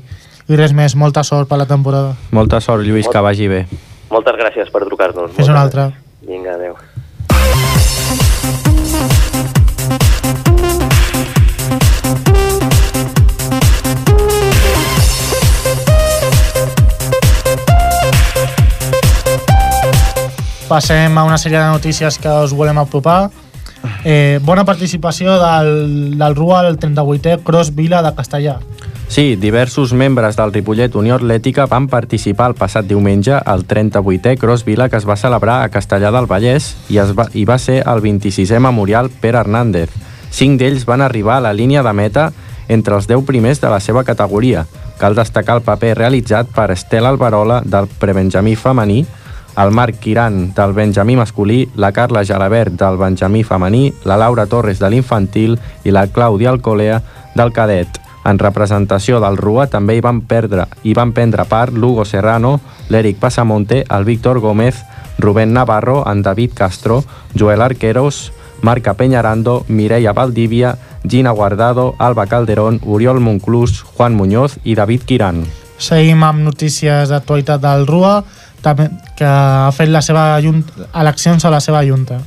i 0.50 0.60
res 0.60 0.74
més. 0.74 0.96
Molta 0.98 1.24
sort 1.28 1.50
per 1.50 1.62
la 1.62 1.70
temporada. 1.70 2.16
Molta 2.32 2.62
sort, 2.64 2.86
Lluís, 2.86 3.08
que 3.12 3.24
vagi 3.24 3.48
bé. 3.52 3.66
Moltes 4.12 4.36
gràcies 4.40 4.72
per 4.74 4.84
trucar-nos. 4.88 5.36
Fins 5.38 5.50
una 5.50 5.62
altra. 5.64 5.92
gràcies. 5.92 6.28
Vinga, 6.28 6.58
adeu. 6.58 6.76
Passem 20.72 21.18
a 21.18 21.24
una 21.28 21.36
sèrie 21.36 21.60
de 21.60 21.68
notícies 21.68 22.16
que 22.18 22.32
us 22.46 22.54
volem 22.56 22.78
apropar. 22.80 23.30
Eh, 24.04 24.40
bona 24.42 24.66
participació 24.66 25.36
del, 25.38 26.18
del 26.18 26.36
RUA 26.36 26.60
al 26.66 26.80
38è 26.80 27.42
Cross 27.44 27.76
Vila 27.76 28.02
de 28.02 28.14
Castellà. 28.18 28.58
Sí, 29.12 29.36
diversos 29.36 29.92
membres 29.94 30.38
del 30.40 30.54
Ripollet 30.54 30.96
Unió 30.96 31.18
Atlètica 31.20 31.68
van 31.68 31.90
participar 31.92 32.48
el 32.50 32.56
passat 32.56 32.88
diumenge 32.88 33.36
al 33.36 33.66
38è 33.68 34.38
Cross 34.40 34.64
Vila 34.66 34.88
que 34.90 34.98
es 34.98 35.06
va 35.06 35.20
celebrar 35.20 35.60
a 35.62 35.70
Castellà 35.70 36.14
del 36.16 36.30
Vallès 36.32 36.72
i, 36.90 36.98
es 36.98 37.12
va, 37.14 37.28
i 37.34 37.44
va 37.46 37.60
ser 37.60 37.82
el 37.84 38.02
26è 38.02 38.58
Memorial 38.64 39.12
Pere 39.12 39.44
Hernández. 39.44 39.92
Cinc 40.32 40.62
d'ells 40.62 40.88
van 40.88 41.04
arribar 41.04 41.38
a 41.38 41.46
la 41.50 41.54
línia 41.54 41.84
de 41.84 41.94
meta 41.94 42.32
entre 42.72 42.96
els 42.96 43.06
10 43.12 43.26
primers 43.28 43.60
de 43.62 43.70
la 43.70 43.82
seva 43.84 44.06
categoria. 44.08 44.66
Cal 44.98 45.14
destacar 45.14 45.60
el 45.60 45.66
paper 45.66 45.98
realitzat 45.98 46.50
per 46.56 46.72
Estel 46.72 47.06
Alvarola 47.06 47.62
del 47.66 47.92
prebenjamí 48.00 48.56
femení, 48.56 49.04
el 49.58 49.72
Marc 49.72 50.00
Quiran 50.00 50.54
del 50.54 50.74
Benjamí 50.74 51.16
masculí, 51.16 51.70
la 51.76 51.92
Carla 51.92 52.24
Jalabert 52.26 52.74
del 52.80 52.98
Benjamí 52.98 53.44
femení, 53.44 53.94
la 54.06 54.18
Laura 54.18 54.46
Torres 54.46 54.80
de 54.80 54.90
l'infantil 54.90 55.58
i 55.84 55.92
la 55.92 56.08
Clàudia 56.08 56.50
Alcolea 56.50 57.02
del 57.36 57.52
cadet. 57.52 58.00
En 58.24 58.38
representació 58.38 59.20
del 59.20 59.38
RUA 59.38 59.68
també 59.74 59.96
hi 59.98 60.04
van 60.06 60.22
perdre 60.30 60.68
hi 60.84 60.94
van 60.94 61.12
prendre 61.12 61.46
part 61.50 61.74
l'Hugo 61.74 62.06
Serrano, 62.06 62.60
l'Eric 62.90 63.18
Passamonte, 63.20 63.84
el 63.90 64.06
Víctor 64.06 64.40
Gómez, 64.40 64.84
Rubén 65.18 65.54
Navarro, 65.54 66.04
en 66.10 66.22
David 66.22 66.52
Castro, 66.54 67.04
Joel 67.38 67.62
Arqueros, 67.62 68.32
Marca 68.62 68.94
Peñarando, 68.94 69.66
Mireia 69.68 70.14
Valdivia, 70.14 70.78
Gina 71.08 71.32
Guardado, 71.32 71.96
Alba 71.98 72.28
Calderón, 72.28 72.80
Oriol 72.86 73.20
Monclús, 73.20 73.82
Juan 73.82 74.14
Muñoz 74.14 74.60
i 74.64 74.76
David 74.76 75.02
Quiran. 75.06 75.46
Seguim 75.82 76.22
amb 76.22 76.44
notícies 76.46 77.10
d'actualitat 77.10 77.62
del 77.64 77.88
RUA, 77.90 78.22
també, 78.62 78.90
que 79.18 79.26
ha 79.26 79.72
fet 79.76 79.90
la 79.90 80.02
seva 80.06 80.36
junt, 80.44 80.64
eleccions 80.94 81.46
a 81.46 81.54
la 81.54 81.60
seva 81.64 81.84
junta. 81.88 82.22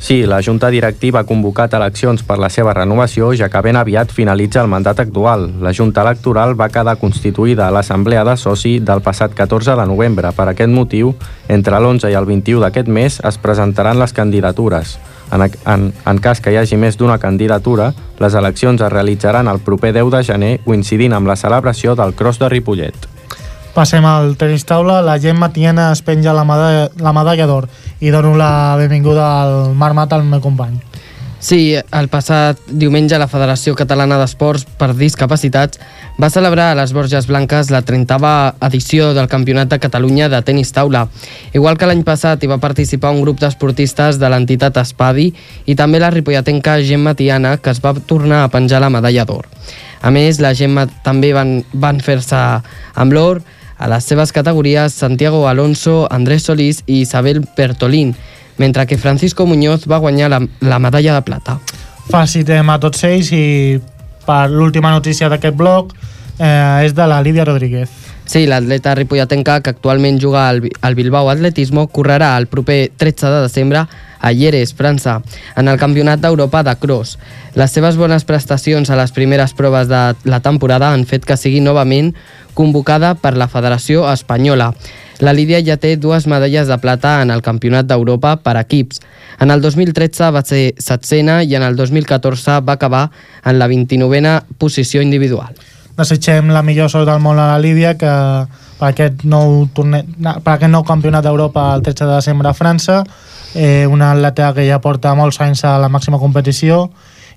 Sí, 0.00 0.24
la 0.24 0.40
Junta 0.40 0.70
Directiva 0.72 1.20
ha 1.20 1.28
convocat 1.28 1.74
eleccions 1.76 2.22
per 2.24 2.38
la 2.40 2.48
seva 2.48 2.72
renovació, 2.72 3.34
ja 3.36 3.50
que 3.52 3.60
ben 3.60 3.76
aviat 3.76 4.14
finalitza 4.16 4.62
el 4.62 4.70
mandat 4.72 5.02
actual. 5.04 5.44
La 5.60 5.74
Junta 5.76 6.00
Electoral 6.00 6.54
va 6.56 6.70
quedar 6.72 6.96
constituïda 6.96 7.66
a 7.66 7.74
l'Assemblea 7.74 8.24
de 8.24 8.38
Soci 8.40 8.78
del 8.80 9.04
passat 9.04 9.36
14 9.36 9.76
de 9.76 9.86
novembre. 9.86 10.32
Per 10.32 10.48
aquest 10.48 10.72
motiu, 10.72 11.12
entre 11.48 11.76
l'11 11.76 12.08
i 12.08 12.16
el 12.16 12.24
21 12.24 12.64
d'aquest 12.64 12.88
mes 12.88 13.20
es 13.20 13.38
presentaran 13.44 14.00
les 14.00 14.16
candidatures. 14.16 14.96
En, 15.36 15.44
en, 15.44 15.90
en 15.92 16.24
cas 16.24 16.40
que 16.40 16.56
hi 16.56 16.56
hagi 16.56 16.80
més 16.80 16.96
d'una 16.96 17.20
candidatura, 17.20 17.92
les 18.24 18.34
eleccions 18.34 18.80
es 18.80 18.92
realitzaran 18.96 19.52
el 19.52 19.60
proper 19.60 19.92
10 19.92 20.16
de 20.16 20.24
gener, 20.32 20.52
coincidint 20.64 21.12
amb 21.12 21.28
la 21.28 21.36
celebració 21.36 21.94
del 21.94 22.16
Cross 22.16 22.40
de 22.40 22.48
Ripollet. 22.48 23.19
Passem 23.74 24.04
al 24.04 24.34
tenis 24.36 24.66
taula. 24.66 24.98
La 25.02 25.18
Gemma 25.22 25.52
Tiena 25.54 25.90
es 25.92 26.02
penja 26.02 26.34
la 26.34 26.44
medalla, 26.44 26.88
la 26.98 27.12
medalla 27.14 27.46
d'or 27.46 27.68
i 28.00 28.10
dono 28.10 28.34
la 28.36 28.76
benvinguda 28.78 29.26
al 29.42 29.74
Marc 29.74 29.94
Mat, 29.94 30.12
al 30.12 30.24
meu 30.24 30.40
company. 30.40 30.80
Sí, 31.40 31.72
el 31.72 32.08
passat 32.12 32.58
diumenge 32.68 33.16
la 33.16 33.28
Federació 33.30 33.72
Catalana 33.72 34.18
d'Esports 34.20 34.66
per 34.76 34.90
Discapacitats 34.92 35.80
va 36.20 36.28
celebrar 36.28 36.66
a 36.68 36.74
les 36.76 36.92
Borges 36.92 37.24
Blanques 37.30 37.70
la 37.72 37.80
30a 37.80 38.32
edició 38.68 39.14
del 39.16 39.30
Campionat 39.32 39.70
de 39.70 39.78
Catalunya 39.80 40.28
de 40.28 40.42
tenis 40.44 40.74
taula. 40.76 41.06
Igual 41.56 41.78
que 41.80 41.88
l'any 41.88 42.02
passat 42.04 42.44
hi 42.44 42.50
va 42.50 42.60
participar 42.60 43.14
un 43.16 43.22
grup 43.24 43.40
d'esportistes 43.40 44.18
de 44.20 44.28
l'entitat 44.28 44.76
Espadi 44.82 45.30
i 45.64 45.78
també 45.78 46.02
la 46.02 46.10
ripolletenca 46.12 46.76
Gemma 46.84 47.14
Tiana, 47.16 47.56
que 47.56 47.72
es 47.72 47.80
va 47.80 47.94
tornar 47.94 48.42
a 48.44 48.52
penjar 48.52 48.82
la 48.84 48.92
medalla 48.92 49.24
d'or. 49.24 49.48
A 50.02 50.12
més, 50.12 50.42
la 50.44 50.52
Gemma 50.52 50.90
també 51.04 51.32
van, 51.32 51.62
van 51.72 52.04
fer-se 52.04 52.36
amb 53.00 53.16
l'or 53.16 53.40
a 53.80 53.88
les 53.88 54.04
seves 54.04 54.30
categories 54.30 54.92
Santiago 54.92 55.48
Alonso, 55.48 56.06
Andrés 56.12 56.44
Solís 56.44 56.84
i 56.86 57.00
Isabel 57.00 57.40
Bertolín, 57.56 58.14
mentre 58.58 58.86
que 58.86 58.98
Francisco 58.98 59.46
Muñoz 59.46 59.88
va 59.90 59.96
guanyar 59.96 60.28
la, 60.30 60.42
la 60.60 60.78
medalla 60.78 61.14
de 61.14 61.22
plata. 61.22 61.58
Felicitem 62.12 62.68
a 62.68 62.76
tots 62.78 63.02
ells 63.08 63.32
i 63.32 63.80
per 64.26 64.50
l'última 64.52 64.92
notícia 64.92 65.30
d'aquest 65.32 65.56
bloc 65.56 65.94
eh, 66.38 66.84
és 66.84 66.94
de 66.94 67.08
la 67.08 67.22
Lídia 67.24 67.48
Rodríguez. 67.48 67.88
Sí, 68.30 68.44
l'atleta 68.46 68.92
ripolletenca 68.94 69.56
que 69.58 69.72
actualment 69.72 70.20
juga 70.22 70.44
al, 70.50 70.60
al 70.86 70.94
Bilbao 70.94 71.32
Atletismo 71.32 71.88
correrà 71.88 72.36
el 72.38 72.46
proper 72.46 72.92
13 72.96 73.26
de 73.26 73.40
desembre 73.48 73.86
a 74.20 74.32
Lleres, 74.32 74.74
França, 74.76 75.16
en 75.56 75.66
el 75.66 75.80
Campionat 75.80 76.20
d'Europa 76.20 76.62
de 76.62 76.76
Cross. 76.78 77.16
Les 77.58 77.72
seves 77.74 77.96
bones 77.98 78.22
prestacions 78.28 78.90
a 78.90 78.98
les 79.00 79.10
primeres 79.16 79.56
proves 79.56 79.88
de 79.90 80.02
la 80.30 80.40
temporada 80.44 80.92
han 80.92 81.08
fet 81.10 81.26
que 81.26 81.38
sigui 81.40 81.58
novament 81.64 82.12
convocada 82.54 83.14
per 83.14 83.36
la 83.36 83.48
Federació 83.48 84.06
Espanyola. 84.12 84.72
La 85.20 85.34
Lídia 85.36 85.60
ja 85.64 85.76
té 85.76 85.96
dues 86.00 86.26
medalles 86.26 86.68
de 86.68 86.78
plata 86.80 87.20
en 87.22 87.30
el 87.30 87.42
Campionat 87.44 87.88
d'Europa 87.88 88.36
per 88.44 88.56
equips. 88.60 89.02
En 89.40 89.50
el 89.50 89.60
2013 89.60 90.30
va 90.32 90.44
ser 90.44 90.62
setzena 90.78 91.42
i 91.42 91.54
en 91.54 91.62
el 91.66 91.76
2014 91.76 92.60
va 92.64 92.78
acabar 92.78 93.10
en 93.44 93.58
la 93.58 93.68
29a 93.68 94.40
posició 94.58 95.02
individual. 95.02 95.52
Desitgem 95.96 96.48
la 96.54 96.62
millor 96.64 96.88
sort 96.88 97.08
del 97.08 97.20
món 97.20 97.38
a 97.38 97.50
la 97.52 97.60
Lídia 97.60 97.96
que 98.00 98.12
per 98.80 98.92
aquest 98.94 99.26
nou, 99.28 99.66
torne... 99.76 100.06
per 100.16 100.54
aquest 100.54 100.72
nou 100.72 100.86
campionat 100.88 101.26
d'Europa 101.26 101.74
el 101.74 101.84
13 101.84 102.06
de 102.06 102.14
desembre 102.14 102.48
a 102.48 102.56
França 102.56 103.02
eh, 103.54 103.86
una 103.86 104.12
atleta 104.12 104.52
que 104.54 104.66
ja 104.68 104.80
porta 104.80 105.14
molts 105.14 105.40
anys 105.40 105.64
a 105.64 105.76
la 105.82 105.90
màxima 105.92 106.18
competició 106.18 106.88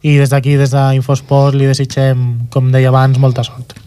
i 0.03 0.17
des 0.19 0.31
d'aquí, 0.33 0.57
des 0.59 0.73
d'Infosport, 0.73 1.55
li 1.55 1.69
desitgem, 1.69 2.47
com 2.51 2.71
deia 2.71 2.91
abans, 2.91 3.19
molta 3.19 3.43
sort. 3.47 3.82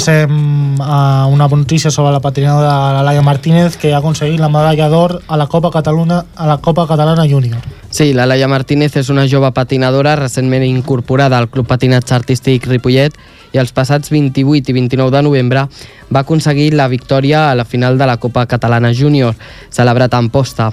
Passem 0.00 0.80
a 0.80 1.26
una 1.26 1.46
notícia 1.46 1.90
sobre 1.90 2.10
la 2.10 2.20
patinadora 2.20 2.88
de 2.88 2.94
la 2.94 3.02
Laia 3.02 3.20
Martínez 3.20 3.76
que 3.76 3.92
ha 3.92 3.98
aconseguit 3.98 4.40
la 4.40 4.48
medalla 4.48 4.86
d'or 4.88 5.18
a 5.28 5.36
la 5.36 5.46
Copa 5.46 5.68
Cataluna 5.70 6.24
a 6.36 6.46
la 6.46 6.56
Copa 6.56 6.86
Catalana 6.88 7.26
Júnior. 7.28 7.58
Sí, 7.90 8.14
la 8.14 8.24
Laia 8.24 8.48
Martínez 8.48 8.96
és 8.96 9.10
una 9.12 9.26
jove 9.28 9.50
patinadora 9.52 10.14
recentment 10.16 10.64
incorporada 10.64 11.36
al 11.36 11.50
Club 11.50 11.68
Patinatge 11.68 12.14
Artístic 12.16 12.64
Ripollet 12.70 13.18
i 13.52 13.60
els 13.60 13.74
passats 13.76 14.08
28 14.08 14.72
i 14.72 14.76
29 14.78 15.12
de 15.12 15.22
novembre 15.26 15.66
va 16.08 16.22
aconseguir 16.24 16.72
la 16.72 16.88
victòria 16.88 17.50
a 17.50 17.54
la 17.54 17.68
final 17.68 18.00
de 18.00 18.08
la 18.08 18.16
Copa 18.16 18.46
Catalana 18.46 18.94
Júnior, 18.96 19.36
celebrat 19.68 20.16
a 20.16 20.22
Amposta. 20.24 20.70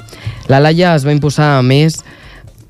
La 0.48 0.64
Laia 0.64 0.96
es 0.96 1.04
va 1.04 1.12
imposar 1.12 1.58
a 1.58 1.68
més 1.68 2.00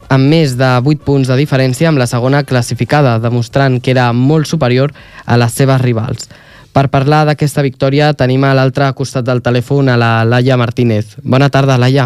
amb 0.09 0.25
més 0.25 0.57
de 0.57 0.73
8 0.81 1.05
punts 1.05 1.29
de 1.29 1.37
diferència 1.37 1.93
amb 1.93 2.01
la 2.01 2.09
segona 2.09 2.41
classificada, 2.41 3.19
demostrant 3.19 3.77
que 3.77 3.93
era 3.93 4.09
molt 4.11 4.49
superior 4.49 4.95
a 5.27 5.37
les 5.37 5.53
seves 5.53 5.85
rivals. 5.85 6.31
Per 6.77 6.89
parlar 6.93 7.23
d'aquesta 7.25 7.63
victòria 7.65 8.11
tenim 8.13 8.43
a 8.45 8.51
l'altre 8.53 8.85
costat 8.93 9.25
del 9.25 9.39
telèfon 9.41 9.87
a 9.89 9.95
la 9.97 10.11
Laia 10.29 10.57
Martínez. 10.61 11.15
Bona 11.25 11.47
tarda, 11.49 11.73
Laia. 11.81 12.03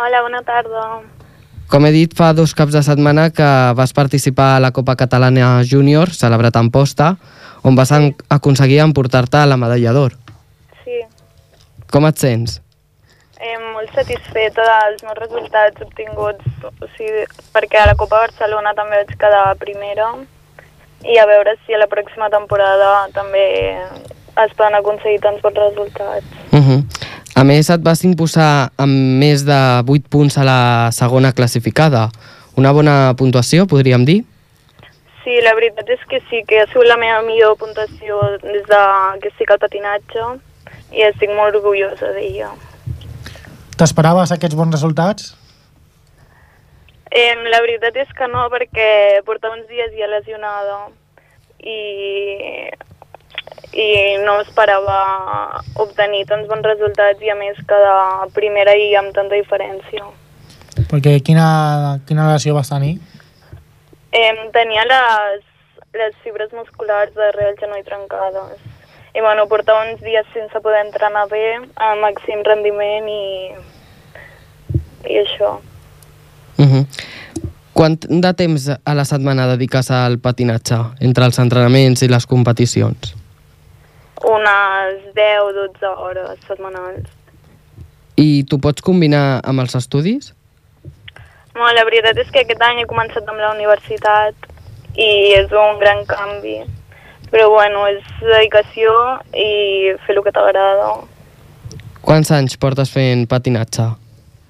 Hola, 0.00 0.22
bona 0.24 0.40
tarda. 0.46 0.84
Com 1.68 1.84
he 1.84 1.90
dit, 1.92 2.14
fa 2.16 2.30
dos 2.32 2.54
caps 2.56 2.72
de 2.72 2.80
setmana 2.86 3.26
que 3.34 3.48
vas 3.76 3.92
participar 3.92 4.54
a 4.56 4.60
la 4.64 4.70
Copa 4.72 4.94
Catalana 4.96 5.60
Júnior, 5.68 6.14
celebrat 6.16 6.56
a 6.56 6.62
Amposta, 6.64 7.16
on 7.62 7.76
vas 7.76 7.90
en- 7.92 8.14
aconseguir 8.30 8.78
emportar-te 8.80 9.42
la 9.44 9.58
medalla 9.60 9.92
d'or. 9.92 10.14
Sí, 10.84 11.02
Com 11.92 12.06
et 12.06 12.16
sents? 12.16 12.62
eh, 13.38 13.58
molt 13.74 13.92
satisfeta 13.94 14.62
dels 14.64 15.02
meus 15.04 15.18
resultats 15.18 15.82
obtinguts, 15.82 16.46
o 16.64 16.88
sigui, 16.96 17.26
perquè 17.52 17.82
a 17.82 17.86
la 17.92 17.94
Copa 17.94 18.16
Barcelona 18.24 18.72
també 18.74 18.96
vaig 19.04 19.12
quedar 19.18 19.56
primera 19.60 20.08
i 21.04 21.18
a 21.18 21.26
veure 21.26 21.56
si 21.66 21.74
a 21.74 21.78
la 21.78 21.88
pròxima 21.90 22.30
temporada 22.30 23.08
també 23.14 23.46
es 24.44 24.54
poden 24.56 24.76
aconseguir 24.78 25.20
tants 25.20 25.42
bons 25.42 25.58
resultats. 25.58 26.26
Uh 26.52 26.58
-huh. 26.58 26.80
A 27.34 27.44
més, 27.44 27.68
et 27.70 27.82
vas 27.82 28.02
imposar 28.04 28.70
amb 28.78 28.92
més 29.20 29.44
de 29.44 29.60
8 29.84 30.08
punts 30.08 30.38
a 30.38 30.44
la 30.44 30.88
segona 30.92 31.32
classificada. 31.32 32.08
Una 32.56 32.72
bona 32.72 33.14
puntuació, 33.16 33.66
podríem 33.66 34.04
dir? 34.04 34.24
Sí, 35.24 35.40
la 35.42 35.54
veritat 35.54 35.88
és 35.88 36.00
que 36.08 36.20
sí, 36.30 36.44
que 36.48 36.60
ha 36.60 36.66
sigut 36.66 36.86
la 36.86 36.96
meva 36.96 37.20
millor 37.22 37.56
puntuació 37.56 38.38
des 38.42 38.62
de 38.70 38.82
que 39.20 39.28
estic 39.28 39.50
al 39.50 39.58
patinatge 39.58 40.22
i 40.92 41.02
estic 41.02 41.30
molt 41.30 41.54
orgullosa 41.54 42.12
d'ella. 42.12 42.50
T'esperaves 43.76 44.32
aquests 44.32 44.56
bons 44.56 44.72
resultats? 44.72 45.34
Eh, 47.16 47.32
la 47.48 47.62
veritat 47.64 47.96
és 47.96 48.10
que 48.12 48.28
no, 48.28 48.42
perquè 48.52 49.22
portava 49.24 49.56
uns 49.56 49.68
dies 49.70 49.94
ja 49.96 50.08
lesionada 50.10 50.82
i, 51.64 51.78
i 53.72 53.88
no 54.26 54.34
esperava 54.42 54.98
obtenir 55.80 56.26
tants 56.28 56.48
bons 56.50 56.68
resultats 56.68 57.24
i 57.24 57.32
a 57.32 57.38
més 57.38 57.56
quedar 57.70 58.28
primera 58.36 58.76
i 58.76 58.90
amb 59.00 59.16
tanta 59.16 59.38
diferència. 59.38 60.04
Perquè 60.90 61.16
quina, 61.24 61.48
quina 62.06 62.28
lesió 62.34 62.52
vas 62.54 62.68
tenir? 62.68 62.98
Eh, 64.12 64.32
tenia 64.52 64.84
les, 64.84 65.40
les 65.96 66.16
fibres 66.24 66.52
musculars 66.52 67.16
darrere 67.16 67.54
el 67.54 67.62
genoll 67.62 67.84
trencades 67.88 68.60
i 69.16 69.22
bueno, 69.24 69.46
portava 69.48 69.86
uns 69.88 70.02
dies 70.04 70.26
sense 70.34 70.60
poder 70.60 70.82
entrenar 70.84 71.24
bé, 71.30 71.56
a 71.80 71.94
màxim 71.96 72.42
rendiment 72.44 73.08
i, 73.08 73.54
i 75.08 75.16
això. 75.22 75.56
Uh 76.58 76.66
-huh. 76.68 76.84
Quant 77.76 77.98
de 78.08 78.32
temps 78.32 78.70
a 78.72 78.94
la 78.96 79.04
setmana 79.04 79.44
dediques 79.50 79.90
al 79.92 80.16
patinatge, 80.24 80.78
entre 81.04 81.26
els 81.28 81.38
entrenaments 81.42 82.00
i 82.02 82.08
les 82.08 82.26
competicions? 82.26 83.12
Unes 84.24 85.02
10-12 85.18 85.90
hores 86.06 86.46
setmanals. 86.48 87.10
I 88.16 88.46
tu 88.48 88.56
pots 88.64 88.80
combinar 88.80 89.42
amb 89.44 89.60
els 89.60 89.76
estudis? 89.76 90.32
No, 91.52 91.68
la 91.76 91.84
veritat 91.88 92.16
és 92.20 92.32
que 92.32 92.46
aquest 92.46 92.64
any 92.64 92.80
he 92.80 92.88
començat 92.88 93.28
amb 93.28 93.44
la 93.44 93.52
universitat 93.52 94.48
i 94.96 95.10
és 95.36 95.52
un 95.52 95.76
gran 95.82 96.00
canvi. 96.08 96.56
Però 97.28 97.50
bueno, 97.52 97.84
és 97.92 98.00
dedicació 98.22 98.96
i 99.36 99.92
fer 100.06 100.16
el 100.16 100.24
que 100.24 100.32
t'agrada 100.32 100.94
Quants 102.06 102.30
anys 102.32 102.56
portes 102.56 102.88
fent 102.94 103.26
patinatge? 103.28 103.90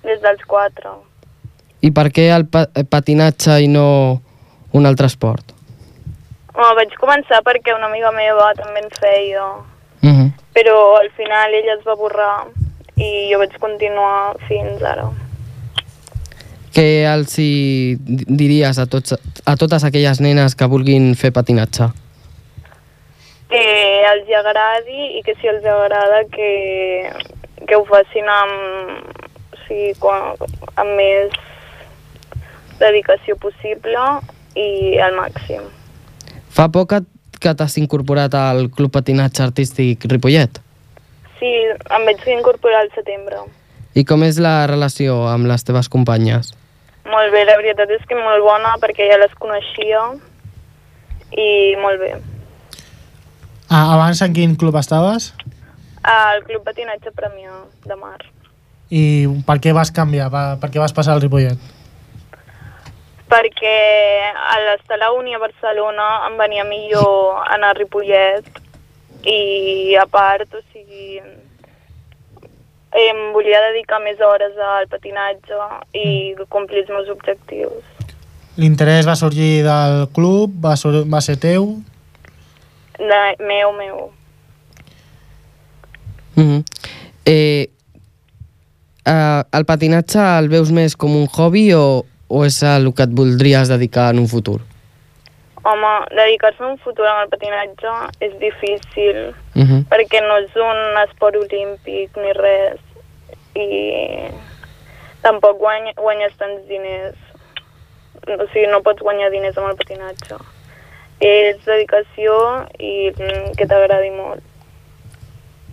des 0.06 0.20
dels 0.22 0.42
4. 0.46 1.15
I 1.86 1.92
per 1.94 2.08
què 2.10 2.30
el 2.34 2.48
pa 2.50 2.64
patinatge 2.90 3.60
i 3.62 3.68
no 3.70 3.86
un 4.74 4.88
altre 4.88 5.06
esport? 5.06 5.52
Bueno, 6.56 6.74
vaig 6.78 6.94
començar 6.98 7.42
perquè 7.46 7.74
una 7.76 7.86
amiga 7.86 8.10
meva 8.16 8.52
també 8.58 8.82
en 8.82 8.90
feia, 9.00 9.46
Uh 10.06 10.12
-huh. 10.12 10.30
però 10.54 10.98
al 11.00 11.10
final 11.10 11.54
ella 11.54 11.74
es 11.74 11.84
va 11.84 11.94
borrar 11.94 12.46
i 12.96 13.28
jo 13.32 13.38
vaig 13.38 13.56
continuar 13.58 14.36
fins 14.48 14.82
ara. 14.82 15.10
Què 16.74 17.04
els 17.14 17.38
hi 17.38 17.96
diries 18.00 18.78
a, 18.78 18.86
tots, 18.86 19.14
a 19.44 19.56
totes 19.56 19.84
aquelles 19.84 20.20
nenes 20.20 20.54
que 20.54 20.66
vulguin 20.66 21.14
fer 21.14 21.32
patinatge? 21.32 21.88
Que 23.48 23.64
els 24.12 24.28
agradi 24.38 25.18
i 25.18 25.22
que 25.24 25.34
si 25.40 25.48
els 25.48 25.64
agrada 25.64 26.24
que, 26.30 27.10
que 27.66 27.76
ho 27.76 27.84
facin 27.84 28.28
amb, 28.28 28.52
o 29.52 29.56
sigui, 29.66 29.94
quan, 29.98 30.34
amb 30.76 30.90
més 30.96 31.30
dedicació 32.80 33.36
possible 33.40 34.04
i 34.56 34.98
al 35.02 35.16
màxim. 35.18 35.64
Fa 36.56 36.68
poc 36.72 36.94
que, 37.40 37.52
t'has 37.54 37.76
incorporat 37.78 38.34
al 38.34 38.70
Club 38.72 38.94
Patinatge 38.94 39.44
Artístic 39.44 40.06
Ripollet. 40.10 40.60
Sí, 41.38 41.50
em 41.68 42.06
vaig 42.08 42.22
incorporar 42.32 42.80
al 42.84 42.92
setembre. 42.94 43.42
I 43.96 44.04
com 44.08 44.24
és 44.24 44.40
la 44.42 44.66
relació 44.68 45.26
amb 45.28 45.48
les 45.48 45.64
teves 45.64 45.90
companyes? 45.92 46.54
Molt 47.06 47.30
bé, 47.32 47.44
la 47.46 47.58
veritat 47.60 47.92
és 47.94 48.02
que 48.08 48.16
molt 48.18 48.42
bona 48.44 48.74
perquè 48.82 49.06
ja 49.10 49.20
les 49.20 49.34
coneixia 49.38 50.02
i 51.36 51.76
molt 51.82 52.00
bé. 52.00 52.16
Ah, 53.68 53.94
abans 53.94 54.22
en 54.22 54.34
quin 54.34 54.56
club 54.56 54.76
estaves? 54.78 55.32
Al 56.06 56.42
Club 56.46 56.62
Patinatge 56.66 57.10
Premià 57.14 57.52
de 57.84 57.96
Mar. 57.98 58.18
I 58.94 59.26
per 59.46 59.58
què 59.58 59.72
vas 59.74 59.90
canviar? 59.90 60.28
Per, 60.30 60.44
per 60.62 60.70
què 60.70 60.78
vas 60.82 60.94
passar 60.94 61.16
al 61.16 61.22
Ripollet? 61.24 61.58
Perquè 63.26 63.78
a 64.30 64.58
l'estar 64.62 64.96
a 64.96 65.00
la 65.00 65.10
Uni 65.12 65.34
a 65.34 65.42
Barcelona 65.42 66.06
em 66.28 66.36
venia 66.38 66.64
millor 66.64 67.42
anar 67.50 67.72
a 67.74 67.78
Ripollet 67.78 68.46
i 69.26 69.96
a 69.98 70.06
part, 70.06 70.46
o 70.54 70.62
sigui, 70.70 71.18
em 72.96 73.18
volia 73.34 73.60
dedicar 73.68 73.98
més 74.04 74.20
hores 74.22 74.56
al 74.56 74.86
patinatge 74.88 75.58
i 75.98 76.34
complir 76.48 76.84
els 76.84 76.92
meus 76.94 77.10
objectius. 77.12 77.82
L'interès 78.56 79.04
va 79.08 79.16
sorgir 79.18 79.60
del 79.66 80.06
club? 80.16 80.54
Va, 80.64 80.76
sur 80.80 81.02
va 81.04 81.20
ser 81.20 81.36
teu? 81.42 81.74
De, 82.96 83.22
meu, 83.44 83.72
meu. 83.76 84.12
Uh 86.36 86.44
-huh. 86.44 86.64
eh, 87.24 87.68
eh, 89.04 89.42
el 89.52 89.64
patinatge 89.64 90.20
el 90.38 90.48
veus 90.48 90.70
més 90.70 90.96
com 90.96 91.16
un 91.16 91.28
hobby 91.28 91.72
o, 91.74 92.04
o 92.28 92.44
és 92.46 92.62
el 92.66 92.90
que 92.94 93.06
et 93.06 93.12
voldries 93.14 93.70
dedicar 93.70 94.10
en 94.14 94.22
un 94.24 94.28
futur? 94.28 94.60
Home, 95.66 95.92
dedicar-se 96.14 96.62
a 96.62 96.68
un 96.70 96.78
futur 96.78 97.06
amb 97.10 97.24
el 97.24 97.30
patinatge 97.32 97.94
és 98.20 98.32
difícil 98.42 99.34
Uh 99.56 99.62
-huh. 99.62 99.84
perquè 99.88 100.20
no 100.20 100.36
és 100.36 100.52
un 100.54 100.80
esport 101.08 101.36
olímpic 101.36 102.10
ni 102.16 102.32
res 102.32 102.80
i 103.54 103.68
tampoc 105.22 105.56
guany, 105.58 105.92
guanyes 105.96 106.36
tants 106.36 106.68
diners 106.68 107.16
o 108.26 108.46
sigui, 108.52 108.66
no 108.66 108.82
pots 108.82 109.02
guanyar 109.02 109.30
diners 109.30 109.56
amb 109.58 109.70
el 109.70 109.76
patinatge 109.76 110.36
és 111.20 111.56
dedicació 111.64 112.66
i 112.78 113.10
mm, 113.16 113.56
que 113.56 113.66
t'agradi 113.66 114.10
molt 114.10 114.42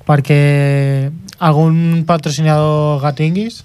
Perquè 0.03 1.11
algun 1.39 2.03
patrocinador 2.07 2.99
que 3.01 3.13
tinguis? 3.15 3.63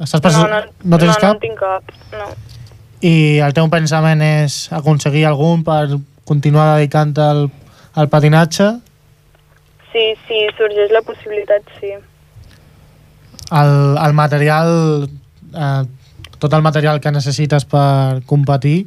Estàs 0.00 0.36
no, 0.36 0.46
no, 0.48 0.60
no 0.84 0.98
tens 0.98 1.14
no, 1.14 1.20
cap? 1.20 1.28
no 1.28 1.36
en 1.36 1.42
tinc 1.42 1.58
cap 1.60 1.90
no. 2.16 2.28
I 3.04 3.40
el 3.44 3.56
teu 3.56 3.68
pensament 3.72 4.22
és 4.24 4.62
aconseguir 4.76 5.26
algun 5.28 5.64
per 5.64 5.98
continuar 6.28 6.76
dedicant 6.76 7.16
al, 7.20 7.46
al 7.96 8.08
patinatge? 8.12 8.70
sí, 9.92 10.14
sí, 10.26 10.46
sorgeix 10.58 10.92
la 10.94 11.02
possibilitat, 11.02 11.66
sí 11.80 11.94
El, 13.50 13.72
el 13.98 14.12
material, 14.14 15.08
eh, 15.50 15.82
tot 16.38 16.52
el 16.54 16.62
material 16.62 17.00
que 17.02 17.10
necessites 17.10 17.64
per 17.66 18.22
competir, 18.30 18.84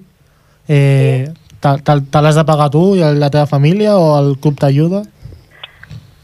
eh, 0.71 1.27
te, 1.59 1.73
te, 1.83 1.95
te 2.13 2.21
l'has 2.23 2.39
de 2.39 2.45
pagar 2.47 2.69
tu 2.71 2.83
i 2.95 3.03
la 3.19 3.29
teva 3.33 3.43
família 3.49 3.97
o 3.99 4.13
el 4.21 4.37
club 4.39 4.55
t'ajuda? 4.61 5.03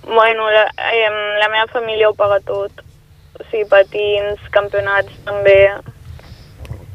Bueno, 0.07 0.47
la, 0.55 0.63
eh, 0.87 1.09
la 1.41 1.49
meva 1.51 1.67
família 1.67 2.07
ho 2.07 2.15
paga 2.15 2.39
tot. 2.47 2.79
Sigui, 3.47 3.65
patins, 3.71 4.41
campionats 4.53 5.15
també. 5.25 5.57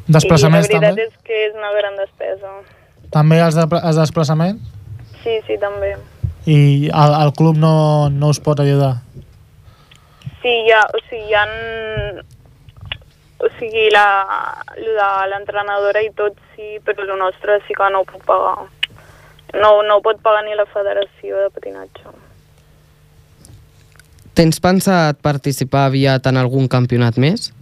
Desplaçaments 0.06 0.68
I 0.68 0.74
la 0.74 0.80
veritat 0.80 0.90
també? 0.90 1.06
és 1.08 1.14
que 1.24 1.38
és 1.46 1.54
una 1.56 1.72
gran 1.76 1.96
despesa. 1.96 2.52
També 3.14 3.38
els, 3.40 3.56
de, 3.56 3.64
els 3.80 4.00
desplaçaments? 4.00 4.60
Sí, 5.22 5.38
sí, 5.46 5.56
també. 5.62 5.94
I 6.44 6.90
el, 6.92 7.14
el 7.24 7.32
club 7.38 7.56
no, 7.56 7.74
no 8.12 8.28
us 8.34 8.40
pot 8.44 8.60
ajudar? 8.60 8.98
Sí, 10.42 10.52
ha, 10.76 10.84
o 10.92 11.00
sigui, 11.08 11.30
hi 11.30 11.38
ha... 11.40 11.44
O 13.44 13.48
sigui, 13.58 13.88
la, 13.92 14.04
la, 14.96 15.08
l'entrenadora 15.28 16.00
i 16.04 16.10
tot 16.16 16.36
sí, 16.54 16.78
però 16.84 17.04
el 17.04 17.16
nostre 17.18 17.58
sí 17.66 17.76
que 17.76 17.88
no 17.92 18.04
ho 18.04 18.08
puc 18.08 18.22
pagar. 18.28 18.68
No, 19.54 19.70
no 19.86 19.98
ho 19.98 20.04
pot 20.04 20.20
pagar 20.24 20.44
ni 20.44 20.54
la 20.56 20.68
federació 20.70 21.40
de 21.40 21.50
patinatge. 21.56 22.12
Tens 24.34 24.58
pensat 24.58 25.20
participar 25.22 25.86
aviat 25.88 26.24
en 26.26 26.40
algun 26.40 26.66
campionat 26.68 27.18
més? 27.22 27.52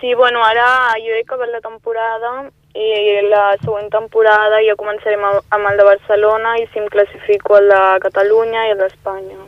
Sí, 0.00 0.14
bueno, 0.14 0.42
ara 0.42 0.94
jo 1.02 1.14
he 1.14 1.22
acabat 1.22 1.50
la 1.50 1.60
temporada 1.62 2.30
i 2.74 2.86
la 3.26 3.56
següent 3.62 3.90
temporada 3.90 4.62
ja 4.64 4.78
començarem 4.78 5.22
amb 5.26 5.70
el 5.70 5.82
de 5.82 5.88
Barcelona 5.88 6.54
i 6.62 6.68
si 6.70 6.80
em 6.80 6.86
classifico 6.94 7.58
el 7.58 7.68
de 7.74 7.82
Catalunya 8.06 8.68
i 8.68 8.72
el 8.76 8.80
d'Espanya. 8.84 9.42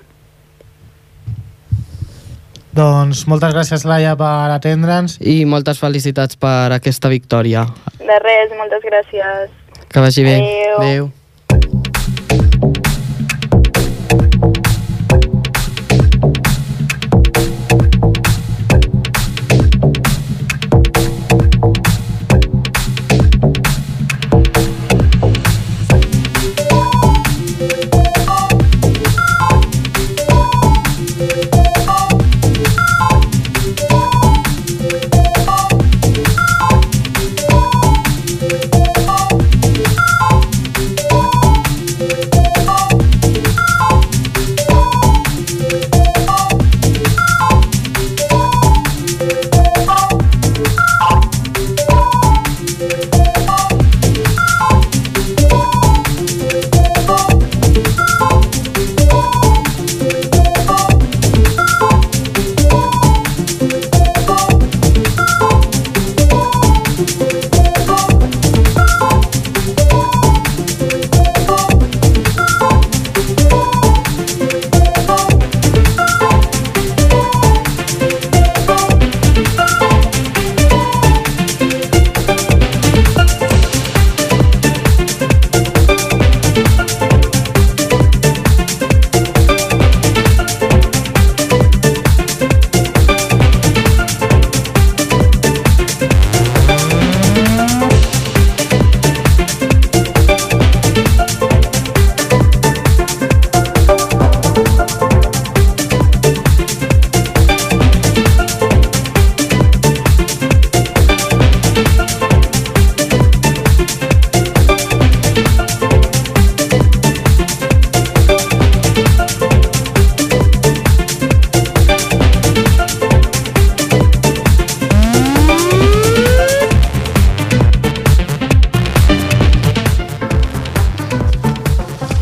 Doncs 2.74 3.22
moltes 3.30 3.55
gràcies, 3.55 3.86
Laia, 3.86 4.16
per 4.18 4.51
atendre'ns. 4.51 5.20
I 5.22 5.45
moltes 5.47 5.78
felicitats 5.78 6.34
per 6.34 6.74
aquesta 6.74 7.11
victòria. 7.12 7.68
De 8.01 8.16
res, 8.18 8.51
moltes 8.59 8.82
gràcies. 8.82 9.53
Que 9.95 10.03
vagi 10.03 10.26
bé. 10.26 10.40
Adéu. 10.42 10.80
Adéu. 10.80 11.12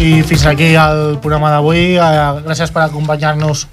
I 0.02 0.22
fins 0.26 0.44
aquí 0.50 0.72
el 0.74 1.18
programa 1.22 1.50
d'avui. 1.52 1.94
Eh, 1.94 2.42
gràcies 2.42 2.72
per 2.74 2.82
acompanyar-nos 2.88 3.66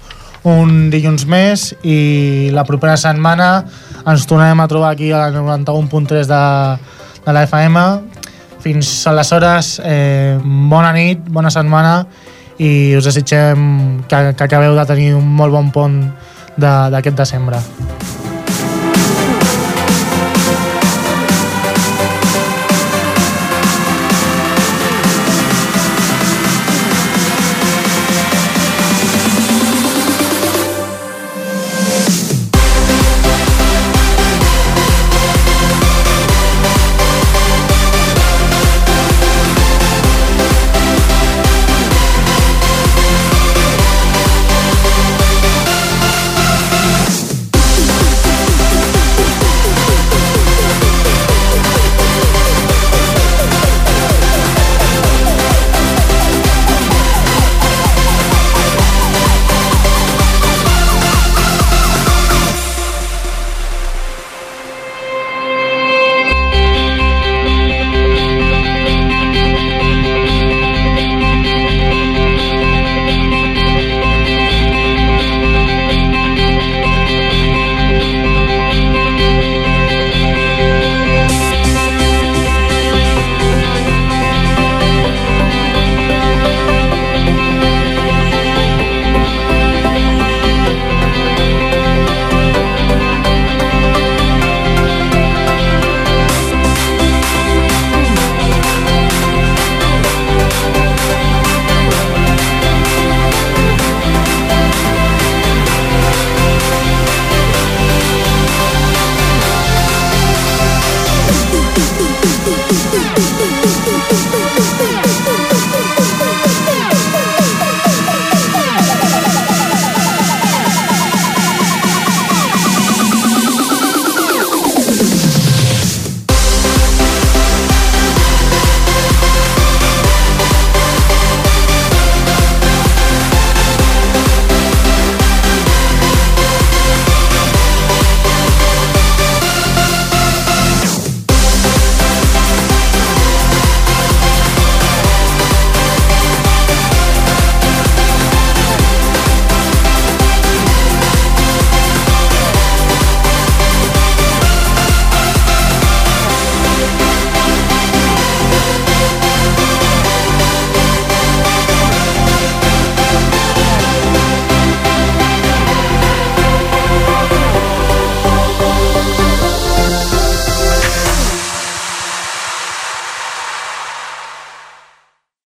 un 0.46 0.88
dilluns 0.92 1.26
més 1.28 1.66
i 1.84 2.48
la 2.54 2.62
propera 2.64 2.94
setmana 3.00 3.48
ens 4.08 4.24
tornarem 4.30 4.62
a 4.62 4.68
trobar 4.70 4.92
aquí 4.94 5.10
a 5.12 5.24
la 5.26 5.30
91.3 5.34 6.30
de, 6.30 6.42
de 7.26 7.34
la 7.34 7.42
FM. 7.48 7.82
Fins 8.62 8.92
aleshores, 9.10 9.78
eh, 9.84 10.38
bona 10.70 10.92
nit, 10.96 11.26
bona 11.32 11.50
setmana 11.50 12.04
i 12.60 12.94
us 12.96 13.08
desitgem 13.08 14.02
que, 14.06 14.22
que 14.36 14.44
acabeu 14.46 14.76
de 14.76 14.86
tenir 14.86 15.14
un 15.18 15.26
molt 15.36 15.52
bon 15.56 15.70
pont 15.74 16.00
de- 16.56 16.90
d'aquest 16.94 17.16
desembre. 17.24 17.58